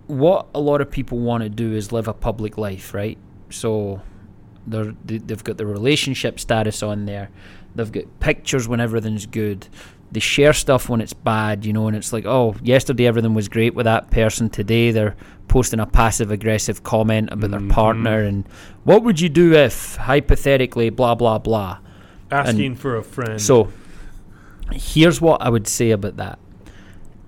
what 0.06 0.46
a 0.54 0.60
lot 0.60 0.80
of 0.80 0.90
people 0.90 1.18
want 1.18 1.42
to 1.42 1.48
do 1.48 1.72
is 1.72 1.90
live 1.92 2.06
a 2.08 2.12
public 2.12 2.56
life, 2.58 2.94
right? 2.94 3.18
So 3.50 4.02
they're, 4.66 4.94
they- 5.04 5.18
they've 5.18 5.42
got 5.42 5.56
their 5.56 5.66
relationship 5.66 6.38
status 6.38 6.82
on 6.82 7.06
there. 7.06 7.30
They've 7.74 7.90
got 7.90 8.04
pictures 8.20 8.68
when 8.68 8.80
everything's 8.80 9.26
good. 9.26 9.66
They 10.12 10.20
share 10.20 10.52
stuff 10.52 10.88
when 10.88 11.00
it's 11.00 11.12
bad, 11.12 11.64
you 11.66 11.72
know, 11.72 11.88
and 11.88 11.96
it's 11.96 12.12
like, 12.12 12.24
oh, 12.24 12.54
yesterday 12.62 13.06
everything 13.06 13.34
was 13.34 13.48
great 13.48 13.74
with 13.74 13.84
that 13.84 14.10
person. 14.10 14.48
Today 14.48 14.92
they're 14.92 15.16
posting 15.48 15.80
a 15.80 15.86
passive 15.86 16.30
aggressive 16.30 16.84
comment 16.84 17.30
about 17.32 17.50
Mhm. 17.50 17.58
their 17.66 17.68
partner 17.68 18.20
and 18.22 18.44
what 18.84 19.02
would 19.02 19.20
you 19.20 19.28
do 19.28 19.54
if, 19.54 19.96
hypothetically, 19.96 20.90
blah, 20.90 21.16
blah, 21.16 21.38
blah. 21.38 21.78
Asking 22.30 22.76
for 22.76 22.96
a 22.96 23.02
friend. 23.02 23.40
So, 23.40 23.72
here's 24.72 25.20
what 25.20 25.42
I 25.42 25.48
would 25.48 25.66
say 25.66 25.90
about 25.90 26.16
that. 26.16 26.38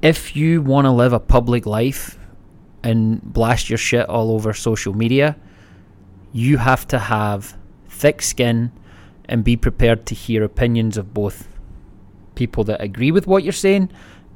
If 0.02 0.36
you 0.36 0.62
want 0.62 0.84
to 0.86 0.90
live 0.90 1.12
a 1.12 1.20
public 1.20 1.66
life 1.66 2.18
and 2.82 3.22
blast 3.22 3.68
your 3.68 3.78
shit 3.78 4.08
all 4.08 4.30
over 4.30 4.52
social 4.52 4.94
media, 4.94 5.36
you 6.32 6.58
have 6.58 6.86
to 6.88 6.98
have 6.98 7.56
thick 7.88 8.22
skin 8.22 8.72
and 9.28 9.42
be 9.42 9.56
prepared 9.56 10.06
to 10.06 10.14
hear 10.14 10.44
opinions 10.44 10.96
of 10.96 11.12
both 11.14 11.48
people 12.34 12.62
that 12.64 12.80
agree 12.80 13.10
with 13.10 13.26
what 13.26 13.42
you're 13.42 13.52
saying 13.52 13.90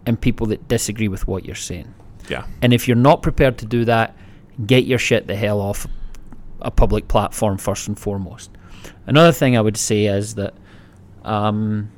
and 0.07 0.21
people 0.21 0.47
that 0.47 0.67
disagree 0.67 1.09
with 1.09 1.29
what 1.29 1.45
you're 1.45 1.55
saying. 1.55 1.95
yeah, 2.29 2.47
And 2.63 2.73
if 2.73 2.89
you're 2.89 2.97
not 2.97 3.23
prepared 3.23 3.59
to 3.59 3.67
do 3.67 3.85
that, 3.85 4.17
get 4.67 4.85
your 4.85 4.99
shit 4.99 5.27
the 5.27 5.37
hell 5.37 5.61
off 5.61 5.87
a 6.61 6.71
public 6.71 7.07
platform 7.09 7.59
first 7.59 7.87
and 7.89 7.99
foremost. 7.99 8.51
another 9.07 9.33
thing 9.33 9.57
I 9.57 9.61
would 9.61 9.77
say 9.77 10.07
is 10.07 10.35
that 10.37 10.55
um, 11.25 11.91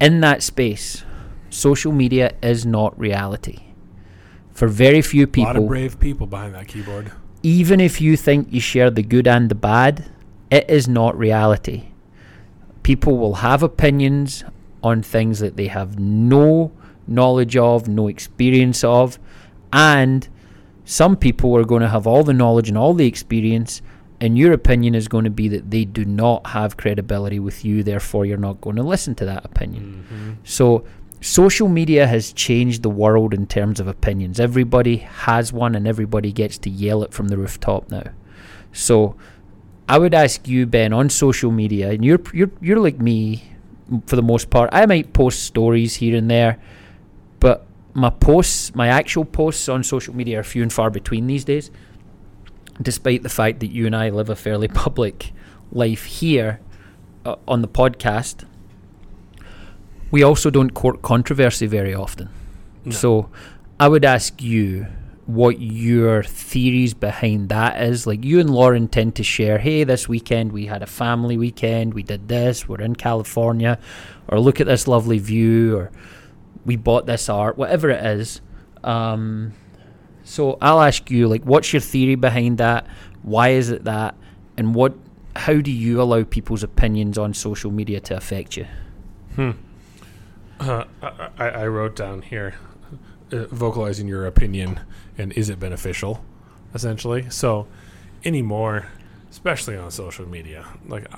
in 0.00 0.20
that 0.20 0.42
space, 0.42 1.04
social 1.50 1.92
media 1.92 2.34
is 2.42 2.66
not 2.66 2.98
reality. 2.98 3.60
For 4.52 4.68
very 4.68 5.02
few 5.02 5.26
people, 5.26 5.50
A 5.50 5.54
lot 5.54 5.62
of 5.62 5.68
brave 5.68 6.00
people 6.00 6.26
behind 6.26 6.54
that 6.54 6.68
keyboard. 6.68 7.12
even 7.42 7.80
if 7.80 8.00
you 8.00 8.16
think 8.16 8.48
you 8.50 8.60
share 8.60 8.90
the 8.90 9.02
good 9.02 9.26
and 9.28 9.48
the 9.50 9.54
bad, 9.54 10.06
it 10.50 10.68
is 10.70 10.88
not 10.88 11.18
reality. 11.18 11.88
People 12.82 13.18
will 13.18 13.34
have 13.36 13.62
opinions 13.62 14.44
on 14.82 15.02
things 15.02 15.40
that 15.40 15.56
they 15.56 15.66
have 15.66 15.98
no 15.98 16.72
knowledge 17.06 17.56
of, 17.56 17.88
no 17.88 18.08
experience 18.08 18.82
of, 18.84 19.18
and 19.72 20.28
some 20.84 21.16
people 21.16 21.56
are 21.56 21.64
going 21.64 21.82
to 21.82 21.88
have 21.88 22.06
all 22.06 22.22
the 22.22 22.32
knowledge 22.32 22.68
and 22.68 22.78
all 22.78 22.94
the 22.94 23.06
experience, 23.06 23.82
and 24.20 24.38
your 24.38 24.52
opinion 24.52 24.94
is 24.94 25.08
going 25.08 25.24
to 25.24 25.30
be 25.30 25.48
that 25.48 25.70
they 25.70 25.84
do 25.84 26.04
not 26.04 26.46
have 26.48 26.76
credibility 26.76 27.38
with 27.38 27.64
you, 27.64 27.82
therefore, 27.82 28.24
you're 28.24 28.38
not 28.38 28.60
going 28.60 28.76
to 28.76 28.82
listen 28.82 29.14
to 29.16 29.24
that 29.26 29.44
opinion. 29.44 30.04
Mm-hmm. 30.04 30.32
So, 30.44 30.84
social 31.20 31.68
media 31.68 32.06
has 32.06 32.32
changed 32.32 32.82
the 32.82 32.90
world 32.90 33.34
in 33.34 33.46
terms 33.46 33.78
of 33.80 33.88
opinions. 33.88 34.40
Everybody 34.40 34.98
has 34.98 35.52
one, 35.52 35.74
and 35.74 35.86
everybody 35.86 36.32
gets 36.32 36.56
to 36.58 36.70
yell 36.70 37.02
it 37.02 37.12
from 37.12 37.28
the 37.28 37.36
rooftop 37.36 37.90
now. 37.90 38.04
So, 38.72 39.16
I 39.88 39.98
would 39.98 40.14
ask 40.14 40.48
you, 40.48 40.66
Ben, 40.66 40.92
on 40.92 41.10
social 41.10 41.52
media, 41.52 41.90
and 41.90 42.04
you're 42.04 42.20
you're 42.32 42.50
you're 42.60 42.80
like 42.80 42.98
me 42.98 43.52
for 44.06 44.16
the 44.16 44.22
most 44.22 44.50
part. 44.50 44.70
I 44.72 44.86
might 44.86 45.12
post 45.12 45.44
stories 45.44 45.96
here 45.96 46.16
and 46.16 46.30
there, 46.30 46.58
but 47.38 47.66
my 47.92 48.10
posts, 48.10 48.74
my 48.74 48.88
actual 48.88 49.24
posts 49.24 49.68
on 49.68 49.84
social 49.84 50.14
media, 50.14 50.40
are 50.40 50.42
few 50.42 50.62
and 50.62 50.72
far 50.72 50.90
between 50.90 51.26
these 51.26 51.44
days. 51.44 51.70
Despite 52.80 53.22
the 53.22 53.28
fact 53.28 53.60
that 53.60 53.68
you 53.68 53.86
and 53.86 53.96
I 53.96 54.10
live 54.10 54.28
a 54.28 54.36
fairly 54.36 54.68
public 54.68 55.32
life 55.72 56.04
here 56.04 56.60
uh, 57.24 57.36
on 57.48 57.62
the 57.62 57.68
podcast, 57.68 58.44
we 60.10 60.22
also 60.22 60.50
don't 60.50 60.70
court 60.70 61.02
controversy 61.02 61.66
very 61.66 61.94
often. 61.94 62.28
No. 62.84 62.92
So 62.92 63.30
I 63.80 63.88
would 63.88 64.04
ask 64.04 64.40
you 64.42 64.86
what 65.26 65.60
your 65.60 66.22
theories 66.22 66.94
behind 66.94 67.48
that 67.48 67.82
is. 67.82 68.06
Like 68.06 68.24
you 68.24 68.38
and 68.38 68.48
Lauren 68.48 68.86
tend 68.88 69.16
to 69.16 69.24
share, 69.24 69.58
hey, 69.58 69.82
this 69.84 70.08
weekend 70.08 70.52
we 70.52 70.66
had 70.66 70.82
a 70.82 70.86
family 70.86 71.36
weekend, 71.36 71.94
we 71.94 72.02
did 72.02 72.28
this, 72.28 72.68
we're 72.68 72.80
in 72.80 72.94
California, 72.94 73.78
or 74.28 74.38
look 74.38 74.60
at 74.60 74.66
this 74.66 74.86
lovely 74.86 75.18
view, 75.18 75.76
or 75.76 75.90
we 76.64 76.76
bought 76.76 77.06
this 77.06 77.28
art, 77.28 77.58
whatever 77.58 77.90
it 77.90 78.04
is. 78.04 78.40
Um, 78.84 79.52
so 80.26 80.58
I'll 80.60 80.82
ask 80.82 81.08
you, 81.08 81.28
like, 81.28 81.44
what's 81.44 81.72
your 81.72 81.80
theory 81.80 82.16
behind 82.16 82.58
that? 82.58 82.84
Why 83.22 83.50
is 83.50 83.70
it 83.70 83.84
that? 83.84 84.16
And 84.56 84.74
what? 84.74 84.94
How 85.36 85.60
do 85.60 85.70
you 85.70 86.02
allow 86.02 86.24
people's 86.24 86.64
opinions 86.64 87.16
on 87.16 87.32
social 87.32 87.70
media 87.70 88.00
to 88.00 88.16
affect 88.16 88.56
you? 88.56 88.66
Hmm. 89.36 89.52
Uh, 90.58 90.84
I, 91.38 91.50
I 91.50 91.66
wrote 91.66 91.94
down 91.96 92.22
here 92.22 92.54
uh, 93.30 93.44
vocalizing 93.48 94.08
your 94.08 94.24
opinion 94.24 94.80
and 95.18 95.30
is 95.34 95.50
it 95.50 95.60
beneficial, 95.60 96.24
essentially. 96.72 97.28
So, 97.28 97.68
anymore, 98.24 98.86
especially 99.30 99.76
on 99.76 99.90
social 99.90 100.26
media, 100.26 100.64
like 100.88 101.08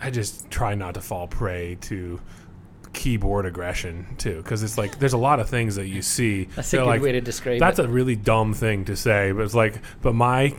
I 0.00 0.10
just 0.10 0.48
try 0.48 0.76
not 0.76 0.94
to 0.94 1.00
fall 1.00 1.26
prey 1.26 1.76
to 1.80 2.20
keyboard 2.92 3.46
aggression 3.46 4.06
too, 4.18 4.36
because 4.42 4.62
it's 4.62 4.78
like 4.78 4.98
there's 4.98 5.12
a 5.12 5.18
lot 5.18 5.40
of 5.40 5.48
things 5.48 5.76
that 5.76 5.88
you 5.88 6.02
see. 6.02 6.44
That's 6.56 6.72
a 6.72 6.78
good 6.78 6.86
like, 6.86 7.02
way 7.02 7.12
to 7.12 7.20
describe 7.20 7.60
That's 7.60 7.78
it. 7.78 7.86
a 7.86 7.88
really 7.88 8.16
dumb 8.16 8.54
thing 8.54 8.84
to 8.86 8.96
say, 8.96 9.32
but 9.32 9.42
it's 9.42 9.54
like, 9.54 9.80
but 10.02 10.14
my 10.14 10.54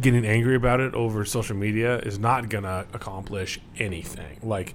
getting 0.00 0.24
angry 0.24 0.54
about 0.54 0.80
it 0.80 0.94
over 0.94 1.24
social 1.24 1.56
media 1.56 1.98
is 1.98 2.18
not 2.18 2.48
gonna 2.48 2.86
accomplish 2.92 3.60
anything. 3.78 4.38
Like, 4.42 4.74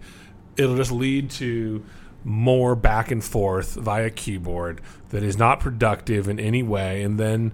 it'll 0.57 0.75
just 0.75 0.91
lead 0.91 1.29
to 1.31 1.83
more 2.25 2.75
back 2.75 3.11
and 3.11 3.23
forth 3.23 3.75
via 3.75 4.09
keyboard 4.09 4.81
that 5.09 5.23
is 5.23 5.37
not 5.37 5.59
productive 5.59 6.27
in 6.27 6.39
any 6.39 6.63
way, 6.63 7.01
and 7.03 7.19
then 7.19 7.51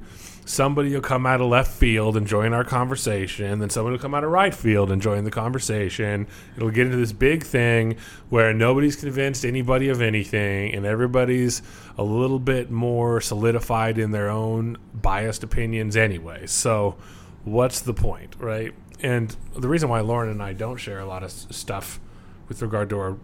somebody 0.50 0.92
will 0.92 1.00
come 1.00 1.28
out 1.28 1.40
of 1.40 1.48
left 1.48 1.72
field 1.72 2.18
and 2.18 2.26
join 2.26 2.54
our 2.54 2.64
conversation. 2.64 3.60
Then 3.60 3.70
somebody 3.70 3.92
will 3.92 4.02
come 4.02 4.16
out 4.16 4.24
of 4.24 4.32
right 4.32 4.54
field 4.54 4.90
and 4.90 5.00
join 5.00 5.24
the 5.24 5.30
conversation. 5.30 6.26
It'll 6.58 6.72
get 6.72 6.88
into 6.88 6.98
this 6.98 7.12
big 7.12 7.44
thing 7.44 7.98
where 8.30 8.52
nobody's 8.52 8.96
convinced 8.96 9.46
anybody 9.46 9.90
of 9.90 10.02
anything, 10.02 10.74
and 10.74 10.88
everybody's 10.88 11.62
a 12.00 12.04
little 12.04 12.40
bit 12.40 12.72
more 12.72 13.22
solidified 13.22 14.00
in 14.00 14.10
their 14.10 14.28
own 14.28 14.80
biased 14.92 15.44
opinions 15.44 15.96
anyway. 15.96 16.48
So, 16.48 16.98
what's 17.44 17.82
the 17.82 17.94
point, 17.94 18.36
right? 18.40 18.74
And 19.02 19.36
the 19.56 19.68
reason 19.68 19.88
why 19.88 20.00
Lauren 20.00 20.30
and 20.30 20.42
I 20.42 20.54
don't 20.54 20.78
share 20.78 21.00
a 21.00 21.06
lot 21.06 21.22
of 21.22 21.30
stuff 21.30 22.00
with 22.48 22.64
regard 22.64 22.90
to 22.90 22.98
our 22.98 23.18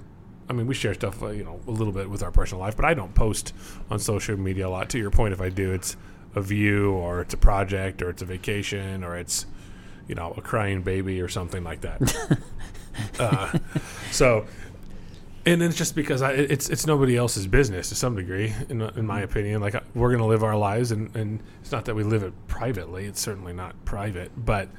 I 0.47 0.53
mean, 0.53 0.67
we 0.67 0.75
share 0.75 0.93
stuff, 0.93 1.23
uh, 1.23 1.29
you 1.29 1.43
know, 1.43 1.59
a 1.65 1.71
little 1.71 1.91
bit 1.91 2.07
with 2.07 2.21
our 2.21 2.29
personal 2.29 2.61
life, 2.61 2.75
but 2.75 2.85
I 2.85 2.93
don't 2.93 3.15
post 3.15 3.51
on 3.89 3.97
social 3.97 4.37
media 4.37 4.67
a 4.67 4.69
lot. 4.69 4.91
To 4.91 4.99
your 4.99 5.09
point, 5.09 5.33
if 5.33 5.41
I 5.41 5.49
do, 5.49 5.73
it's 5.73 5.97
a 6.35 6.41
view 6.41 6.91
or 6.91 7.21
it's 7.21 7.33
a 7.33 7.37
project 7.37 8.01
or 8.01 8.09
it's 8.09 8.21
a 8.21 8.25
vacation 8.25 9.03
or 9.03 9.17
it's, 9.17 9.45
you 10.07 10.15
know, 10.15 10.33
a 10.37 10.41
crying 10.41 10.81
baby 10.81 11.21
or 11.21 11.27
something 11.27 11.63
like 11.63 11.81
that. 11.81 12.39
uh, 13.19 13.57
so, 14.11 14.45
and 15.45 15.61
it's 15.61 15.77
just 15.77 15.95
because 15.95 16.21
I, 16.21 16.31
it's 16.31 16.69
it's 16.69 16.87
nobody 16.87 17.15
else's 17.15 17.45
business 17.45 17.89
to 17.89 17.95
some 17.95 18.15
degree, 18.15 18.53
in, 18.67 18.81
in 18.81 19.05
my 19.05 19.21
opinion. 19.21 19.61
Like 19.61 19.75
we're 19.93 20.11
gonna 20.11 20.25
live 20.25 20.43
our 20.43 20.57
lives, 20.57 20.91
and, 20.91 21.15
and 21.15 21.39
it's 21.61 21.71
not 21.71 21.85
that 21.85 21.93
we 21.95 22.03
live 22.03 22.23
it 22.23 22.33
privately. 22.47 23.05
It's 23.05 23.21
certainly 23.21 23.53
not 23.53 23.75
private, 23.85 24.31
but 24.35 24.69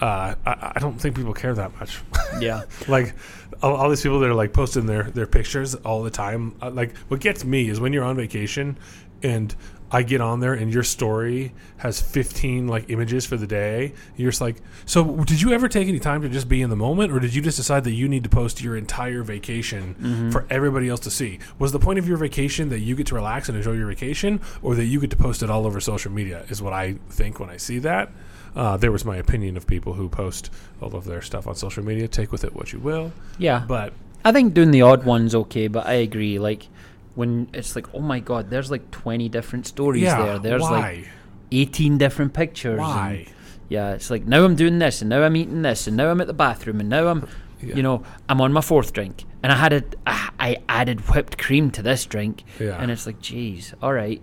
uh, 0.00 0.34
I, 0.44 0.72
I 0.76 0.80
don't 0.80 1.00
think 1.00 1.16
people 1.16 1.34
care 1.34 1.54
that 1.54 1.78
much 1.78 2.00
yeah. 2.40 2.62
like 2.88 3.14
all, 3.62 3.74
all 3.76 3.88
these 3.88 4.02
people 4.02 4.18
that 4.20 4.28
are 4.28 4.34
like 4.34 4.52
posting 4.52 4.86
their 4.86 5.04
their 5.04 5.26
pictures 5.26 5.74
all 5.76 6.02
the 6.02 6.10
time 6.10 6.56
uh, 6.60 6.70
like 6.70 6.96
what 7.08 7.20
gets 7.20 7.44
me 7.44 7.68
is 7.68 7.78
when 7.78 7.92
you're 7.92 8.04
on 8.04 8.16
vacation 8.16 8.76
and 9.22 9.54
i 9.94 10.02
get 10.02 10.20
on 10.20 10.40
there 10.40 10.54
and 10.54 10.72
your 10.72 10.82
story 10.82 11.52
has 11.78 12.00
15 12.00 12.66
like 12.68 12.90
images 12.90 13.24
for 13.24 13.36
the 13.36 13.46
day 13.46 13.92
you're 14.16 14.30
just 14.30 14.40
like 14.40 14.56
so 14.86 15.16
did 15.24 15.40
you 15.40 15.52
ever 15.52 15.68
take 15.68 15.88
any 15.88 15.98
time 15.98 16.22
to 16.22 16.28
just 16.28 16.48
be 16.48 16.60
in 16.62 16.70
the 16.70 16.76
moment 16.76 17.12
or 17.12 17.20
did 17.20 17.34
you 17.34 17.40
just 17.40 17.56
decide 17.56 17.84
that 17.84 17.92
you 17.92 18.08
need 18.08 18.24
to 18.24 18.30
post 18.30 18.60
your 18.60 18.76
entire 18.76 19.22
vacation 19.22 20.30
for 20.30 20.46
everybody 20.50 20.88
else 20.88 21.00
to 21.00 21.10
see 21.10 21.38
was 21.58 21.72
the 21.72 21.78
point 21.78 21.98
of 21.98 22.08
your 22.08 22.16
vacation 22.16 22.68
that 22.68 22.80
you 22.80 22.94
get 22.96 23.06
to 23.06 23.14
relax 23.14 23.48
and 23.48 23.56
enjoy 23.56 23.72
your 23.72 23.88
vacation 23.88 24.40
or 24.62 24.74
that 24.74 24.84
you 24.84 25.00
get 25.00 25.10
to 25.10 25.16
post 25.16 25.42
it 25.42 25.50
all 25.50 25.66
over 25.66 25.80
social 25.80 26.10
media 26.10 26.44
is 26.48 26.60
what 26.60 26.72
i 26.72 26.94
think 27.08 27.38
when 27.38 27.48
i 27.48 27.56
see 27.56 27.78
that 27.78 28.10
uh, 28.56 28.76
there 28.76 28.92
was 28.92 29.04
my 29.04 29.16
opinion 29.16 29.56
of 29.56 29.66
people 29.66 29.94
who 29.94 30.08
post 30.08 30.50
all 30.80 30.94
of 30.94 31.04
their 31.04 31.20
stuff 31.22 31.46
on 31.46 31.54
social 31.54 31.84
media. 31.84 32.06
Take 32.06 32.30
with 32.30 32.44
it 32.44 32.54
what 32.54 32.72
you 32.72 32.78
will. 32.78 33.12
Yeah. 33.38 33.64
But 33.66 33.92
I 34.24 34.32
think 34.32 34.54
doing 34.54 34.70
the 34.70 34.82
odd 34.82 35.04
one's 35.04 35.34
okay, 35.34 35.68
but 35.68 35.86
I 35.86 35.94
agree. 35.94 36.38
Like 36.38 36.68
when 37.14 37.48
it's 37.52 37.74
like, 37.76 37.92
oh 37.94 38.00
my 38.00 38.20
god, 38.20 38.50
there's 38.50 38.70
like 38.70 38.90
twenty 38.90 39.28
different 39.28 39.66
stories 39.66 40.02
yeah, 40.02 40.22
there. 40.24 40.38
There's 40.38 40.62
why? 40.62 40.70
like 40.70 41.08
eighteen 41.52 41.98
different 41.98 42.34
pictures. 42.34 42.72
and- 42.78 42.80
why? 42.80 43.26
yeah, 43.68 43.92
it's 43.92 44.10
like 44.10 44.26
now 44.26 44.44
I'm 44.44 44.56
doing 44.56 44.78
this, 44.78 45.00
and 45.00 45.08
now 45.08 45.22
I'm 45.22 45.36
eating 45.36 45.62
this, 45.62 45.86
and 45.86 45.96
now 45.96 46.10
I'm 46.10 46.20
at 46.20 46.26
the 46.26 46.34
bathroom, 46.34 46.80
and 46.80 46.88
now 46.88 47.08
I'm, 47.08 47.26
Yeah. 47.62 47.76
you 47.76 47.82
know, 47.82 48.02
I'm 48.28 48.40
on 48.40 48.52
my 48.52 48.60
fourth 48.60 48.92
drink, 48.92 49.24
and 49.42 49.50
I 49.50 49.56
had 49.56 49.72
a, 49.72 49.82
I 50.06 50.30
I 50.38 50.56
added 50.68 51.00
whipped 51.08 51.38
cream 51.38 51.70
to 51.72 51.82
this 51.82 52.04
drink, 52.04 52.44
Yeah. 52.60 52.76
and 52.80 52.90
it's 52.90 53.06
like, 53.06 53.20
geez, 53.20 53.72
all 53.82 53.92
right, 53.92 54.20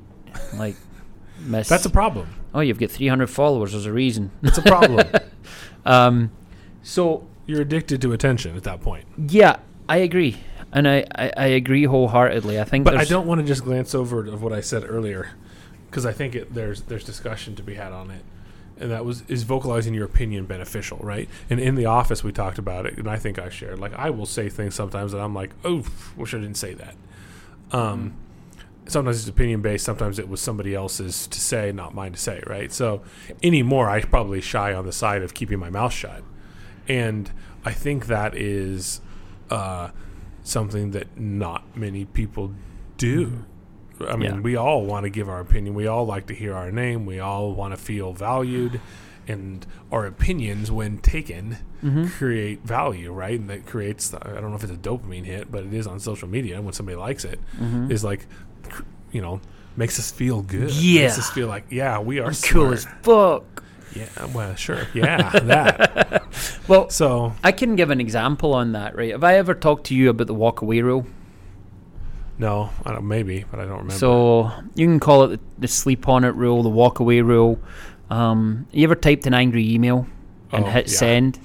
like, 0.56 0.76
miss. 1.40 1.68
That's 1.70 1.86
a 1.86 1.90
problem. 1.90 2.28
oh, 2.54 2.60
you've 2.60 2.78
got 2.80 2.92
300 2.92 3.28
followers. 3.28 3.72
There's 3.72 3.86
a 3.88 3.94
reason. 3.94 4.30
It's 4.44 4.58
a 4.58 4.62
problem. 4.64 5.08
Um, 5.84 6.30
so 6.84 7.28
You're 7.48 7.62
addicted 7.62 8.02
to 8.04 8.14
attention 8.14 8.56
at 8.56 8.62
that 8.64 8.82
point. 8.82 9.06
yeah, 9.18 9.56
I 9.90 9.98
agree, 9.98 10.38
and 10.74 10.88
I, 10.88 11.06
I, 11.16 11.32
I 11.36 11.46
agree 11.48 11.84
wholeheartedly. 11.84 12.60
I 12.60 12.64
think, 12.64 12.86
But 12.86 12.98
I 12.98 13.06
don't 13.06 13.28
want 13.28 13.42
to 13.42 13.48
just 13.48 13.64
glance 13.64 13.94
over 13.94 14.26
of 14.26 14.42
what 14.42 14.54
I 14.54 14.62
said 14.62 14.84
earlier, 14.88 15.32
because 15.90 16.06
I 16.06 16.14
think 16.14 16.36
it, 16.36 16.54
there's 16.54 16.82
there's 16.84 17.04
discussion 17.04 17.56
to 17.56 17.64
be 17.64 17.76
had 17.76 17.92
on 17.92 18.12
it, 18.12 18.24
and 18.78 18.92
that 18.92 19.06
was 19.06 19.24
is 19.28 19.44
vocalizing 19.44 19.94
your 19.94 20.06
opinion 20.06 20.46
beneficial, 20.46 20.98
right? 21.00 21.30
And 21.50 21.60
in 21.60 21.76
the 21.76 21.86
office 21.86 22.24
we 22.24 22.32
talked 22.32 22.58
about 22.58 22.86
it, 22.86 22.98
and 22.98 23.10
I 23.10 23.18
think 23.18 23.40
I 23.40 23.50
shared 23.50 23.80
like 23.80 23.94
I 23.94 24.10
will 24.10 24.26
say 24.26 24.50
things 24.50 24.76
sometimes 24.76 25.12
that 25.12 25.20
I'm 25.20 25.34
like, 25.34 25.52
oh, 25.64 25.86
wish 26.16 26.34
I 26.34 26.38
didn't 26.38 26.58
say 26.58 26.74
that. 26.74 26.96
Um, 27.72 28.16
sometimes 28.88 29.20
it's 29.20 29.30
opinion 29.30 29.62
based, 29.62 29.86
sometimes 29.86 30.20
it 30.20 30.28
was 30.28 30.42
somebody 30.42 30.76
else's 30.76 31.28
to 31.28 31.40
say, 31.40 31.72
not 31.72 31.94
mine 31.94 32.14
to 32.14 32.20
say, 32.20 32.42
right? 32.48 32.72
So 32.72 33.02
anymore, 33.44 33.90
I 33.90 34.02
probably 34.02 34.42
shy 34.42 34.74
on 34.74 34.86
the 34.86 34.92
side 34.92 35.22
of 35.22 35.34
keeping 35.34 35.60
my 35.60 35.70
mouth 35.70 35.94
shut, 35.94 36.24
and 36.88 37.32
I 37.64 37.74
think 37.74 38.08
that 38.08 38.36
is 38.36 39.02
uh, 39.50 39.92
something 40.44 40.92
that 40.92 41.20
not 41.20 41.76
many 41.78 42.06
people 42.06 42.54
do. 42.98 43.46
I 44.00 44.16
mean, 44.16 44.34
Yeah. 44.36 44.40
we 44.40 44.56
all 44.56 44.86
want 44.86 45.04
to 45.04 45.10
give 45.10 45.30
our 45.30 45.40
opinion. 45.40 45.76
We 45.76 45.86
all 45.88 46.06
like 46.06 46.26
to 46.28 46.34
hear 46.34 46.54
our 46.56 46.72
name. 46.72 47.06
We 47.06 47.20
all 47.20 47.54
want 47.54 47.74
to 47.74 47.78
feel 47.78 48.14
valued, 48.14 48.82
and 49.28 49.66
our 49.92 50.06
opinions, 50.06 50.72
when 50.72 50.98
taken, 51.00 51.58
Mm-hmm. 51.84 52.08
create 52.10 52.62
value, 52.64 53.12
right? 53.12 53.40
And 53.40 53.50
that 53.50 53.66
creates. 53.66 54.14
I 54.14 54.20
don't 54.40 54.50
know 54.52 54.56
if 54.56 54.64
it's 54.64 54.72
a 54.72 54.76
dopamine 54.76 55.26
hit, 55.26 55.52
but 55.52 55.64
it 55.64 55.74
is 55.74 55.88
on 55.88 56.00
social 56.00 56.28
media 56.28 56.62
when 56.62 56.74
somebody 56.74 56.96
likes 56.96 57.26
it. 57.26 57.40
Mm-hmm. 57.60 57.92
Is 57.92 58.04
like, 58.04 58.28
you 59.12 59.20
know, 59.22 59.42
makes 59.76 59.98
us 59.98 60.12
feel 60.12 60.42
good. 60.44 60.72
Yeah. 60.72 61.04
makes 61.06 61.18
us 61.20 61.30
feel 61.32 61.48
like 61.48 61.66
yeah, 61.72 61.98
we 62.00 62.20
are 62.20 62.32
cool 62.44 62.72
as 62.74 62.86
fuck. 63.02 63.64
Yeah, 63.96 64.08
well, 64.34 64.56
sure. 64.56 64.88
Yeah, 64.94 65.30
that. 65.40 66.24
Well, 66.68 66.90
So, 66.90 67.34
I 67.44 67.52
can 67.52 67.76
give 67.76 67.90
an 67.90 68.00
example 68.00 68.54
on 68.54 68.72
that, 68.72 68.96
right? 68.96 69.12
Have 69.12 69.24
I 69.24 69.36
ever 69.36 69.54
talked 69.54 69.88
to 69.88 69.96
you 69.96 70.10
about 70.10 70.28
the 70.28 70.34
walk 70.34 70.62
away 70.62 70.82
rule? 70.82 71.06
no, 72.40 72.70
I 72.86 72.92
don't, 72.94 73.08
maybe, 73.08 73.46
but 73.52 73.60
I 73.60 73.64
don't 73.64 73.74
remember. 73.80 73.94
So 73.94 74.52
you 74.76 74.88
can 74.88 75.00
call 75.00 75.24
it 75.26 75.28
the, 75.28 75.40
the 75.60 75.68
sleep 75.68 76.08
on 76.08 76.24
it 76.24 76.34
rule, 76.36 76.64
the 76.64 76.70
walk 76.70 77.00
away 77.00 77.22
rule. 77.22 77.60
Um, 78.10 78.68
you 78.72 78.84
ever 78.86 78.96
typed 78.96 79.28
an 79.28 79.34
angry 79.34 79.70
email 79.74 80.08
and 80.52 80.66
Oh, 80.66 80.70
hit 80.70 80.88
yeah. 80.88 80.98
send 80.98 81.40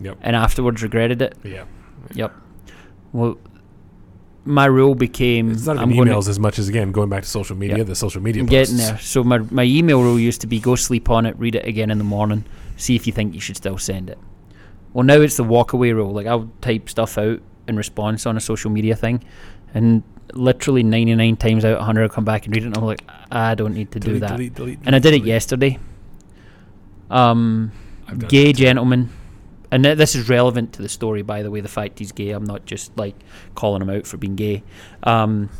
Yep. 0.00 0.18
and 0.20 0.36
afterwards 0.36 0.82
regretted 0.82 1.22
it? 1.22 1.36
yeah. 1.42 1.64
Yep. 2.14 2.32
Well, 3.12 3.38
my 4.46 4.64
rule 4.66 4.94
became 4.94 5.50
It's 5.50 5.66
not 5.66 5.76
I'm 5.78 5.90
even 5.90 6.04
gonna- 6.04 6.16
emails 6.18 6.28
as 6.28 6.38
much 6.38 6.58
as, 6.58 6.68
again, 6.68 6.92
going 6.92 7.08
back 7.08 7.22
to 7.24 7.28
social 7.28 7.56
media, 7.56 7.78
Yeah. 7.78 7.82
the 7.84 7.94
social 7.94 8.22
media 8.22 8.42
I'm 8.42 8.48
posts. 8.48 8.72
getting 8.72 8.76
there. 8.86 8.98
So 9.00 9.22
my 9.24 9.38
my 9.50 9.64
email 9.64 10.00
rule 10.02 10.18
used 10.18 10.40
to 10.42 10.46
be 10.46 10.60
go 10.60 10.74
sleep 10.76 11.10
on 11.10 11.26
it, 11.26 11.34
read 11.38 11.54
it 11.56 11.66
again 11.66 11.90
in 11.90 11.98
the 11.98 12.04
morning, 12.04 12.44
see 12.76 12.94
if 12.96 13.06
you 13.06 13.12
think 13.12 13.34
you 13.34 13.40
should 13.40 13.56
still 13.56 13.76
send 13.78 14.08
it. 14.08 14.18
Well, 14.92 15.04
now 15.04 15.14
it's 15.20 15.36
the 15.36 15.44
walk 15.44 15.72
away 15.72 15.92
rule. 15.92 16.12
Like 16.12 16.26
I'll 16.26 16.48
type 16.62 16.88
stuff 16.88 17.18
out 17.18 17.40
in 17.68 17.76
response 17.76 18.24
on 18.26 18.36
a 18.36 18.40
social 18.40 18.70
media 18.70 18.94
thing, 18.96 19.22
and 19.74 20.02
literally 20.32 20.82
99 20.82 21.36
times 21.36 21.64
out 21.64 21.72
of 21.72 21.78
100 21.78 22.02
I'll 22.04 22.08
come 22.08 22.24
back 22.24 22.46
and 22.46 22.54
read 22.54 22.62
it, 22.64 22.66
and 22.66 22.76
I'm 22.76 22.84
like, 22.84 23.02
I 23.30 23.54
don't 23.54 23.74
need 23.74 23.90
to 23.92 24.00
do 24.00 24.18
that. 24.20 24.30
delete, 24.32 24.54
delete, 24.54 24.78
and 24.86 24.94
I 24.94 24.98
did 25.00 25.14
it 25.14 25.24
yesterday. 25.24 25.78
Um, 27.10 27.72
gay 28.28 28.52
gentleman, 28.52 29.10
and 29.70 29.84
th- 29.84 29.98
this 29.98 30.14
is 30.14 30.28
relevant 30.28 30.72
to 30.74 30.82
the 30.82 30.88
story, 30.88 31.22
by 31.22 31.42
the 31.42 31.50
way. 31.50 31.60
The 31.60 31.68
fact 31.68 31.98
he's 31.98 32.12
gay, 32.12 32.30
I'm 32.30 32.44
not 32.44 32.66
just 32.66 32.96
like 32.96 33.16
calling 33.54 33.82
him 33.82 33.90
out 33.90 34.06
for 34.06 34.16
being 34.16 34.36
gay. 34.36 34.62
Um, 35.02 35.50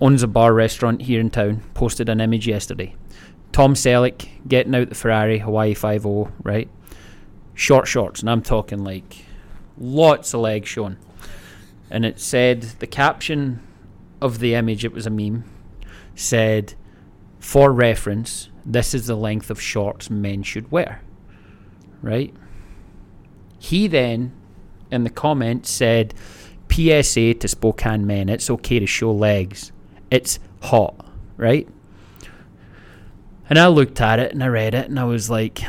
owns 0.00 0.22
a 0.22 0.28
bar 0.28 0.52
restaurant 0.52 1.02
here 1.02 1.20
in 1.20 1.30
town. 1.30 1.62
Posted 1.74 2.08
an 2.08 2.20
image 2.20 2.48
yesterday. 2.48 2.94
Tom 3.52 3.74
Selleck 3.74 4.28
getting 4.48 4.74
out 4.74 4.88
the 4.88 4.94
Ferrari 4.94 5.38
Hawaii 5.38 5.74
Five 5.74 6.06
O, 6.06 6.30
right? 6.42 6.68
Short 7.54 7.86
shorts, 7.86 8.20
and 8.20 8.30
I'm 8.30 8.42
talking 8.42 8.82
like 8.82 9.26
lots 9.78 10.32
of 10.34 10.40
legs 10.40 10.68
shown. 10.68 10.96
And 11.90 12.06
it 12.06 12.18
said 12.18 12.62
the 12.62 12.86
caption 12.86 13.60
of 14.20 14.38
the 14.38 14.54
image. 14.54 14.84
It 14.84 14.92
was 14.92 15.06
a 15.06 15.10
meme. 15.10 15.44
Said, 16.14 16.74
for 17.38 17.72
reference, 17.72 18.48
this 18.64 18.94
is 18.94 19.06
the 19.06 19.16
length 19.16 19.50
of 19.50 19.60
shorts 19.60 20.08
men 20.08 20.42
should 20.42 20.70
wear. 20.70 21.02
Right? 22.00 22.34
He 23.62 23.86
then, 23.86 24.32
in 24.90 25.04
the 25.04 25.10
comments, 25.10 25.70
said, 25.70 26.14
PSA 26.68 27.34
to 27.34 27.46
Spokane 27.46 28.04
men, 28.04 28.28
it's 28.28 28.50
okay 28.50 28.80
to 28.80 28.88
show 28.88 29.12
legs. 29.12 29.70
It's 30.10 30.40
hot, 30.62 31.06
right? 31.36 31.68
And 33.48 33.60
I 33.60 33.68
looked 33.68 34.00
at 34.00 34.18
it 34.18 34.32
and 34.32 34.42
I 34.42 34.48
read 34.48 34.74
it 34.74 34.88
and 34.88 34.98
I 34.98 35.04
was 35.04 35.30
like, 35.30 35.60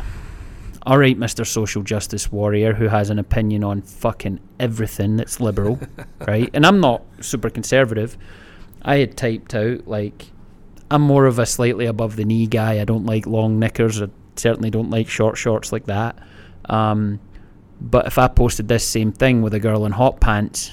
all 0.88 0.98
right, 0.98 1.16
Mr. 1.16 1.46
Social 1.46 1.84
Justice 1.84 2.32
Warrior, 2.32 2.74
who 2.74 2.88
has 2.88 3.12
an 3.12 3.20
opinion 3.20 3.64
on 3.64 3.84
fucking 3.84 4.40
everything 4.60 5.16
that's 5.18 5.40
liberal, 5.40 5.80
right? 6.28 6.50
And 6.52 6.66
I'm 6.66 6.80
not 6.80 7.04
super 7.22 7.52
conservative. 7.52 8.18
I 8.82 8.96
had 8.96 9.16
typed 9.16 9.54
out, 9.54 9.88
like, 9.88 10.32
I'm 10.90 11.04
more 11.04 11.28
of 11.28 11.38
a 11.38 11.46
slightly 11.46 11.86
above 11.86 12.16
the 12.16 12.26
knee 12.26 12.48
guy. 12.48 12.82
I 12.82 12.86
don't 12.86 13.06
like 13.06 13.28
long 13.28 13.60
knickers. 13.60 14.02
I 14.02 14.08
certainly 14.36 14.72
don't 14.72 14.90
like 14.90 15.08
short 15.08 15.38
shorts 15.38 15.72
like 15.72 15.86
that. 15.86 16.18
Um, 16.66 17.20
but 17.84 18.08
if 18.08 18.18
I 18.18 18.28
posted 18.30 18.68
this 18.68 18.88
same 18.88 19.12
thing 19.12 19.42
with 19.42 19.54
a 19.54 19.60
girl 19.60 19.86
in 19.86 19.92
hot 19.92 20.20
pants 20.20 20.72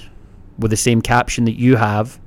with 0.57 0.71
the 0.71 0.77
same 0.77 1.01
caption 1.01 1.45
that 1.45 1.59
you 1.59 1.75
have, 1.75 2.19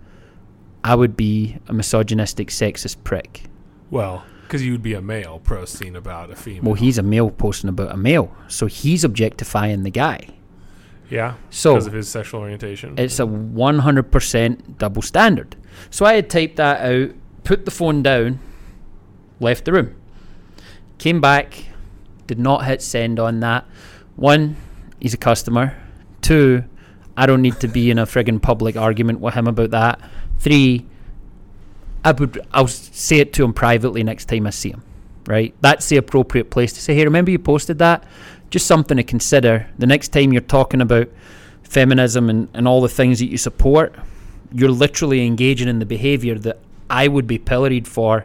I 0.85 0.95
would 0.95 1.16
be 1.16 1.57
a 1.68 1.72
misogynistic, 1.72 2.49
sexist 2.49 3.03
prick. 3.03 3.45
Well, 3.91 4.24
because 4.43 4.62
you 4.62 4.72
would 4.72 4.82
be 4.82 4.93
a 4.95 5.01
male 5.01 5.41
posting 5.43 5.97
about 5.97 6.30
a 6.30 6.37
female. 6.37 6.64
Well, 6.64 6.74
he's 6.74 6.99
a 6.99 7.03
male 7.03 7.30
posting 7.30 7.70
about 7.70 7.93
a 7.93 7.97
male, 7.97 8.35
so 8.49 8.66
he's 8.66 9.03
objectifying 9.05 9.82
the 9.82 9.91
guy. 9.91 10.28
yeah, 11.09 11.35
So 11.51 11.72
because 11.74 11.87
of 11.87 11.93
his 11.95 12.09
sexual 12.09 12.41
orientation. 12.41 12.95
it's 12.99 13.18
a 13.18 13.24
100% 13.24 14.78
double 14.78 15.03
standard. 15.03 15.57
So 15.91 16.05
I 16.05 16.14
had 16.14 16.28
typed 16.28 16.57
that 16.57 16.80
out, 16.82 17.14
put 17.45 17.64
the 17.64 17.70
phone 17.70 18.03
down, 18.03 18.39
left 19.41 19.64
the 19.64 19.72
room. 19.72 19.95
Came 20.99 21.20
back, 21.20 21.64
did 22.26 22.39
not 22.39 22.66
hit 22.66 22.82
send 22.82 23.18
on 23.18 23.41
that. 23.41 23.66
One, 24.16 24.57
he's 25.05 25.13
a 25.13 25.19
customer. 25.19 25.77
Two, 26.23 26.65
I 27.15 27.27
don't 27.27 27.43
need 27.43 27.61
to 27.61 27.69
be 27.69 27.91
in 27.91 27.99
a 27.99 28.07
friggin' 28.07 28.41
public 28.41 28.75
argument 28.75 29.21
with 29.21 29.35
him 29.35 29.47
about 29.47 29.71
that. 29.73 30.01
Three, 30.39 30.87
I 32.03 32.13
would 32.13 32.41
I'll 32.53 32.69
say 32.69 33.19
it 33.19 33.35
to 33.35 33.45
him 33.45 33.53
privately 33.53 34.03
next 34.03 34.31
time 34.31 34.47
I 34.47 34.51
see 34.51 34.71
him. 34.71 34.83
Right? 35.27 35.55
That's 35.61 35.91
the 35.91 35.99
appropriate 35.99 36.51
place 36.51 36.73
to 36.73 36.81
say, 36.81 36.95
hey, 36.95 37.05
remember 37.05 37.31
you 37.31 37.39
posted 37.39 37.77
that? 37.81 38.05
Just 38.49 38.67
something 38.67 38.97
to 38.97 39.03
consider. 39.03 39.69
The 39.79 39.87
next 39.87 40.09
time 40.09 40.33
you're 40.33 40.41
talking 40.41 40.81
about 40.81 41.11
feminism 41.63 42.31
and, 42.31 42.49
and 42.55 42.67
all 42.67 42.81
the 42.81 42.89
things 42.89 43.19
that 43.19 43.27
you 43.27 43.37
support, 43.37 43.95
you're 44.53 44.71
literally 44.71 45.27
engaging 45.27 45.69
in 45.69 45.81
the 45.81 45.87
behavior 45.87 46.39
that 46.39 46.61
I 46.89 47.09
would 47.09 47.27
be 47.27 47.37
pilloried 47.37 47.87
for 47.87 48.25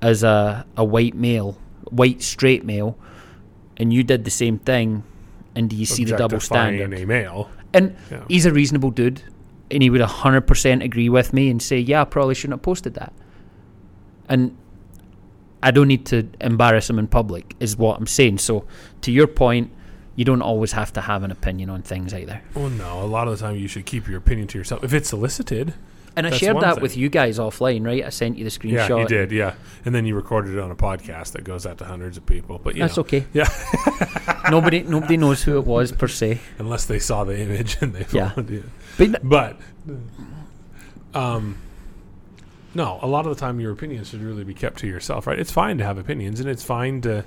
as 0.00 0.22
a, 0.22 0.64
a 0.74 0.84
white 0.84 1.14
male, 1.14 1.58
white 1.90 2.22
straight 2.22 2.64
male, 2.64 2.96
and 3.76 3.92
you 3.92 4.02
did 4.04 4.24
the 4.24 4.30
same 4.30 4.58
thing, 4.58 5.04
and 5.56 5.70
do 5.70 5.76
you 5.76 5.86
see 5.86 6.04
the 6.04 6.16
double 6.16 6.40
standard? 6.40 6.92
a 6.92 7.06
male. 7.06 7.50
And 7.72 7.96
Yeah. 8.10 8.24
he's 8.28 8.46
a 8.46 8.52
reasonable 8.52 8.90
dude, 8.90 9.22
and 9.70 9.82
he 9.82 9.90
would 9.90 10.00
100% 10.00 10.82
agree 10.82 11.08
with 11.08 11.32
me 11.32 11.50
and 11.50 11.60
say, 11.60 11.78
yeah, 11.78 12.02
I 12.02 12.04
probably 12.04 12.34
shouldn't 12.34 12.54
have 12.58 12.62
posted 12.62 12.94
that. 12.94 13.12
And 14.28 14.56
I 15.62 15.70
don't 15.70 15.88
need 15.88 16.06
to 16.06 16.28
embarrass 16.40 16.88
him 16.88 16.98
in 16.98 17.06
public, 17.08 17.54
is 17.60 17.76
what 17.76 17.98
I'm 17.98 18.06
saying. 18.06 18.38
So, 18.38 18.64
to 19.00 19.10
your 19.10 19.26
point, 19.26 19.70
you 20.16 20.24
don't 20.24 20.42
always 20.42 20.72
have 20.72 20.92
to 20.92 21.00
have 21.00 21.22
an 21.24 21.30
opinion 21.30 21.70
on 21.70 21.82
things 21.82 22.14
either. 22.14 22.40
Well, 22.54 22.68
no. 22.68 23.02
A 23.02 23.06
lot 23.06 23.26
of 23.28 23.38
the 23.38 23.44
time, 23.44 23.56
you 23.56 23.66
should 23.66 23.86
keep 23.86 24.06
your 24.06 24.18
opinion 24.18 24.46
to 24.48 24.58
yourself. 24.58 24.84
If 24.84 24.92
it's 24.92 25.08
solicited, 25.08 25.74
And 26.16 26.26
I 26.26 26.30
shared 26.30 26.60
that 26.60 26.74
thing. 26.74 26.82
with 26.82 26.96
you 26.96 27.08
guys 27.08 27.38
offline, 27.38 27.84
right? 27.84 28.04
I 28.04 28.10
sent 28.10 28.38
you 28.38 28.44
the 28.44 28.50
screenshot. 28.50 28.88
yeah, 28.88 28.98
you 28.98 29.06
did, 29.06 29.32
yeah. 29.32 29.54
And 29.84 29.92
then 29.94 30.04
you 30.06 30.14
recorded 30.14 30.54
it 30.54 30.60
on 30.60 30.70
a 30.70 30.76
podcast 30.76 31.32
that 31.32 31.42
goes 31.42 31.66
out 31.66 31.78
to 31.78 31.84
hundreds 31.84 32.16
of 32.16 32.24
people. 32.24 32.60
But 32.62 32.76
That's 32.76 32.96
know, 32.96 33.00
okay. 33.02 33.26
Yeah. 33.32 33.48
nobody, 34.50 34.82
nobody 34.82 35.16
knows 35.16 35.42
who 35.42 35.56
it 35.58 35.64
was 35.66 35.90
per 35.92 36.06
se. 36.06 36.40
unless 36.58 36.86
they 36.86 36.98
saw 37.00 37.24
the 37.24 37.36
image 37.38 37.78
and 37.80 37.92
they 37.94 38.06
Yeah. 38.16 38.30
followed 38.30 38.50
you. 38.50 38.64
But 38.96 39.28
But, 39.28 39.56
um, 41.14 41.58
no, 42.74 42.98
a 43.02 43.06
lot 43.06 43.26
of 43.26 43.34
the 43.34 43.40
time 43.40 43.60
your 43.60 43.72
opinions 43.72 44.08
should 44.10 44.22
really 44.22 44.44
be 44.44 44.54
kept 44.54 44.78
to 44.80 44.86
yourself, 44.86 45.26
right? 45.26 45.38
It's 45.38 45.52
fine 45.52 45.78
to 45.78 45.84
have 45.84 45.98
opinions, 45.98 46.40
and 46.40 46.48
it's 46.48 46.64
fine 46.64 47.00
to, 47.02 47.24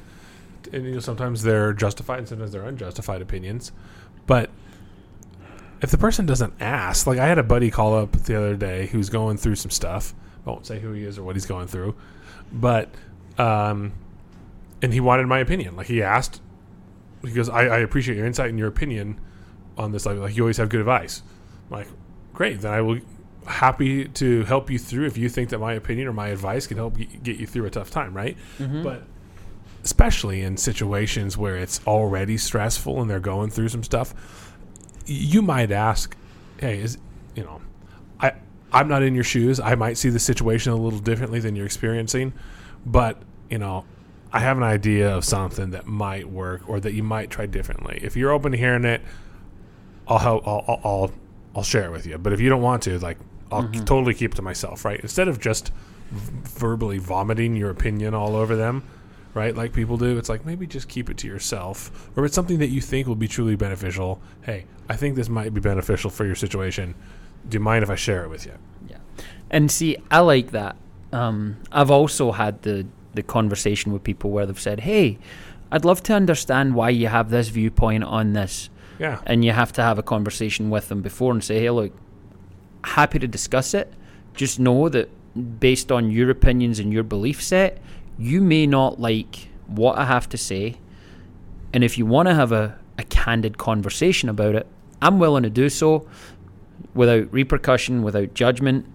and 0.73 0.85
you 0.85 0.93
know, 0.95 0.99
sometimes 0.99 1.43
they're 1.43 1.73
justified 1.73 2.19
and 2.19 2.27
sometimes 2.27 2.51
they're 2.51 2.65
unjustified 2.65 3.21
opinions. 3.21 3.71
If 5.81 5.91
the 5.91 5.97
person 5.97 6.25
doesn't 6.25 6.53
ask, 6.59 7.05
like 7.07 7.19
I 7.19 7.27
had 7.27 7.37
a 7.37 7.43
buddy 7.43 7.69
call 7.69 7.95
up 7.95 8.11
the 8.13 8.35
other 8.37 8.55
day 8.55 8.87
who's 8.87 9.09
going 9.09 9.37
through 9.37 9.55
some 9.55 9.71
stuff. 9.71 10.13
I 10.45 10.49
won't 10.49 10.65
say 10.65 10.79
who 10.79 10.93
he 10.93 11.03
is 11.03 11.17
or 11.17 11.23
what 11.23 11.35
he's 11.35 11.45
going 11.45 11.67
through, 11.67 11.95
but, 12.51 12.89
um, 13.37 13.93
and 14.81 14.93
he 14.93 14.99
wanted 14.99 15.27
my 15.27 15.39
opinion. 15.39 15.75
Like 15.75 15.87
he 15.87 16.01
asked, 16.01 16.41
he 17.21 17.31
goes, 17.31 17.49
I, 17.49 17.63
I 17.65 17.77
appreciate 17.79 18.15
your 18.15 18.25
insight 18.25 18.49
and 18.49 18.57
your 18.57 18.67
opinion 18.67 19.19
on 19.77 19.91
this. 19.91 20.05
Like, 20.05 20.17
like 20.17 20.35
you 20.35 20.43
always 20.43 20.57
have 20.57 20.69
good 20.69 20.79
advice. 20.79 21.21
I'm 21.69 21.77
like, 21.79 21.87
great. 22.33 22.61
Then 22.61 22.73
I 22.73 22.81
will 22.81 22.99
happy 23.45 24.05
to 24.05 24.43
help 24.43 24.69
you 24.69 24.77
through 24.77 25.05
if 25.05 25.17
you 25.17 25.29
think 25.29 25.49
that 25.49 25.59
my 25.59 25.73
opinion 25.73 26.07
or 26.07 26.13
my 26.13 26.27
advice 26.29 26.67
can 26.67 26.77
help 26.77 26.97
get 27.23 27.37
you 27.37 27.47
through 27.47 27.65
a 27.65 27.69
tough 27.69 27.89
time, 27.89 28.15
right? 28.15 28.37
But 28.83 29.03
especially 29.83 30.41
in 30.41 30.57
situations 30.57 31.37
where 31.37 31.55
it's 31.57 31.79
already 31.87 32.37
stressful 32.37 33.01
and 33.01 33.09
they're 33.09 33.19
going 33.19 33.49
through 33.49 33.69
some 33.69 33.83
stuff, 33.83 34.46
you 35.07 35.41
might 35.41 35.71
ask, 35.71 36.15
"Hey, 36.59 36.79
is 36.79 36.97
you 37.35 37.43
know, 37.43 37.61
I 38.19 38.33
I'm 38.71 38.87
not 38.87 39.01
in 39.03 39.15
your 39.15 39.23
shoes. 39.23 39.59
I 39.59 39.75
might 39.75 39.97
see 39.97 40.09
the 40.09 40.19
situation 40.19 40.71
a 40.71 40.75
little 40.75 40.99
differently 40.99 41.39
than 41.39 41.55
you're 41.55 41.65
experiencing, 41.65 42.33
but 42.85 43.21
you 43.49 43.57
know." 43.57 43.85
I 44.29 44.39
have 44.41 44.57
an 44.57 44.63
idea 44.63 45.15
of 45.15 45.23
something 45.23 45.69
that 45.71 45.87
might 45.87 46.29
work 46.29 46.67
or 46.69 46.81
that 46.81 46.93
you 46.93 47.01
might 47.01 47.29
try 47.29 47.45
differently. 47.45 47.97
If 48.03 48.17
you're 48.17 48.31
open 48.31 48.51
to 48.51 48.57
hearing 48.57 48.83
it, 48.83 49.01
I'll 50.05 50.17
help. 50.19 50.45
I'll, 50.45 50.65
I'll, 50.67 50.81
I'll, 50.83 51.11
I'll 51.55 51.63
share 51.63 51.85
it 51.85 51.91
with 51.91 52.05
you. 52.05 52.17
But 52.17 52.33
if 52.33 52.41
you 52.41 52.49
don't 52.49 52.61
want 52.61 52.83
to, 52.83 52.99
like, 52.99 53.17
I'll 53.51 53.63
Mm-hmm. 53.63 53.85
totally 53.85 54.13
keep 54.13 54.33
it 54.33 54.35
to 54.35 54.41
myself, 54.41 54.83
right? 54.83 54.99
Instead 54.99 55.29
of 55.29 55.39
just 55.39 55.71
v- 56.11 56.31
verbally 56.59 56.97
vomiting 56.97 57.55
your 57.55 57.69
opinion 57.69 58.13
all 58.13 58.35
over 58.35 58.57
them, 58.57 58.83
right? 59.37 59.55
Like 59.55 59.71
people 59.71 59.97
do, 59.97 60.17
it's 60.17 60.29
like 60.29 60.45
maybe 60.45 60.65
just 60.67 60.89
keep 60.89 61.09
it 61.09 61.17
to 61.19 61.27
yourself. 61.27 62.09
Or 62.15 62.23
if 62.23 62.29
it's 62.29 62.35
something 62.35 62.57
that 62.59 62.69
you 62.69 62.81
think 62.81 63.07
will 63.07 63.15
be 63.15 63.27
truly 63.27 63.55
beneficial. 63.55 64.19
Hey, 64.41 64.65
I 64.89 64.95
think 64.95 65.15
this 65.15 65.29
might 65.29 65.53
be 65.53 65.61
beneficial 65.61 66.09
for 66.09 66.25
your 66.25 66.35
situation. 66.35 66.95
Do 67.47 67.55
you 67.55 67.63
mind 67.63 67.83
if 67.83 67.89
I 67.89 67.95
share 67.95 68.23
it 68.23 68.29
with 68.29 68.45
you? 68.45 68.53
Yeah, 68.89 68.97
and 69.49 69.71
see, 69.71 69.95
I 70.11 70.19
like 70.19 70.51
that. 70.51 70.75
Um, 71.13 71.57
I've 71.71 71.91
also 71.91 72.31
had 72.33 72.63
the 72.63 72.85
the 73.13 73.23
conversation 73.23 73.93
with 73.93 74.03
people 74.03 74.31
where 74.31 74.45
they've 74.45 74.59
said, 74.59 74.81
"Hey, 74.81 75.17
I'd 75.71 75.85
love 75.85 76.01
to 76.03 76.13
understand 76.13 76.75
why 76.75 76.89
you 76.89 77.07
have 77.07 77.29
this 77.29 77.47
viewpoint 77.49 78.03
on 78.03 78.33
this," 78.33 78.69
Yeah. 78.99 79.19
and 79.25 79.45
you 79.45 79.51
have 79.53 79.71
to 79.73 79.81
have 79.81 79.97
a 79.99 80.03
conversation 80.03 80.69
with 80.69 80.89
them 80.89 81.01
before 81.01 81.31
and 81.31 81.43
say, 81.43 81.59
"Hey, 81.61 81.69
look, 81.69 81.93
happy 82.83 83.19
to 83.19 83.27
discuss 83.27 83.73
it. 83.73 83.93
Just 84.33 84.59
know 84.59 84.89
that 84.89 85.09
based 85.59 85.91
on 85.91 86.09
your 86.11 86.29
opinions 86.29 86.79
and 86.79 86.91
your 86.91 87.03
belief 87.03 87.41
set, 87.41 87.77
you 88.19 88.41
may 88.41 88.65
not 88.67 88.99
like 88.99 89.49
what 89.67 89.97
I 89.97 90.05
have 90.05 90.27
to 90.29 90.37
say." 90.37 90.75
And 91.73 91.83
if 91.83 91.97
you 91.97 92.05
want 92.05 92.27
to 92.29 92.33
have 92.35 92.51
a, 92.51 92.77
a 92.97 93.03
candid 93.03 93.57
conversation 93.57 94.29
about 94.29 94.55
it, 94.55 94.65
I'm 95.01 95.19
willing 95.19 95.43
to 95.43 95.49
do 95.49 95.69
so 95.69 96.07
without 96.95 97.31
repercussion, 97.31 98.01
without 98.03 98.33
judgment. 98.33 98.85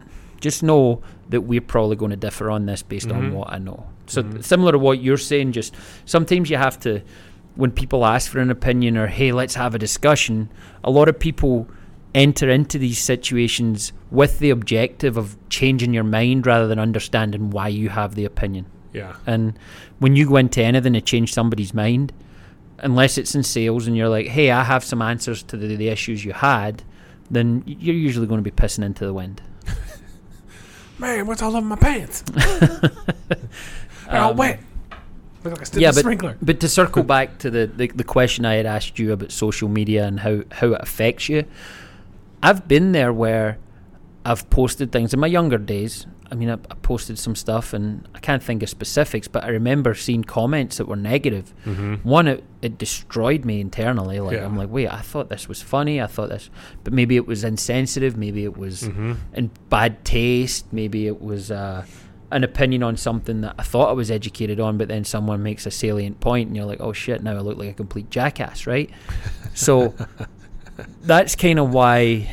Just 0.40 0.62
know 0.62 1.00
that 1.28 1.42
we're 1.42 1.60
probably 1.60 1.96
going 1.96 2.10
to 2.10 2.16
differ 2.16 2.50
on 2.50 2.66
this 2.66 2.82
based 2.82 3.12
on 3.12 3.30
Mhm. 3.30 3.32
what 3.32 3.52
I 3.52 3.58
know. 3.58 3.86
So 4.06 4.22
Mhm. 4.22 4.42
similar 4.42 4.72
to 4.72 4.78
what 4.78 5.00
you're 5.00 5.16
saying, 5.16 5.52
just 5.52 5.74
sometimes 6.04 6.50
you 6.50 6.56
have 6.56 6.78
to 6.80 7.02
when 7.54 7.70
people 7.70 8.06
ask 8.06 8.30
for 8.30 8.40
an 8.40 8.50
opinion 8.50 8.96
or 8.96 9.06
hey, 9.08 9.30
let's 9.30 9.54
have 9.56 9.74
a 9.74 9.78
discussion, 9.78 10.48
a 10.82 10.90
lot 10.90 11.06
of 11.08 11.18
people 11.18 11.68
enter 12.14 12.48
into 12.50 12.78
these 12.78 12.98
situations 12.98 13.92
with 14.10 14.38
the 14.38 14.48
objective 14.50 15.16
of 15.18 15.36
changing 15.50 15.92
your 15.92 16.02
mind 16.04 16.46
rather 16.46 16.66
than 16.66 16.78
understanding 16.78 17.50
why 17.50 17.68
you 17.68 17.90
have 17.90 18.14
the 18.14 18.24
opinion. 18.24 18.64
Yeah. 18.93 19.16
And 19.26 19.59
when 19.99 20.16
you 20.16 20.28
go 20.28 20.36
into 20.36 20.62
anything 20.62 20.93
to 20.93 21.01
change 21.01 21.32
somebody's 21.32 21.72
mind, 21.72 22.12
unless 22.78 23.16
it's 23.16 23.34
in 23.34 23.43
sales 23.43 23.86
and 23.86 23.97
you're 23.97 24.09
like, 24.09 24.26
hey, 24.26 24.51
I 24.51 24.64
have 24.64 24.84
some 24.84 25.01
answers 25.01 25.43
to 25.45 25.57
the, 25.57 25.76
the 25.76 25.88
issues 25.88 26.24
you 26.24 26.32
had, 26.32 26.82
then 27.30 27.62
you're 27.66 27.95
usually 27.95 28.26
going 28.26 28.43
to 28.43 28.51
be 28.51 28.55
pissing 28.55 28.84
into 28.84 29.07
the 29.07 29.14
wind. 29.14 29.40
Man, 30.99 31.26
what's 31.26 31.43
all 31.43 31.57
over 31.57 31.66
my 31.66 31.76
pants? 31.76 32.22
They're 32.22 32.90
all 34.11 34.30
Um, 34.32 34.36
wet. 34.36 34.61
Look 35.45 35.59
like 35.59 35.74
a 35.74 35.80
yeah, 35.80 35.90
but, 35.90 36.01
sprinkler. 36.01 36.36
but 36.43 36.61
to 36.61 36.68
circle 36.68 37.03
back 37.14 37.38
to 37.38 37.51
the, 37.51 37.66
the, 37.66 37.88
the 37.88 38.05
question 38.05 38.45
I 38.45 38.55
had 38.55 38.66
asked 38.66 38.99
you 38.99 39.12
about 39.12 39.32
social 39.32 39.68
media 39.68 40.07
and 40.07 40.20
how, 40.20 40.43
how 40.53 40.68
it 40.68 40.80
affects 40.80 41.28
you, 41.28 41.45
I've 42.43 42.68
been 42.68 42.93
there 42.93 43.12
where 43.12 43.59
I've 44.24 44.49
posted 44.51 44.93
things 44.93 45.14
in 45.14 45.20
my 45.20 45.26
younger 45.26 45.59
days. 45.59 46.07
I 46.32 46.34
mean, 46.34 46.48
I, 46.50 46.54
I 46.54 46.74
posted 46.82 47.18
some 47.18 47.36
stuff 47.36 47.74
and 47.74 48.08
I 48.14 48.18
can't 48.18 48.42
think 48.42 48.62
of 48.62 48.68
specifics, 48.70 49.28
but 49.28 49.44
I 49.44 49.48
remember 49.48 49.94
seeing 49.94 50.24
comments 50.24 50.78
that 50.78 50.88
were 50.88 50.96
negative. 50.96 51.52
Mm-hmm. 51.66 51.96
One, 52.08 52.26
it, 52.26 52.42
it 52.62 52.78
destroyed 52.78 53.44
me 53.44 53.60
internally. 53.60 54.18
Like, 54.18 54.36
Yeah. 54.38 54.46
I'm 54.46 54.56
like, 54.56 54.70
wait, 54.70 54.88
I 54.88 55.02
thought 55.02 55.28
this 55.28 55.46
was 55.46 55.60
funny. 55.60 56.00
I 56.00 56.06
thought 56.06 56.30
this, 56.30 56.48
but 56.84 56.92
maybe 56.94 57.16
it 57.16 57.26
was 57.26 57.44
insensitive. 57.44 58.16
Maybe 58.16 58.44
it 58.44 58.56
was 58.56 58.82
Mm-hmm. 58.84 59.12
in 59.34 59.50
bad 59.68 60.04
taste. 60.06 60.72
Maybe 60.72 61.06
it 61.06 61.20
was 61.20 61.50
uh, 61.50 61.84
an 62.30 62.44
opinion 62.44 62.82
on 62.82 62.96
something 62.96 63.42
that 63.42 63.54
I 63.58 63.62
thought 63.62 63.90
I 63.90 63.92
was 63.92 64.10
educated 64.10 64.58
on, 64.58 64.78
but 64.78 64.88
then 64.88 65.04
someone 65.04 65.42
makes 65.42 65.66
a 65.66 65.70
salient 65.70 66.18
point, 66.20 66.46
and 66.48 66.56
you're 66.56 66.64
like, 66.64 66.80
oh 66.80 66.94
shit, 66.94 67.22
now 67.22 67.36
I 67.36 67.40
look 67.40 67.58
like 67.58 67.68
a 67.68 67.74
complete 67.74 68.08
jackass, 68.08 68.66
right? 68.66 68.88
So 69.52 69.94
that's 71.02 71.36
kind 71.36 71.58
of 71.58 71.74
why 71.74 72.30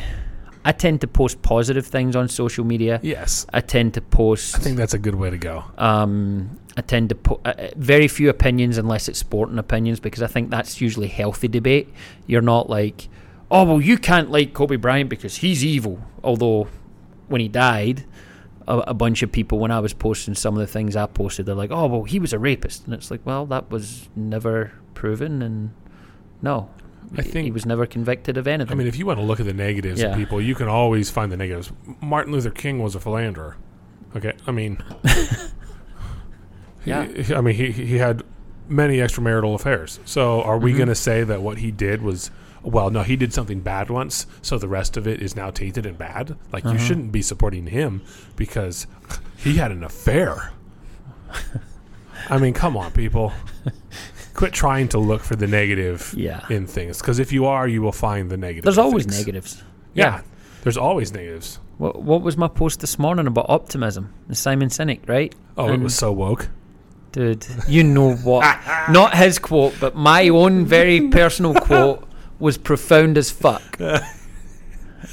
I 0.65 0.71
tend 0.71 1.01
to 1.01 1.07
post 1.07 1.41
positive 1.41 1.85
things 1.87 2.15
on 2.15 2.27
social 2.27 2.65
media. 2.65 2.99
Yes. 3.01 3.45
I 3.53 3.61
tend 3.61 3.93
to 3.93 4.01
post. 4.01 4.55
I 4.55 4.59
think 4.59 4.77
that's 4.77 4.93
a 4.93 4.99
good 4.99 5.15
way 5.15 5.29
to 5.29 5.37
go. 5.37 5.63
Um, 5.77 6.59
I 6.75 6.81
tend 6.81 7.09
to 7.09 7.15
put 7.15 7.41
uh, 7.45 7.53
uh, 7.57 7.69
very 7.75 8.07
few 8.07 8.29
opinions 8.29 8.77
unless 8.77 9.07
it's 9.07 9.19
sporting 9.19 9.57
opinions 9.57 9.99
because 9.99 10.21
I 10.21 10.27
think 10.27 10.49
that's 10.49 10.81
usually 10.81 11.07
healthy 11.07 11.47
debate. 11.47 11.93
You're 12.27 12.41
not 12.41 12.69
like, 12.69 13.07
oh 13.49 13.63
well, 13.63 13.81
you 13.81 13.97
can't 13.97 14.29
like 14.31 14.53
Kobe 14.53 14.75
Bryant 14.75 15.09
because 15.09 15.37
he's 15.37 15.63
evil. 15.63 16.01
Although 16.23 16.67
when 17.27 17.41
he 17.41 17.47
died, 17.47 18.05
a, 18.67 18.77
a 18.79 18.93
bunch 18.93 19.23
of 19.23 19.31
people 19.31 19.59
when 19.59 19.71
I 19.71 19.79
was 19.79 19.93
posting 19.93 20.35
some 20.35 20.55
of 20.55 20.59
the 20.59 20.67
things 20.67 20.95
I 20.95 21.05
posted, 21.07 21.45
they're 21.45 21.55
like, 21.55 21.71
oh 21.71 21.87
well, 21.87 22.03
he 22.03 22.19
was 22.19 22.33
a 22.33 22.39
rapist, 22.39 22.85
and 22.85 22.93
it's 22.93 23.09
like, 23.11 23.25
well, 23.25 23.45
that 23.47 23.71
was 23.71 24.09
never 24.15 24.71
proven, 24.93 25.41
and 25.41 25.71
no, 26.41 26.69
I 27.17 27.21
think 27.23 27.45
he 27.45 27.51
was 27.51 27.65
never 27.65 27.85
convicted 27.85 28.37
of 28.37 28.47
anything. 28.47 28.71
I 28.71 28.75
mean, 28.75 28.87
if 28.87 28.95
you 28.97 29.05
want 29.05 29.19
to 29.19 29.25
look 29.25 29.39
at 29.39 29.45
the 29.45 29.53
negatives 29.53 29.99
Yeah. 30.01 30.07
of 30.11 30.15
people, 30.17 30.39
you 30.41 30.53
can 30.55 30.67
always 30.67 31.09
find 31.09 31.31
the 31.31 31.37
negatives. 31.37 31.71
Martin 32.01 32.31
Luther 32.33 32.51
King 32.51 32.81
was 32.83 32.93
a 32.95 32.99
philanderer. 32.99 33.57
Okay, 34.15 34.33
I 34.47 34.51
mean, 34.51 34.77
Yeah. 36.85 37.05
he, 37.07 37.33
I 37.33 37.41
mean, 37.41 37.55
he 37.55 37.71
he 37.71 37.97
had 37.97 38.23
many 38.67 38.97
extramarital 38.97 39.55
affairs. 39.55 39.99
So, 40.05 40.41
are 40.43 40.57
we 40.57 40.73
Mhm. 40.73 40.77
going 40.77 40.89
to 40.89 40.95
say 40.95 41.23
that 41.23 41.41
what 41.41 41.57
he 41.59 41.71
did 41.71 42.01
was? 42.01 42.31
Well, 42.61 42.89
no, 42.89 43.03
he 43.03 43.15
did 43.15 43.33
something 43.33 43.61
bad 43.61 43.89
once, 43.89 44.27
so 44.41 44.57
the 44.57 44.67
rest 44.67 44.97
of 44.97 45.07
it 45.07 45.21
is 45.21 45.35
now 45.35 45.49
tainted 45.49 45.85
and 45.85 45.97
bad. 45.97 46.35
Like 46.51 46.63
you 46.65 46.71
Uh-huh. 46.71 46.79
shouldn't 46.79 47.11
be 47.11 47.21
supporting 47.21 47.67
him 47.67 48.01
because 48.35 48.85
he 49.37 49.55
had 49.55 49.71
an 49.71 49.83
affair. 49.83 50.51
I 52.29 52.37
mean, 52.37 52.53
come 52.53 52.75
on, 52.75 52.91
people. 52.91 53.31
Quit 54.39 54.53
trying 54.53 54.87
to 54.87 54.99
look 54.99 55.21
for 55.21 55.35
the 55.35 55.47
negative 55.47 56.13
yeah, 56.15 56.45
in 56.49 56.65
things 56.65 56.99
because 56.99 57.19
if 57.19 57.33
you 57.33 57.45
are, 57.45 57.67
you 57.67 57.81
will 57.81 57.91
find 57.91 58.31
the 58.31 58.37
negative. 58.37 58.63
there's 58.63 58.77
always 58.77 59.05
things. 59.05 59.19
negatives. 59.19 59.63
Yeah. 59.93 60.21
there's 60.63 60.77
always 60.77 61.11
negatives. 61.11 61.59
What, 61.77 62.01
what 62.01 62.21
was 62.21 62.37
my 62.37 62.47
post 62.47 62.79
this 62.79 62.97
morning 62.97 63.27
about 63.27 63.47
optimism? 63.49 64.13
And 64.29 64.37
Simon 64.37 64.69
Sinek, 64.69 65.09
right? 65.09 65.35
Oh, 65.57 65.67
it 65.67 65.81
was 65.81 65.93
so 65.93 66.13
woke. 66.13 66.47
Dude, 67.11 67.45
you 67.67 67.83
know 67.83 68.15
what? 68.15 68.45
Not 68.89 69.13
his 69.13 69.39
quote, 69.39 69.75
but 69.77 69.97
my 69.97 70.29
own 70.29 70.65
very 70.65 71.09
personal 71.09 71.53
quote 71.53 72.07
was 72.39 72.57
profound 72.57 73.17
as 73.17 73.29
fuck. 73.29 73.77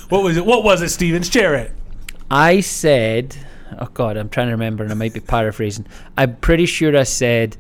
What 0.09 0.22
was 0.22 0.37
it? 0.37 0.47
What 0.47 0.62
was 0.62 0.83
it, 0.83 0.91
Stevens? 0.91 1.29
Share 1.29 1.57
it. 1.57 1.72
I 2.31 2.61
said, 2.61 3.37
oh 3.81 3.89
God, 3.93 4.16
I'm 4.16 4.29
trying 4.29 4.47
to 4.47 4.53
remember 4.53 4.85
and 4.85 4.93
I 4.93 4.95
might 4.95 5.14
be 5.14 5.20
paraphrasing. 5.20 5.87
I'm 6.16 6.37
pretty 6.37 6.66
sure 6.66 6.97
I 6.97 7.03
said, 7.03 7.57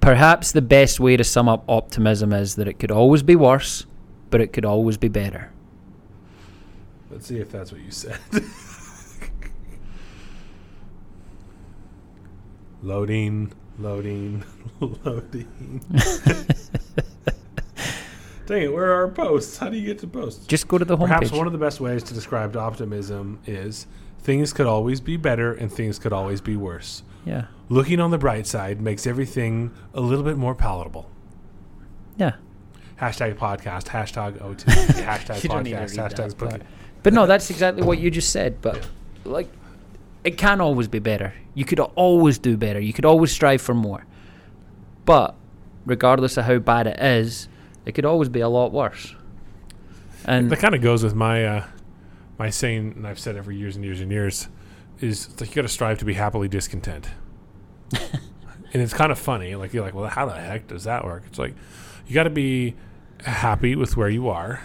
perhaps 0.00 0.52
the 0.52 0.62
best 0.62 1.00
way 1.00 1.16
to 1.16 1.24
sum 1.24 1.48
up 1.48 1.64
optimism 1.68 2.32
is 2.32 2.54
that 2.56 2.68
it 2.68 2.78
could 2.78 2.90
always 2.90 3.22
be 3.22 3.36
worse, 3.36 3.86
but 4.30 4.40
it 4.40 4.52
could 4.52 4.64
always 4.64 4.96
be 4.96 5.08
better. 5.08 5.50
Let's 7.10 7.26
see 7.26 7.38
if 7.38 7.50
that's 7.50 7.72
what 7.72 7.80
you 7.80 7.90
said. 7.90 8.18
loading, 12.82 13.52
loading, 13.78 14.44
loading. 14.80 15.82
Dang 18.46 18.62
it, 18.62 18.72
where 18.72 18.86
are 18.92 19.02
our 19.02 19.08
posts? 19.08 19.58
How 19.58 19.68
do 19.68 19.76
you 19.76 19.84
get 19.84 19.98
to 19.98 20.06
posts? 20.06 20.46
Just 20.46 20.68
go 20.68 20.78
to 20.78 20.84
the 20.84 20.96
homepage. 20.96 21.08
Perhaps 21.08 21.32
one 21.32 21.46
of 21.46 21.52
the 21.52 21.58
best 21.58 21.80
ways 21.80 22.02
to 22.04 22.14
describe 22.14 22.56
optimism 22.56 23.40
is 23.46 23.86
things 24.20 24.54
could 24.54 24.66
always 24.66 25.02
be 25.02 25.18
better 25.18 25.52
and 25.52 25.70
things 25.70 25.98
could 25.98 26.14
always 26.14 26.40
be 26.40 26.56
worse. 26.56 27.02
Yeah. 27.24 27.46
Looking 27.68 28.00
on 28.00 28.10
the 28.10 28.18
bright 28.18 28.46
side 28.46 28.80
makes 28.80 29.06
everything 29.06 29.72
a 29.92 30.00
little 30.00 30.24
bit 30.24 30.36
more 30.36 30.54
palatable. 30.54 31.10
Yeah. 32.16 32.36
Hashtag 33.00 33.34
podcast, 33.36 33.84
hashtag 33.84 34.40
O2, 34.42 34.64
hashtag 35.04 35.42
You 35.42 35.48
don't 35.50 35.62
need 35.64 35.72
to 35.72 35.78
podcast, 35.78 36.14
hashtag 36.14 36.50
that. 36.50 36.62
But 37.02 37.12
no, 37.12 37.26
that's 37.26 37.50
exactly 37.50 37.82
what 37.82 37.98
you 37.98 38.10
just 38.10 38.30
said. 38.30 38.60
But 38.60 38.88
like, 39.24 39.48
it 40.24 40.36
can 40.38 40.60
always 40.60 40.88
be 40.88 40.98
better. 40.98 41.32
You 41.54 41.64
could 41.64 41.80
always 41.80 42.38
do 42.38 42.56
better. 42.56 42.80
You 42.80 42.92
could 42.92 43.04
always 43.04 43.30
strive 43.30 43.60
for 43.60 43.74
more. 43.74 44.04
But 45.04 45.34
regardless 45.86 46.36
of 46.36 46.44
how 46.44 46.58
bad 46.58 46.86
it 46.86 47.00
is, 47.00 47.48
it 47.86 47.92
could 47.92 48.04
always 48.04 48.28
be 48.28 48.40
a 48.40 48.48
lot 48.48 48.72
worse. 48.72 49.14
And 50.24 50.50
That 50.50 50.58
kind 50.58 50.74
of 50.74 50.82
goes 50.82 51.04
with 51.04 51.14
my 51.14 51.44
uh, 51.44 51.64
my 52.38 52.50
saying, 52.50 52.94
and 52.96 53.06
I've 53.06 53.18
said 53.18 53.36
it 53.36 53.44
for 53.44 53.52
years 53.52 53.76
and 53.76 53.84
years 53.84 54.00
and 54.00 54.10
years, 54.10 54.48
is 55.00 55.26
it's 55.26 55.40
like 55.40 55.50
you 55.50 55.56
got 55.56 55.62
to 55.62 55.68
strive 55.68 55.98
to 55.98 56.04
be 56.04 56.14
happily 56.14 56.48
discontent. 56.48 57.08
and 57.92 58.82
it's 58.82 58.94
kind 58.94 59.12
of 59.12 59.18
funny. 59.18 59.54
Like 59.54 59.72
you're 59.72 59.84
like, 59.84 59.94
well, 59.94 60.08
how 60.08 60.26
the 60.26 60.34
heck 60.34 60.68
does 60.68 60.84
that 60.84 61.04
work? 61.04 61.24
It's 61.26 61.38
like 61.38 61.54
you 62.06 62.14
got 62.14 62.24
to 62.24 62.30
be 62.30 62.74
happy 63.24 63.74
with 63.74 63.96
where 63.96 64.08
you 64.08 64.28
are 64.28 64.60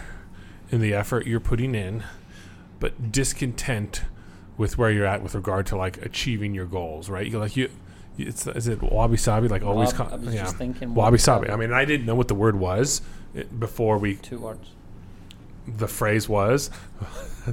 and 0.70 0.80
the 0.80 0.94
effort 0.94 1.26
you're 1.26 1.40
putting 1.40 1.74
in, 1.74 2.04
but 2.80 3.12
discontent 3.12 4.02
with 4.56 4.78
where 4.78 4.90
you're 4.90 5.06
at 5.06 5.22
with 5.22 5.34
regard 5.34 5.66
to 5.66 5.76
like 5.76 6.04
achieving 6.04 6.54
your 6.54 6.66
goals. 6.66 7.08
Right? 7.10 7.26
You 7.30 7.38
like 7.38 7.56
you. 7.56 7.70
It's 8.16 8.46
is 8.46 8.68
it 8.68 8.80
wabi 8.80 9.16
sabi 9.16 9.48
like 9.48 9.64
always 9.64 9.92
Wab- 9.98 10.10
con- 10.10 10.20
I 10.20 10.24
was 10.24 10.34
yeah 10.34 10.42
just 10.44 10.56
thinking 10.56 10.94
wabi 10.94 11.18
sabi. 11.18 11.50
I 11.50 11.56
mean, 11.56 11.72
I 11.72 11.84
didn't 11.84 12.06
know 12.06 12.14
what 12.14 12.28
the 12.28 12.34
word 12.36 12.54
was 12.56 13.02
eh, 13.36 13.42
before 13.58 13.98
we 13.98 14.14
two 14.14 14.38
words. 14.38 14.70
the 15.66 15.88
phrase 15.88 16.28
was 16.28 16.70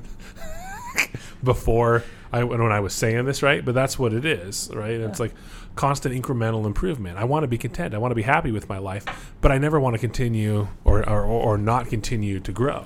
before 1.43 2.03
I 2.31 2.43
when 2.43 2.61
I 2.71 2.79
was 2.79 2.93
saying 2.93 3.25
this 3.25 3.41
right, 3.43 3.63
but 3.63 3.73
that's 3.75 3.97
what 3.99 4.13
it 4.13 4.25
is, 4.25 4.69
right? 4.73 4.91
It's 4.91 5.19
like 5.19 5.33
constant 5.75 6.13
incremental 6.15 6.65
improvement. 6.65 7.17
I 7.17 7.23
want 7.23 7.43
to 7.43 7.47
be 7.47 7.57
content. 7.57 7.93
I 7.93 7.97
want 7.97 8.11
to 8.11 8.15
be 8.15 8.21
happy 8.21 8.51
with 8.51 8.69
my 8.69 8.77
life, 8.77 9.33
but 9.41 9.51
I 9.51 9.57
never 9.57 9.79
want 9.79 9.93
to 9.95 9.99
continue 9.99 10.67
or 10.83 11.07
or, 11.09 11.23
or 11.23 11.57
not 11.57 11.87
continue 11.87 12.39
to 12.39 12.51
grow. 12.51 12.85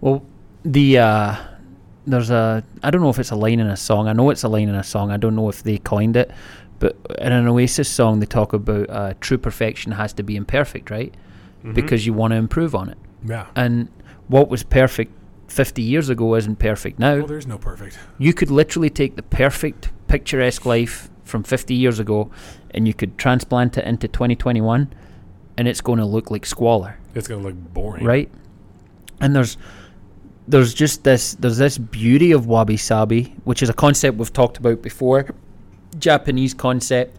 Well, 0.00 0.24
the 0.64 0.98
uh, 0.98 1.36
there's 2.06 2.30
a 2.30 2.64
I 2.82 2.90
don't 2.90 3.00
know 3.00 3.10
if 3.10 3.18
it's 3.18 3.30
a 3.30 3.36
line 3.36 3.60
in 3.60 3.66
a 3.68 3.76
song. 3.76 4.08
I 4.08 4.12
know 4.12 4.30
it's 4.30 4.42
a 4.44 4.48
line 4.48 4.68
in 4.68 4.74
a 4.74 4.84
song. 4.84 5.10
I 5.10 5.16
don't 5.16 5.36
know 5.36 5.48
if 5.48 5.62
they 5.62 5.78
coined 5.78 6.16
it, 6.16 6.30
but 6.78 6.96
in 7.18 7.32
an 7.32 7.46
Oasis 7.48 7.88
song 7.88 8.20
they 8.20 8.26
talk 8.26 8.52
about 8.52 8.90
uh, 8.90 9.14
true 9.20 9.38
perfection 9.38 9.92
has 9.92 10.12
to 10.14 10.22
be 10.22 10.36
imperfect, 10.36 10.90
right? 10.90 11.14
Mhm. 11.64 11.74
Because 11.74 12.06
you 12.06 12.12
want 12.12 12.32
to 12.32 12.36
improve 12.36 12.74
on 12.74 12.90
it. 12.90 12.98
yeah, 13.26 13.46
And 13.56 13.88
what 14.28 14.48
was 14.50 14.62
perfect 14.62 15.12
50 15.48 15.82
years 15.82 16.08
ago 16.08 16.34
isn't 16.34 16.58
perfect 16.58 16.98
now. 16.98 17.16
well, 17.18 17.26
there's 17.26 17.46
no 17.46 17.58
perfect. 17.58 17.98
You 18.18 18.32
could 18.32 18.50
literally 18.50 18.90
take 18.90 19.16
the 19.16 19.22
perfect 19.22 19.90
picturesque 20.08 20.64
life 20.66 21.10
from 21.24 21.42
50 21.42 21.74
years 21.74 21.98
ago 21.98 22.30
and 22.70 22.86
you 22.86 22.94
could 22.94 23.16
transplant 23.18 23.78
it 23.78 23.84
into 23.84 24.08
2021 24.08 24.92
and 25.56 25.68
it's 25.68 25.80
going 25.80 25.98
to 25.98 26.04
look 26.04 26.30
like 26.30 26.44
squalor 26.44 26.98
It's 27.14 27.28
gonna 27.28 27.42
look 27.42 27.54
boring, 27.54 28.04
right? 28.04 28.30
And 29.20 29.34
there's 29.34 29.56
there's 30.48 30.74
just 30.74 31.04
this 31.04 31.34
there's 31.34 31.56
this 31.58 31.78
beauty 31.78 32.32
of 32.32 32.46
wabi 32.46 32.76
sabi, 32.76 33.34
which 33.44 33.62
is 33.62 33.68
a 33.68 33.72
concept 33.72 34.18
we've 34.18 34.32
talked 34.32 34.58
about 34.58 34.82
before, 34.82 35.26
Japanese 35.98 36.52
concept. 36.54 37.18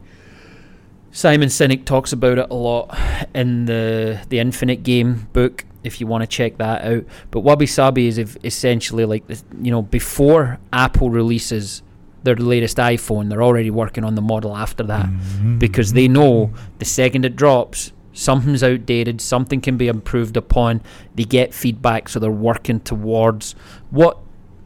Simon 1.11 1.47
Sinek 1.47 1.85
talks 1.85 2.11
about 2.11 2.37
it 2.37 2.47
a 2.49 2.53
lot 2.53 2.95
in 3.33 3.65
the 3.65 4.19
the 4.29 4.39
Infinite 4.39 4.83
Game 4.83 5.27
book. 5.33 5.65
If 5.85 6.01
you 6.01 6.07
want 6.07 6.23
to 6.23 6.27
check 6.27 6.57
that 6.57 6.83
out, 6.83 7.05
but 7.31 7.41
Wabi 7.41 7.65
Sabi 7.65 8.07
is 8.07 8.19
ev- 8.19 8.37
essentially 8.43 9.05
like 9.05 9.27
this, 9.27 9.43
you 9.61 9.71
know 9.71 9.81
before 9.81 10.59
Apple 10.73 11.09
releases 11.09 11.83
their 12.23 12.35
latest 12.35 12.77
iPhone, 12.77 13.29
they're 13.29 13.43
already 13.43 13.69
working 13.69 14.03
on 14.03 14.15
the 14.15 14.21
model 14.21 14.55
after 14.57 14.83
that 14.83 15.05
mm-hmm. 15.05 15.59
because 15.59 15.93
they 15.93 16.07
know 16.07 16.51
the 16.79 16.85
second 16.85 17.23
it 17.23 17.35
drops, 17.35 17.93
something's 18.13 18.63
outdated, 18.63 19.21
something 19.21 19.61
can 19.61 19.77
be 19.77 19.87
improved 19.87 20.35
upon. 20.35 20.81
They 21.13 21.23
get 21.23 21.53
feedback, 21.53 22.09
so 22.09 22.19
they're 22.19 22.31
working 22.31 22.79
towards 22.79 23.53
what 23.91 24.17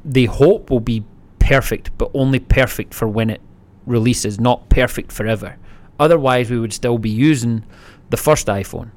they 0.05 0.25
hope 0.25 0.69
will 0.69 0.79
be 0.79 1.03
perfect, 1.39 1.91
but 1.97 2.09
only 2.13 2.39
perfect 2.39 2.93
for 2.93 3.07
when 3.07 3.29
it 3.29 3.41
releases, 3.85 4.39
not 4.39 4.69
perfect 4.69 5.11
forever. 5.11 5.57
Otherwise, 5.99 6.49
we 6.49 6.59
would 6.59 6.71
still 6.71 6.97
be 6.97 7.09
using 7.09 7.65
the 8.09 8.17
first 8.17 8.47
iPhone. 8.47 8.91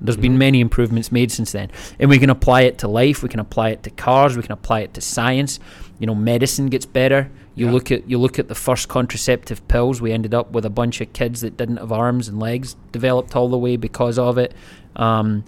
There's 0.00 0.16
been 0.16 0.34
Mhm. 0.34 0.38
many 0.38 0.60
improvements 0.60 1.10
made 1.10 1.32
since 1.32 1.52
then, 1.52 1.70
and 1.98 2.08
we 2.08 2.18
can 2.18 2.30
apply 2.30 2.62
it 2.62 2.78
to 2.78 2.88
life. 2.88 3.22
We 3.22 3.28
can 3.28 3.40
apply 3.40 3.70
it 3.70 3.82
to 3.82 3.90
cars. 3.90 4.36
We 4.36 4.42
can 4.42 4.52
apply 4.52 4.80
it 4.80 4.94
to 4.94 5.00
science. 5.00 5.58
You 5.98 6.06
know, 6.06 6.14
medicine 6.14 6.68
gets 6.68 6.86
better. 6.86 7.28
You 7.56 7.66
Yeah. 7.66 7.72
look 7.72 7.90
at 7.90 8.08
you 8.08 8.18
look 8.18 8.38
at 8.38 8.46
the 8.48 8.54
first 8.54 8.88
contraceptive 8.88 9.66
pills. 9.66 10.00
We 10.00 10.12
ended 10.12 10.34
up 10.34 10.52
with 10.52 10.64
a 10.64 10.70
bunch 10.70 11.00
of 11.00 11.12
kids 11.12 11.40
that 11.40 11.56
didn't 11.56 11.78
have 11.78 11.90
arms 11.90 12.28
and 12.28 12.38
legs 12.38 12.76
developed 12.92 13.34
all 13.34 13.48
the 13.48 13.58
way 13.58 13.76
because 13.76 14.18
of 14.18 14.38
it. 14.38 14.54
Um, 14.94 15.42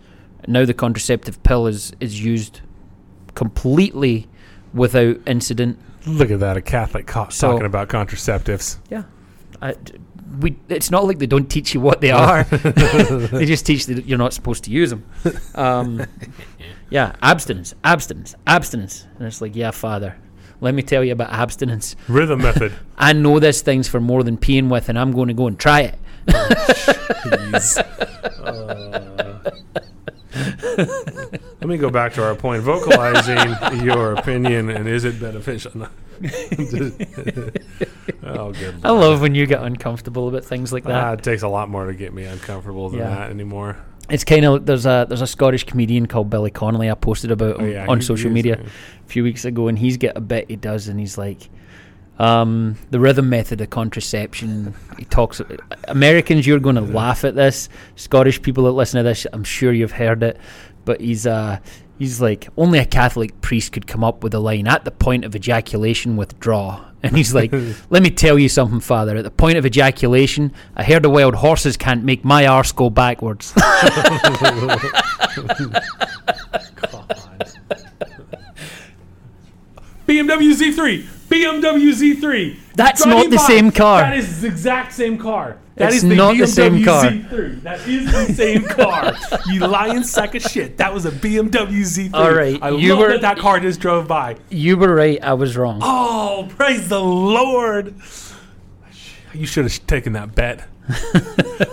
now 0.49 0.65
the 0.65 0.75
contraceptive 0.75 1.41
pill 1.45 1.69
is 1.69 1.93
is 2.01 2.21
used 2.25 2.61
completely 3.37 4.27
without 4.75 5.17
incident. 5.27 5.79
Look 6.07 6.31
at 6.31 6.41
that, 6.41 6.57
a 6.57 6.61
Catholic 6.63 7.07
co- 7.07 7.29
So- 7.31 7.53
talking 7.53 7.67
about 7.67 7.89
contraceptives. 7.89 8.79
I, 9.63 9.75
we, 10.39 10.57
it's 10.69 10.91
not 10.91 11.05
like 11.05 11.19
they 11.19 11.27
don't 11.27 11.51
teach 11.51 11.75
you 11.75 11.81
what 11.81 12.01
they 12.01 12.11
are. 12.11 12.45
they 12.45 13.47
just 13.47 13.67
teach 13.67 13.87
that 13.87 14.07
you're 14.07 14.19
not 14.19 14.33
supposed 14.33 14.65
to 14.65 14.71
use 14.71 14.91
them. 14.91 15.05
Um, 15.55 16.07
yeah, 16.91 17.17
abstinence, 17.23 17.75
abstinence, 17.83 18.35
abstinence. 18.47 19.07
And 19.19 19.27
it's 19.27 19.41
like, 19.41 19.57
yeah, 19.57 19.71
Father, 19.71 20.17
let 20.61 20.75
me 20.75 20.83
tell 20.83 21.03
you 21.03 21.13
about 21.13 21.33
abstinence. 21.33 21.97
Rhythm 22.09 22.43
method. 22.43 22.73
I 22.97 23.13
know 23.13 23.39
this 23.39 23.63
thing's 23.63 23.89
for 23.89 24.01
more 24.01 24.23
than 24.23 24.37
peeing 24.37 24.69
with, 24.69 24.89
and 24.89 24.99
I'm 24.99 25.13
going 25.13 25.29
to 25.29 25.35
go 25.35 25.47
and 25.47 25.59
try 25.59 25.81
it. 25.81 25.99
Let 31.61 31.69
me 31.69 31.77
go 31.77 31.91
back 31.91 32.15
to 32.15 32.25
our 32.25 32.35
point. 32.35 32.63
Vocalizing 32.63 33.85
your 33.85 34.15
opinion 34.15 34.71
and 34.71 34.89
is 34.89 35.05
it 35.05 35.21
beneficial? 35.21 35.89
Oh, 38.23 38.53
good. 38.53 38.77
I 38.85 38.91
love 38.91 39.21
when 39.21 39.35
you 39.35 39.47
get 39.47 39.63
uncomfortable 39.63 40.29
about 40.29 40.45
things 40.45 40.73
like 40.73 40.85
that. 40.85 41.05
Ah, 41.05 41.13
it 41.13 41.23
takes 41.23 41.43
a 41.43 41.49
lot 41.49 41.69
more 41.69 41.87
to 41.87 41.95
get 41.95 42.13
me 42.13 42.25
uncomfortable 42.25 42.89
than 42.91 43.01
Yeah. 43.01 43.11
that 43.11 43.31
anymore. 43.31 43.77
it's 44.11 44.25
kind 44.25 44.45
of 44.45 44.67
there's 44.67 44.87
a 44.87 45.07
there's 45.09 45.23
a 45.23 45.27
Scottish 45.27 45.65
comedian 45.65 46.07
called 46.07 46.29
Billy 46.31 46.51
Connolly 46.51 46.91
I 46.91 46.95
posted 46.95 47.31
about 47.31 47.61
Oh, 47.61 47.65
yeah, 47.65 47.87
on 47.89 48.03
social 48.03 48.31
media 48.31 48.61
a 48.61 49.09
few 49.09 49.23
weeks 49.23 49.45
ago, 49.45 49.69
and 49.69 49.79
he's 49.79 49.97
got 49.97 50.17
a 50.17 50.21
bit 50.21 50.49
he 50.51 50.57
does, 50.57 50.89
and 50.89 50.99
he's 50.99 51.17
like, 51.17 51.49
um, 52.19 52.77
the 52.91 53.01
rhythm 53.01 53.31
method 53.31 53.61
of 53.61 53.71
contraception. 53.71 54.75
He 54.99 55.05
talks. 55.07 55.41
Americans, 55.89 56.47
you're 56.47 56.59
going 56.61 56.75
to 56.77 56.83
laugh 56.83 57.25
at 57.25 57.35
this. 57.35 57.69
Scottish 57.97 58.43
people 58.43 58.65
that 58.65 58.73
listen 58.73 58.99
to 58.99 59.03
this, 59.05 59.27
I'm 59.33 59.45
sure 59.45 59.73
you've 59.73 59.93
heard 59.93 60.23
it, 60.23 60.39
but 60.85 61.01
he's 61.01 61.27
uh 61.27 61.59
he's 62.01 62.21
like 62.21 62.49
only 62.57 62.81
a 62.81 62.85
Catholic 62.85 63.41
priest 63.43 63.71
could 63.73 63.87
come 63.87 64.03
up 64.03 64.25
with 64.25 64.35
a 64.35 64.41
line 64.41 64.67
at 64.67 64.85
the 64.85 64.91
point 64.91 65.25
of 65.25 65.37
ejaculation 65.37 66.17
withdraw. 66.17 66.87
And 67.03 67.17
he's 67.17 67.33
like, 67.33 67.51
let 67.91 68.03
me 68.03 68.11
tell 68.11 68.39
you 68.39 68.51
something, 68.51 68.81
Father. 68.81 69.17
At 69.17 69.25
the 69.25 69.31
point 69.31 69.57
of 69.57 69.65
ejaculation, 69.65 70.53
I 70.77 70.85
heard 70.85 71.03
the 71.03 71.09
wild 71.09 71.37
horses 71.37 71.79
can't 71.79 72.05
make 72.05 72.27
my 72.27 72.47
arse 72.47 72.73
go 72.73 72.91
backwards. 72.91 73.55
BMW 80.07 80.53
Z3. 80.53 81.05
BMW 81.31 81.93
Z3. 81.95 82.59
That's 82.75 83.03
Driving 83.03 83.19
not 83.19 83.31
the 83.31 83.37
by. 83.37 83.47
same 83.47 83.71
car. 83.71 84.03
That 84.03 84.19
is 84.19 84.43
the 84.43 84.49
exact 84.49 84.93
same 84.93 85.17
car. 85.17 85.57
That 85.81 85.93
is 85.93 86.03
the 86.03 86.15
not 86.15 86.35
BMW 86.35 86.39
the 86.41 86.47
same 86.47 86.85
car. 86.85 87.05
Z3. 87.05 87.63
That 87.63 87.89
is 87.89 88.13
the 88.13 88.35
same 88.35 88.65
car. 88.65 89.13
you 89.47 89.61
lying 89.67 90.05
sack 90.05 90.35
of 90.35 90.43
shit. 90.43 90.77
That 90.77 90.93
was 90.95 91.07
a 91.07 91.11
BMW 91.11 91.81
Z3. 91.83 92.11
All 92.15 92.33
right, 92.33 92.59
I 92.63 92.71
you 92.71 92.91
love 92.91 92.99
were- 93.01 93.09
that 93.13 93.21
that 93.23 93.39
car 93.39 93.59
just 93.61 93.81
drove 93.81 94.07
by. 94.07 94.37
You 94.51 94.77
were 94.77 94.95
right. 94.95 95.23
I 95.23 95.35
was 95.35 95.57
wrong. 95.57 95.81
Oh, 95.83 96.49
praise 96.57 96.89
the 96.89 97.01
Lord. 97.03 97.95
You 99.35 99.47
should 99.47 99.65
have 99.65 99.87
taken 99.87 100.13
that 100.15 100.35
bet. 100.35 100.67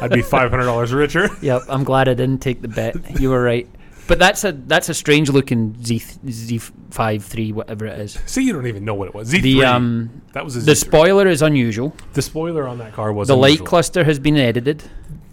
I'd 0.02 0.12
be 0.12 0.22
$500 0.22 0.94
richer. 0.94 1.30
Yep. 1.42 1.64
I'm 1.70 1.84
glad 1.84 2.08
I 2.08 2.14
didn't 2.14 2.40
take 2.42 2.62
the 2.62 2.68
bet. 2.68 3.20
You 3.20 3.32
were 3.32 3.42
right. 3.42 3.68
But 4.08 4.20
that's 4.20 4.44
a 4.46 4.54
that's 4.54 4.90
a 4.90 4.94
strange 4.94 5.30
looking 5.30 5.76
Z 5.84 6.02
Z 6.30 6.58
five 6.92 7.24
three 7.26 7.52
whatever 7.52 7.86
it 7.86 8.00
is. 8.00 8.18
See, 8.26 8.44
you 8.44 8.54
don't 8.54 8.68
even 8.68 8.86
know 8.86 8.94
what 8.96 9.10
it 9.10 9.14
was. 9.14 9.32
Z3. 9.32 9.42
The 9.42 9.64
um 9.66 10.22
that 10.34 10.46
was 10.46 10.56
a 10.56 10.62
the 10.62 10.76
spoiler 10.76 11.28
is 11.28 11.42
unusual. 11.42 11.94
the 12.14 12.22
spoiler 12.22 12.68
on 12.68 12.78
that 12.78 12.94
car 12.94 13.12
was 13.12 13.28
The 13.28 13.36
light 13.36 13.66
cluster 13.66 14.04
has 14.06 14.18
been 14.20 14.38
edited. 14.38 14.84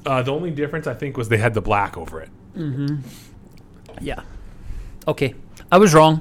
Uh, 0.05 0.23
the 0.23 0.33
only 0.33 0.51
difference 0.51 0.87
I 0.87 0.95
think 0.95 1.17
was 1.17 1.29
they 1.29 1.39
had 1.39 1.55
the 1.55 1.63
black 1.63 1.97
over 1.97 2.21
it. 2.21 2.29
Mm-hmm. 2.57 2.97
Yeah. 4.01 4.21
Okay. 5.09 5.35
I 5.71 5.79
was 5.79 5.95
wrong. 5.95 6.21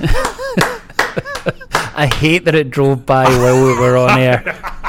I 1.92 2.06
hate 2.14 2.44
that 2.46 2.54
it 2.54 2.70
drove 2.70 3.04
by 3.04 3.24
while 3.24 3.66
we 3.66 3.78
were 3.78 3.96
on 3.96 4.18
air. 4.18 4.76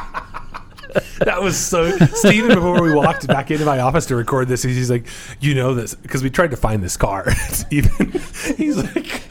That 1.20 1.42
was 1.42 1.56
so. 1.58 1.92
Steven, 1.98 2.50
before 2.56 2.82
we 2.82 2.92
walked 2.94 3.28
back 3.28 3.52
into 3.52 3.64
my 3.64 3.80
office 3.80 4.08
to 4.08 4.16
record 4.16 4.48
this, 4.48 4.64
he's 4.64 4.90
like, 4.90 5.06
"You 5.40 5.54
know 5.54 5.76
this," 5.76 5.94
because 5.94 6.24
we 6.24 6.30
tried 6.32 6.52
to 6.52 6.58
find 6.58 6.84
this 6.84 6.98
car. 6.98 7.30
Steven, 7.36 8.12
he's 8.58 8.78
like, 8.78 9.24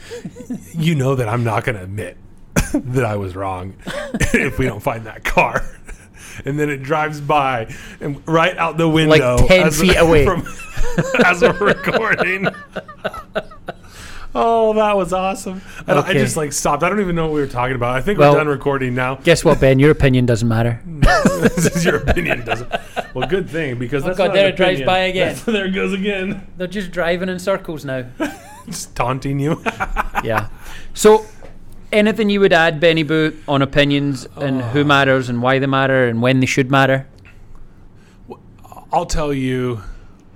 "You 0.73 0.95
know 0.95 1.15
that 1.15 1.27
I'm 1.27 1.43
not 1.43 1.65
going 1.65 1.75
to 1.77 1.83
admit 1.83 2.17
that 2.73 3.03
I 3.03 3.17
was 3.17 3.35
wrong 3.35 3.75
if 4.33 4.57
we 4.57 4.65
don't 4.65 4.79
find 4.81 5.05
that 5.05 5.23
car." 5.25 5.63
And 6.45 6.57
then 6.57 6.69
it 6.69 6.81
drives 6.81 7.19
by, 7.19 7.73
and 7.99 8.25
right 8.25 8.57
out 8.57 8.77
the 8.77 8.87
window, 8.87 9.35
like 9.35 9.47
10 9.47 9.67
as- 9.67 9.81
feet 9.81 9.97
away. 9.97 10.23
from, 10.25 10.47
as 11.25 11.41
we're 11.41 11.51
recording. 11.57 12.47
Oh, 14.33 14.73
that 14.73 14.95
was 14.95 15.11
awesome! 15.11 15.61
I, 15.87 15.93
I 15.93 16.13
just 16.13 16.37
like 16.37 16.53
stopped. 16.53 16.83
I 16.83 16.89
don't 16.89 17.01
even 17.01 17.15
know 17.15 17.25
what 17.27 17.33
we 17.33 17.41
were 17.41 17.47
talking 17.47 17.75
about. 17.75 17.95
I 17.95 18.01
think 18.01 18.17
Well- 18.17 18.31
we're 18.31 18.37
done 18.39 18.47
recording 18.47 18.95
now. 18.95 19.15
Guess 19.15 19.43
what, 19.43 19.59
Ben? 19.59 19.77
Your 19.77 19.91
opinion 19.91 20.25
doesn't 20.25 20.47
matter. 20.47 20.81
this 20.85 21.75
is 21.75 21.83
your 21.83 21.97
opinion, 21.97 22.45
doesn't? 22.45 22.71
Well, 23.13 23.27
good 23.27 23.49
thing 23.49 23.77
because 23.77 24.03
Oh, 24.03 24.07
that's 24.07 24.17
God, 24.17 24.27
not 24.27 24.33
there 24.35 24.47
an 24.47 24.53
it 24.53 24.55
drives 24.55 24.81
by 24.83 24.99
again. 24.99 25.27
That's- 25.35 25.43
there 25.45 25.65
it 25.65 25.71
goes 25.71 25.91
again, 25.93 26.47
They're 26.57 26.67
just 26.67 26.91
driving 26.91 27.27
in 27.27 27.39
circles 27.39 27.83
now. 27.83 28.05
just 28.67 28.95
taunting 28.95 29.37
you. 29.39 29.61
yeah. 30.23 30.47
So, 30.93 31.25
anything 31.91 32.29
you 32.29 32.39
would 32.39 32.53
add, 32.53 32.79
Benny 32.79 33.03
Boo, 33.03 33.37
on 33.49 33.61
opinions 33.61 34.27
and 34.37 34.61
who 34.61 34.85
matters 34.85 35.27
and 35.27 35.41
why 35.41 35.59
they 35.59 35.65
matter 35.67 36.07
and 36.07 36.21
when 36.21 36.39
they 36.39 36.45
should 36.45 36.71
matter? 36.71 37.05
I'll 38.93 39.05
tell 39.05 39.33
you 39.33 39.81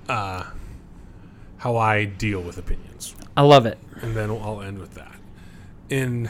uh, 0.08 0.44
how 1.58 1.76
I 1.76 2.04
deal 2.04 2.40
with 2.42 2.56
opinions, 2.58 2.95
I 3.36 3.42
love 3.42 3.66
it. 3.66 3.78
and 4.02 4.14
then 4.14 4.30
I'll 4.30 4.62
end 4.62 4.78
with 4.78 4.94
that. 4.94 5.14
In 5.88 6.28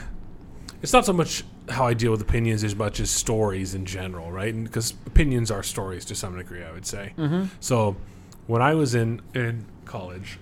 it's 0.83 0.93
not 0.93 1.07
so 1.07 1.13
much 1.13 1.45
how 1.69 1.87
I 1.87 1.95
deal 1.95 2.13
with 2.13 2.21
opinions 2.21 2.63
as 2.63 2.77
much 2.77 3.01
as 3.01 3.11
stories 3.11 3.75
in 3.75 3.87
general, 3.87 4.31
right? 4.31 4.55
Because 4.63 4.93
opinions 5.07 5.51
are 5.51 5.63
stories 5.63 6.05
to 6.07 6.15
some 6.15 6.37
degree, 6.37 6.63
I 6.63 6.71
would 6.73 6.87
say. 6.87 7.13
Mm-hmm. 7.19 7.47
So, 7.61 7.97
when 8.47 8.63
I 8.63 8.75
was 8.75 8.95
in 8.95 9.21
in 9.35 9.67
college, 9.85 10.39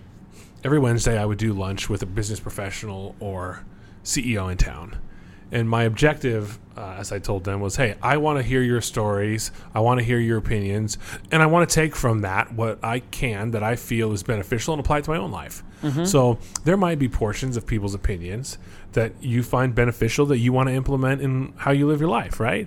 every 0.62 0.78
Wednesday 0.78 1.18
I 1.18 1.24
would 1.24 1.38
do 1.38 1.52
lunch 1.52 1.88
with 1.88 2.02
a 2.02 2.06
business 2.06 2.40
professional 2.40 3.14
or 3.20 3.64
CEO 4.02 4.50
in 4.50 4.58
town. 4.58 4.98
And 5.54 5.70
my 5.70 5.84
objective, 5.84 6.58
uh, 6.76 6.96
as 6.98 7.12
I 7.12 7.20
told 7.20 7.44
them, 7.44 7.60
was 7.60 7.76
hey, 7.76 7.94
I 8.02 8.16
want 8.16 8.38
to 8.38 8.42
hear 8.42 8.60
your 8.60 8.80
stories. 8.80 9.52
I 9.72 9.78
want 9.80 10.00
to 10.00 10.04
hear 10.04 10.18
your 10.18 10.36
opinions. 10.36 10.98
And 11.30 11.42
I 11.42 11.46
want 11.46 11.68
to 11.70 11.72
take 11.72 11.94
from 11.94 12.22
that 12.22 12.52
what 12.52 12.80
I 12.82 12.98
can 12.98 13.52
that 13.52 13.62
I 13.62 13.76
feel 13.76 14.12
is 14.12 14.24
beneficial 14.24 14.74
and 14.74 14.80
apply 14.80 14.98
it 14.98 15.04
to 15.04 15.10
my 15.10 15.16
own 15.16 15.30
life. 15.30 15.62
So 16.06 16.38
there 16.64 16.76
might 16.76 16.98
be 16.98 17.08
portions 17.08 17.56
of 17.56 17.66
people's 17.66 17.94
opinions 17.94 18.58
that 18.92 19.12
you 19.20 19.42
find 19.44 19.74
beneficial 19.74 20.26
that 20.26 20.38
you 20.38 20.52
want 20.52 20.68
to 20.70 20.74
implement 20.74 21.20
in 21.20 21.52
how 21.56 21.70
you 21.72 21.86
live 21.86 22.00
your 22.00 22.08
life, 22.10 22.40
right? 22.40 22.66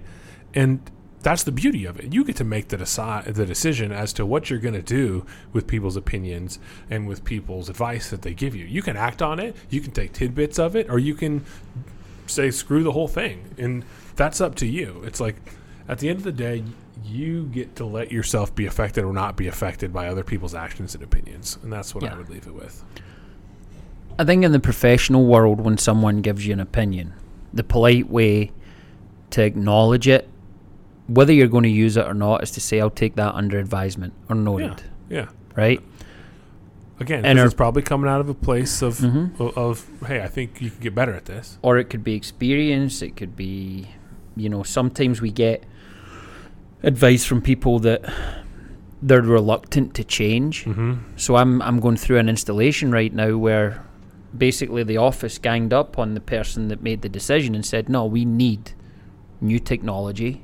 And 0.53 0.79
that's 1.23 1.43
the 1.43 1.51
beauty 1.51 1.83
of 1.85 1.99
it. 1.99 2.13
You 2.13 2.23
get 2.23 2.35
to 2.37 2.43
make 2.45 2.69
the, 2.69 2.77
deci- 2.77 3.33
the 3.33 3.45
decision 3.45 3.91
as 3.91 4.13
to 4.13 4.25
what 4.25 4.49
you're 4.49 4.59
going 4.59 4.75
to 4.75 4.81
do 4.81 5.25
with 5.51 5.67
people's 5.67 5.97
opinions 5.97 6.59
and 6.89 7.07
with 7.07 7.25
people's 7.25 7.69
advice 7.69 8.11
that 8.11 8.21
they 8.21 8.33
give 8.33 8.55
you. 8.55 8.65
You 8.65 8.81
can 8.81 8.95
act 8.95 9.21
on 9.21 9.39
it, 9.39 9.55
you 9.69 9.81
can 9.81 9.91
take 9.91 10.13
tidbits 10.13 10.57
of 10.59 10.75
it, 10.75 10.89
or 10.89 10.99
you 10.99 11.15
can 11.15 11.43
say 12.27 12.51
screw 12.51 12.83
the 12.83 12.91
whole 12.91 13.07
thing. 13.07 13.53
And 13.57 13.83
that's 14.15 14.39
up 14.41 14.55
to 14.55 14.65
you. 14.67 15.01
It's 15.05 15.19
like 15.19 15.35
at 15.87 15.99
the 15.99 16.09
end 16.09 16.17
of 16.19 16.23
the 16.23 16.31
day, 16.31 16.63
you 17.05 17.45
get 17.45 17.75
to 17.77 17.85
let 17.85 18.11
yourself 18.11 18.53
be 18.55 18.65
affected 18.65 19.03
or 19.03 19.13
not 19.13 19.37
be 19.37 19.47
affected 19.47 19.93
by 19.93 20.07
other 20.07 20.23
people's 20.23 20.55
actions 20.55 20.93
and 20.95 21.03
opinions. 21.03 21.57
And 21.63 21.71
that's 21.71 21.93
what 21.95 22.03
Yeah. 22.03 22.13
I 22.13 22.17
would 22.17 22.29
leave 22.29 22.47
it 22.47 22.53
with. 22.55 22.83
I 24.19 24.23
think 24.25 24.43
in 24.43 24.51
the 24.51 24.59
professional 24.59 25.25
world, 25.25 25.61
when 25.61 25.77
someone 25.77 26.21
gives 26.21 26.45
you 26.47 26.53
an 26.53 26.59
opinion, 26.59 27.13
the 27.53 27.63
polite 27.63 28.09
way 28.09 28.51
to 29.29 29.43
acknowledge 29.43 30.07
it, 30.07 30.27
whether 31.07 31.31
you're 31.31 31.47
going 31.47 31.63
to 31.63 31.69
use 31.69 31.97
it 31.97 32.05
or 32.05 32.13
not, 32.13 32.41
is 32.43 32.51
to 32.51 32.59
say, 32.61 32.81
"I'll 32.81 32.89
take 32.89 33.15
that 33.15 33.35
under 33.35 33.59
advisement" 33.59 34.13
or 34.29 34.35
noted, 34.35 34.83
Yeah. 35.09 35.27
right? 35.55 35.81
Again, 36.99 37.25
And 37.25 37.37
our- 37.39 37.45
it's 37.45 37.53
probably 37.53 37.83
coming 37.83 38.09
out 38.09 38.21
of 38.21 38.29
a 38.29 38.33
place 38.33 38.81
of, 38.81 38.97
Mhm. 38.99 39.39
of 39.39 39.57
of 39.57 39.85
hey, 40.07 40.21
I 40.23 40.27
think 40.27 40.59
you 40.61 40.69
can 40.71 40.79
get 40.79 40.95
better 40.95 41.13
at 41.13 41.25
this. 41.25 41.57
or 41.61 41.77
it 41.77 41.89
could 41.89 42.03
be 42.03 42.15
experience 42.15 43.01
it 43.01 43.15
could 43.15 43.35
be 43.35 43.87
you 44.35 44.49
know 44.49 44.63
sometimes 44.63 45.21
we 45.21 45.31
get 45.31 45.63
advice 46.83 47.25
from 47.25 47.41
people 47.41 47.79
that 47.79 48.01
they're 49.01 49.21
reluctant 49.21 49.93
to 49.95 50.03
change 50.03 50.65
Mm-hmm. 50.65 50.93
so 51.15 51.35
i'm 51.35 51.61
i'm 51.61 51.79
going 51.79 51.97
through 51.97 52.17
an 52.17 52.29
installation 52.29 52.91
right 52.91 53.13
now 53.13 53.37
where 53.37 53.83
basically 54.37 54.83
the 54.83 54.97
office 54.97 55.37
ganged 55.37 55.73
up 55.73 55.97
on 55.99 56.13
the 56.13 56.19
person 56.19 56.67
that 56.67 56.81
made 56.81 57.01
the 57.01 57.09
decision 57.09 57.55
and 57.55 57.65
said 57.65 57.89
no 57.89 58.05
we 58.05 58.25
need 58.25 58.71
new 59.41 59.59
technology 59.59 60.43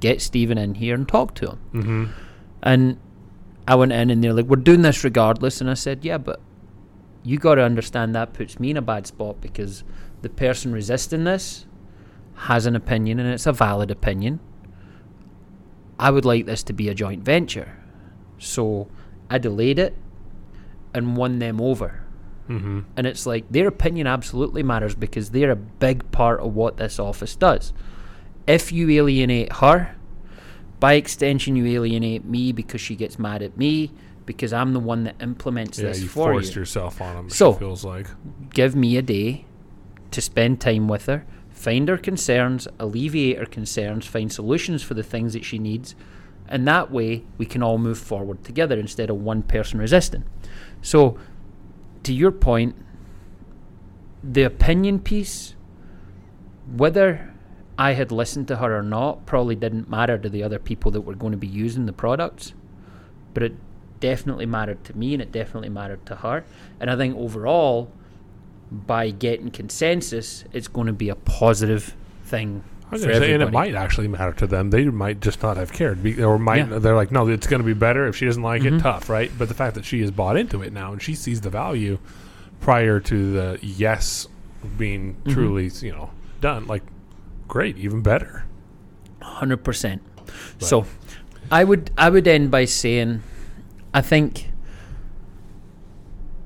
get 0.00 0.20
Steven 0.20 0.58
in 0.58 0.74
here 0.74 0.94
and 0.94 1.06
talk 1.08 1.34
to 1.36 1.46
him 1.50 1.58
Mm-hmm. 1.74 2.04
and 2.62 2.96
I 3.68 3.74
went 3.74 3.92
in 3.92 4.10
and 4.10 4.22
they're 4.22 4.32
like, 4.32 4.46
we're 4.46 4.56
doing 4.56 4.82
this 4.82 5.02
regardless. 5.04 5.60
And 5.60 5.70
I 5.70 5.74
said, 5.74 6.04
yeah, 6.04 6.18
but 6.18 6.40
you 7.22 7.38
got 7.38 7.56
to 7.56 7.62
understand 7.62 8.14
that 8.14 8.32
puts 8.32 8.60
me 8.60 8.70
in 8.70 8.76
a 8.76 8.82
bad 8.82 9.06
spot 9.06 9.40
because 9.40 9.82
the 10.22 10.28
person 10.28 10.72
resisting 10.72 11.24
this 11.24 11.66
has 12.34 12.66
an 12.66 12.76
opinion 12.76 13.18
and 13.18 13.28
it's 13.28 13.46
a 13.46 13.52
valid 13.52 13.90
opinion. 13.90 14.40
I 15.98 16.10
would 16.10 16.24
like 16.24 16.46
this 16.46 16.62
to 16.64 16.72
be 16.72 16.88
a 16.88 16.94
joint 16.94 17.22
venture. 17.22 17.76
So 18.38 18.88
I 19.30 19.38
delayed 19.38 19.78
it 19.78 19.96
and 20.94 21.16
won 21.16 21.38
them 21.38 21.60
over. 21.60 22.04
Mm-hmm. 22.48 22.80
And 22.96 23.06
it's 23.06 23.26
like 23.26 23.50
their 23.50 23.66
opinion 23.66 24.06
absolutely 24.06 24.62
matters 24.62 24.94
because 24.94 25.30
they're 25.30 25.50
a 25.50 25.56
big 25.56 26.10
part 26.12 26.40
of 26.40 26.54
what 26.54 26.76
this 26.76 26.98
office 26.98 27.34
does. 27.34 27.72
If 28.46 28.70
you 28.70 28.88
alienate 28.90 29.54
her, 29.54 29.95
by 30.80 30.94
extension, 30.94 31.56
you 31.56 31.66
alienate 31.66 32.24
me 32.24 32.52
because 32.52 32.80
she 32.80 32.96
gets 32.96 33.18
mad 33.18 33.42
at 33.42 33.56
me 33.56 33.92
because 34.26 34.52
I'm 34.52 34.72
the 34.72 34.80
one 34.80 35.04
that 35.04 35.14
implements 35.20 35.78
Yeah, 35.78 35.88
this 35.88 36.02
you 36.02 36.08
for 36.08 36.32
forced 36.32 36.54
you. 36.54 36.60
yourself 36.62 37.00
on 37.00 37.14
them. 37.14 37.30
So- 37.30 37.52
it 37.52 37.58
feels 37.58 37.84
like. 37.84 38.08
Give 38.52 38.74
me 38.76 38.96
a 38.96 39.02
day 39.02 39.44
to 40.10 40.20
spend 40.20 40.60
time 40.60 40.88
with 40.88 41.06
her, 41.06 41.24
find 41.50 41.88
her 41.88 41.96
concerns, 41.96 42.66
alleviate 42.78 43.38
her 43.38 43.46
concerns, 43.46 44.06
find 44.06 44.32
solutions 44.32 44.82
for 44.82 44.94
the 44.94 45.02
things 45.02 45.32
that 45.32 45.44
she 45.44 45.58
needs, 45.58 45.94
and 46.48 46.66
that 46.68 46.90
way 46.90 47.24
we 47.38 47.46
can 47.46 47.62
all 47.62 47.78
move 47.78 47.98
forward 47.98 48.42
together 48.44 48.78
instead 48.78 49.10
of 49.10 49.16
one 49.16 49.42
person 49.42 49.78
resisting. 49.78 50.24
So, 50.82 51.16
to 52.02 52.12
your 52.12 52.30
point, 52.32 52.74
the 54.22 54.42
opinion 54.42 54.98
piece, 55.00 55.54
whether 56.76 57.32
I 57.78 57.92
had 57.92 58.10
listened 58.10 58.48
to 58.48 58.56
her 58.56 58.76
or 58.78 58.82
not, 58.82 59.26
probably 59.26 59.54
didn't 59.54 59.88
matter 59.90 60.16
to 60.18 60.28
the 60.28 60.42
other 60.42 60.58
people 60.58 60.90
that 60.92 61.02
were 61.02 61.14
going 61.14 61.32
to 61.32 61.38
be 61.38 61.46
using 61.46 61.86
the 61.86 61.92
products, 61.92 62.54
but 63.34 63.42
it 63.42 63.54
definitely 64.00 64.46
mattered 64.46 64.82
to 64.84 64.96
me 64.96 65.12
and 65.12 65.22
it 65.22 65.30
definitely 65.32 65.68
mattered 65.68 66.04
to 66.06 66.16
her. 66.16 66.44
And 66.80 66.90
I 66.90 66.96
think 66.96 67.16
overall, 67.16 67.90
by 68.70 69.10
getting 69.10 69.50
consensus, 69.50 70.44
it's 70.52 70.68
going 70.68 70.86
to 70.86 70.92
be 70.92 71.08
a 71.10 71.14
positive 71.14 71.94
thing 72.24 72.64
I 72.86 72.90
was 72.94 73.02
for 73.02 73.08
gonna 73.08 73.20
say, 73.20 73.32
and 73.34 73.42
it 73.42 73.52
might 73.52 73.74
actually 73.74 74.08
matter 74.08 74.32
to 74.34 74.46
them. 74.46 74.70
They 74.70 74.84
might 74.84 75.20
just 75.20 75.42
not 75.42 75.56
have 75.56 75.72
cared, 75.72 76.02
be, 76.02 76.22
or 76.22 76.38
might 76.38 76.68
Yeah. 76.68 76.78
they're 76.78 76.94
like, 76.96 77.10
no, 77.10 77.26
it's 77.28 77.46
going 77.46 77.60
to 77.60 77.66
be 77.66 77.74
better 77.74 78.06
if 78.06 78.14
she 78.16 78.26
doesn't 78.26 78.42
like 78.42 78.62
Mhm. 78.62 78.78
it. 78.78 78.80
Tough, 78.82 79.10
right? 79.10 79.30
But 79.36 79.48
the 79.48 79.54
fact 79.54 79.74
that 79.74 79.84
she 79.84 80.00
has 80.02 80.10
bought 80.12 80.36
into 80.36 80.62
it 80.62 80.72
now 80.72 80.92
and 80.92 81.02
she 81.02 81.14
sees 81.14 81.40
the 81.40 81.50
value 81.50 81.98
prior 82.60 83.00
to 83.00 83.32
the 83.32 83.58
yes 83.60 84.28
being 84.78 85.16
Mhm. 85.24 85.32
truly, 85.32 85.70
you 85.82 85.92
know, 85.92 86.10
done, 86.40 86.66
like 86.68 86.82
great, 87.48 87.76
even 87.76 88.02
better. 88.02 88.44
Hundred 89.22 89.64
percent. 89.64 90.02
So, 90.58 90.86
I 91.50 91.64
would 91.64 91.90
I 91.96 92.10
would 92.10 92.26
end 92.26 92.50
by 92.50 92.64
saying, 92.64 93.22
I 93.94 94.00
think, 94.00 94.50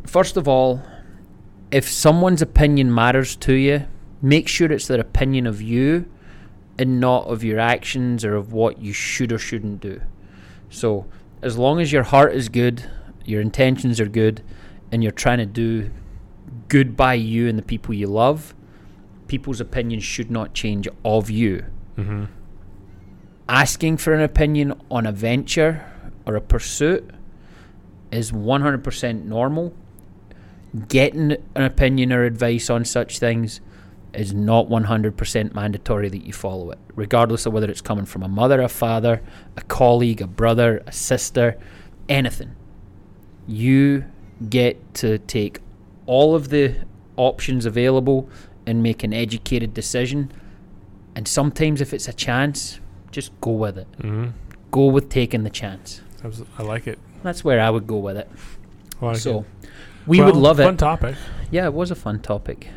first 0.06 0.36
of 0.36 0.46
all, 0.48 0.82
if 1.70 1.88
someone's 1.88 2.42
opinion 2.42 2.92
matters 2.94 3.36
to 3.36 3.54
you, 3.54 3.86
make 4.20 4.48
sure 4.48 4.70
it's 4.70 4.86
their 4.86 5.00
opinion 5.00 5.46
of 5.46 5.62
you, 5.62 6.10
and 6.78 7.00
not 7.00 7.26
of 7.26 7.44
your 7.44 7.58
actions 7.58 8.24
or 8.24 8.34
of 8.34 8.52
what 8.52 8.78
you 8.78 8.92
should 8.92 9.32
or 9.32 9.38
shouldn't 9.38 9.80
do. 9.80 10.00
So, 10.68 11.06
as 11.42 11.58
long 11.58 11.80
as 11.80 11.92
your 11.92 12.02
heart 12.04 12.34
is 12.34 12.48
good, 12.48 12.88
your 13.24 13.40
intentions 13.40 14.00
are 14.00 14.06
good, 14.06 14.42
and 14.90 15.02
you're 15.02 15.12
trying 15.12 15.38
to 15.38 15.46
do 15.46 15.90
good 16.68 16.96
by 16.96 17.14
you 17.14 17.48
and 17.48 17.58
the 17.58 17.62
people 17.62 17.94
you 17.94 18.06
love, 18.06 18.54
people's 19.30 19.60
opinions 19.60 20.02
should 20.02 20.28
not 20.28 20.52
change 20.52 20.88
of 21.04 21.30
you 21.30 21.64
Mm-hmm. 21.96 22.24
asking 23.48 23.96
for 23.98 24.12
an 24.12 24.22
opinion 24.22 24.72
on 24.90 25.06
a 25.06 25.12
venture 25.12 25.84
or 26.26 26.34
a 26.34 26.40
pursuit 26.40 27.08
is 28.10 28.32
100% 28.32 29.24
normal. 29.24 29.72
Getting 30.88 31.32
an 31.54 31.62
opinion 31.62 32.12
or 32.12 32.24
advice 32.24 32.70
on 32.70 32.84
such 32.84 33.18
things 33.18 33.60
is 34.14 34.32
not 34.32 34.68
100% 34.68 35.54
mandatory 35.54 36.08
that 36.08 36.24
you 36.24 36.32
follow 36.32 36.70
it, 36.70 36.78
regardless 36.94 37.44
of 37.46 37.52
whether 37.52 37.70
it's 37.70 37.80
coming 37.80 38.06
from 38.06 38.22
a 38.22 38.28
mother, 38.28 38.60
a 38.62 38.68
father, 38.68 39.20
a 39.56 39.62
colleague, 39.62 40.20
a 40.22 40.26
brother, 40.26 40.82
a 40.86 40.92
sister, 40.92 41.58
anything. 42.08 42.54
You 43.46 44.06
get 44.48 44.94
to 44.94 45.18
take 45.18 45.60
all 46.06 46.34
of 46.34 46.48
the 46.48 46.74
options 47.16 47.66
available 47.66 48.28
and 48.66 48.82
make 48.82 49.02
an 49.04 49.12
educated 49.12 49.74
decision. 49.74 50.30
And 51.14 51.26
sometimes, 51.26 51.80
if 51.80 51.92
it's 51.92 52.08
a 52.08 52.12
chance, 52.12 52.80
just 53.10 53.32
go 53.40 53.50
with 53.52 53.76
it. 53.78 53.88
Mm-hmm. 53.98 54.28
Go 54.70 54.86
with 54.86 55.08
taking 55.08 55.42
the 55.42 55.50
chance. 55.50 56.00
I 56.58 56.62
like 56.62 56.86
it. 56.86 56.98
That's 57.22 57.42
where 57.44 57.60
I 57.60 57.70
would 57.70 57.86
go 57.86 57.96
with 57.98 58.16
it. 58.16 58.30
Like 59.00 59.16
so 59.16 59.40
it. 59.62 59.68
we 60.06 60.20
would 60.20 60.34
Well, 60.34 60.42
love 60.42 60.56
Fun 60.58 60.74
it. 60.74 60.78
topic. 60.78 61.16
Yeah, 61.50 61.64
it 61.66 61.74
was 61.74 61.90
a 61.90 61.94
fun 61.94 62.20
topic. 62.20 62.68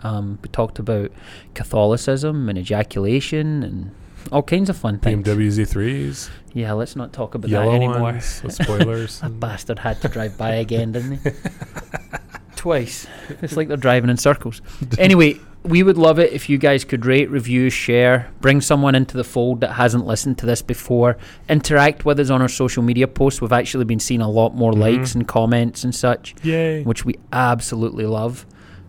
Um, 0.00 0.38
we 0.42 0.48
talked 0.48 0.78
about 0.78 1.12
Catholicism 1.54 2.48
and 2.48 2.58
ejaculation 2.58 3.62
and 3.62 3.90
all 4.32 4.42
kinds 4.42 4.68
of 4.70 4.76
fun 4.76 4.98
things. 4.98 5.26
BMW 5.26 5.48
Z3s, 5.48 6.30
Yeah, 6.54 6.72
let's 6.72 6.96
not 6.96 7.12
talk 7.12 7.34
about 7.34 7.50
yellow 7.50 7.70
that 7.70 7.76
anymore. 7.76 8.00
ones 8.00 8.42
with 8.42 8.54
spoilers. 8.54 9.20
That 9.22 9.38
bastard 9.40 9.78
had 9.80 10.00
to 10.02 10.08
drive 10.08 10.36
by 10.38 10.54
again, 10.56 10.92
didn't 10.92 11.18
he? 11.18 11.30
Twice. 12.58 13.06
It's 13.42 13.56
like 13.56 13.68
they're 13.68 13.76
driving 13.76 14.10
in 14.10 14.16
circles. 14.16 14.60
Anyway, 14.98 15.36
we 15.62 15.82
would 15.82 15.96
love 15.98 16.18
it 16.18 16.32
if 16.32 16.48
you 16.50 16.58
guys 16.58 16.84
could 16.84 17.04
rate, 17.06 17.30
review, 17.30 17.70
share, 17.70 18.30
bring 18.40 18.60
someone 18.60 18.94
into 18.96 19.16
the 19.16 19.24
fold 19.24 19.60
that 19.60 19.72
hasn't 19.72 20.06
listened 20.06 20.38
to 20.38 20.46
this 20.46 20.60
before, 20.62 21.16
interact 21.48 22.04
with 22.04 22.18
us 22.20 22.30
on 22.30 22.42
our 22.42 22.48
social 22.48 22.82
media 22.82 23.06
posts. 23.06 23.40
We've 23.40 23.52
actually 23.52 23.84
been 23.84 24.00
seeing 24.00 24.20
a 24.20 24.28
lot 24.30 24.54
more 24.56 24.72
Mhm. 24.72 24.78
likes 24.78 25.14
and 25.14 25.26
comments 25.28 25.84
and 25.84 25.94
such, 25.94 26.34
Yay! 26.42 26.82
which 26.82 27.04
we 27.04 27.14
absolutely 27.32 28.06
love. 28.06 28.44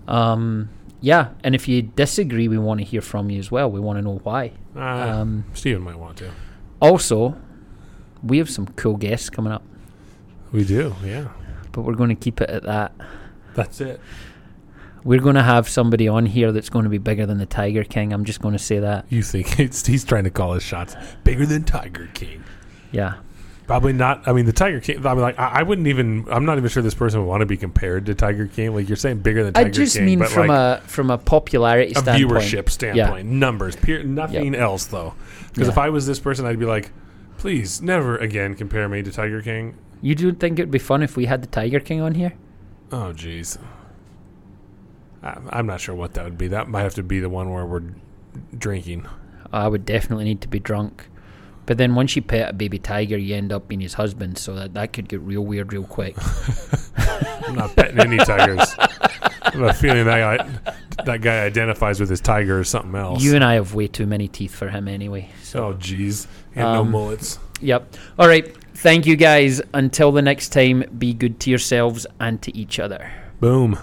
Um, 0.07 0.69
yeah, 1.01 1.29
and 1.43 1.53
if 1.55 1.67
you 1.67 1.81
disagree, 1.83 2.47
we 2.47 2.57
want 2.57 2.79
to 2.79 2.85
hear 2.85 3.01
from 3.01 3.29
you 3.29 3.39
as 3.39 3.51
well. 3.51 3.69
We 3.71 3.79
want 3.79 3.97
to 3.99 4.01
know 4.03 4.19
why. 4.23 4.51
Uh, 4.75 4.79
Um, 5.19 5.43
Steven 5.53 5.81
might 5.83 5.97
want 5.99 6.17
to. 6.17 6.29
also, 6.81 7.35
we 8.23 8.37
have 8.39 8.49
some 8.49 8.67
cool 8.75 8.97
guests 8.97 9.29
coming 9.29 9.51
up, 9.53 9.63
We 10.51 10.63
do. 10.65 10.95
Yeah. 11.05 11.25
but 11.71 11.81
we're 11.83 11.93
going 11.95 12.09
to 12.09 12.15
keep 12.15 12.41
it 12.41 12.49
at 12.49 12.63
that. 12.63 12.91
That's 13.55 13.81
it. 13.81 13.99
We're 15.03 15.21
going 15.21 15.35
to 15.35 15.43
have 15.43 15.69
somebody 15.69 16.07
on 16.07 16.25
here 16.25 16.51
that's 16.51 16.69
going 16.69 16.83
to 16.83 16.89
be 16.89 16.97
bigger 16.97 17.25
than 17.25 17.37
the 17.37 17.45
Tiger 17.45 17.83
King. 17.85 18.11
I'm 18.11 18.25
just 18.25 18.41
going 18.41 18.51
to 18.51 18.59
say 18.59 18.79
that. 18.79 19.05
You 19.09 19.23
think 19.23 19.59
it's, 19.59 19.85
he's 19.85 20.03
trying 20.03 20.25
to 20.25 20.29
call 20.29 20.53
his 20.53 20.63
shots 20.63 20.95
bigger 21.23 21.45
than 21.45 21.63
Tiger 21.63 22.09
King? 22.13 22.43
Yeah. 22.91 23.15
Probably 23.65 23.93
not. 23.93 24.27
I 24.27 24.33
mean, 24.33 24.45
the 24.45 24.51
Tiger 24.51 24.79
King. 24.79 25.05
I 25.05 25.13
mean, 25.13 25.21
like, 25.21 25.39
I, 25.39 25.59
I 25.59 25.63
wouldn't 25.63 25.87
even. 25.87 26.25
I'm 26.31 26.43
not 26.43 26.57
even 26.57 26.69
sure 26.69 26.81
this 26.81 26.95
person 26.95 27.19
would 27.19 27.27
want 27.27 27.41
to 27.41 27.45
be 27.45 27.55
compared 27.55 28.07
to 28.07 28.15
Tiger 28.15 28.47
King. 28.47 28.73
Like 28.73 28.89
you're 28.89 28.95
saying, 28.95 29.19
bigger 29.19 29.43
than 29.43 29.55
I 29.55 29.69
just 29.69 29.95
King. 29.95 30.05
mean 30.05 30.19
but 30.19 30.29
from 30.29 30.47
like 30.47 30.79
a 30.79 30.87
from 30.87 31.11
a 31.11 31.19
popularity 31.19 31.93
a 31.93 31.99
standpoint. 31.99 32.41
viewership 32.43 32.67
standpoint, 32.69 33.27
numbers, 33.27 33.75
pure, 33.75 34.01
nothing 34.01 34.55
else 34.55 34.85
though. 34.85 35.13
Because 35.49 35.67
Yeah. 35.67 35.71
if 35.73 35.77
I 35.77 35.91
was 35.91 36.07
this 36.07 36.19
person, 36.19 36.47
I'd 36.47 36.57
be 36.57 36.65
like, 36.65 36.89
please 37.37 37.79
never 37.79 38.17
again 38.17 38.55
compare 38.55 38.89
me 38.89 39.03
to 39.03 39.11
Tiger 39.11 39.39
King. 39.43 39.75
You 40.01 40.15
don't 40.15 40.39
think 40.39 40.57
it'd 40.57 40.71
be 40.71 40.79
fun 40.79 41.03
if 41.03 41.15
we 41.15 41.25
had 41.25 41.43
the 41.43 41.47
Tiger 41.47 41.79
King 41.79 42.01
on 42.01 42.15
here? 42.15 42.33
Oh, 42.91 43.13
jeez. 43.15 43.57
I- 45.21 45.37
I'm 45.49 45.65
not 45.67 45.81
sure 45.81 45.95
what 45.95 46.13
that 46.13 46.23
would 46.23 46.37
be. 46.37 46.47
That 46.47 46.67
might 46.67 46.81
have 46.81 46.95
to 46.95 47.03
be 47.03 47.19
the 47.19 47.29
one 47.29 47.51
where 47.51 47.65
we're 47.65 47.83
drinking. 48.57 49.05
I 49.51 49.67
would 49.67 49.85
definitely 49.85 50.25
need 50.25 50.41
to 50.41 50.47
be 50.47 50.59
drunk. 50.59 51.07
But 51.65 51.77
then 51.77 51.93
once 51.93 52.15
you 52.15 52.21
pet 52.23 52.49
a 52.49 52.53
baby 52.53 52.79
tiger, 52.79 53.17
you 53.17 53.35
end 53.35 53.51
up 53.51 53.67
being 53.67 53.81
his 53.81 53.93
husband, 53.93 54.37
so 54.39 54.55
that, 54.55 54.73
that 54.73 54.91
could 54.93 55.07
get 55.07 55.21
real 55.21 55.45
weird 55.45 55.71
real 55.71 55.83
quick. 55.83 56.15
I'm 56.97 57.55
not 57.55 57.75
petting 57.75 57.99
any 57.99 58.17
tigers. 58.17 58.73
I 58.79 59.51
have 59.53 59.61
a 59.61 59.73
feeling 59.73 60.05
that 60.05 60.37
guy, 60.37 60.73
that 61.05 61.21
guy 61.21 61.43
identifies 61.43 61.99
with 61.99 62.09
his 62.09 62.21
tiger 62.21 62.59
or 62.59 62.63
something 62.63 62.95
else. 62.95 63.21
You 63.21 63.35
and 63.35 63.43
I 63.43 63.53
have 63.53 63.75
way 63.75 63.87
too 63.87 64.07
many 64.07 64.27
teeth 64.27 64.53
for 64.55 64.67
him 64.69 64.87
anyway. 64.87 65.29
So, 65.43 65.67
oh, 65.67 65.73
jeez. 65.75 66.25
And 66.55 66.63
no 66.73 66.81
Um, 66.81 66.91
mullets. 66.91 67.37
yep. 67.61 67.93
All 68.17 68.27
right. 68.27 68.55
Thank 68.81 69.05
you 69.05 69.17
guys. 69.17 69.61
Until 69.73 70.13
the 70.13 70.21
next 70.21 70.53
time, 70.53 70.85
be 70.97 71.13
good 71.13 71.41
to 71.41 71.49
yourselves 71.49 72.07
and 72.17 72.41
to 72.43 72.55
each 72.55 72.79
other. 72.79 73.11
Boom. 73.41 73.77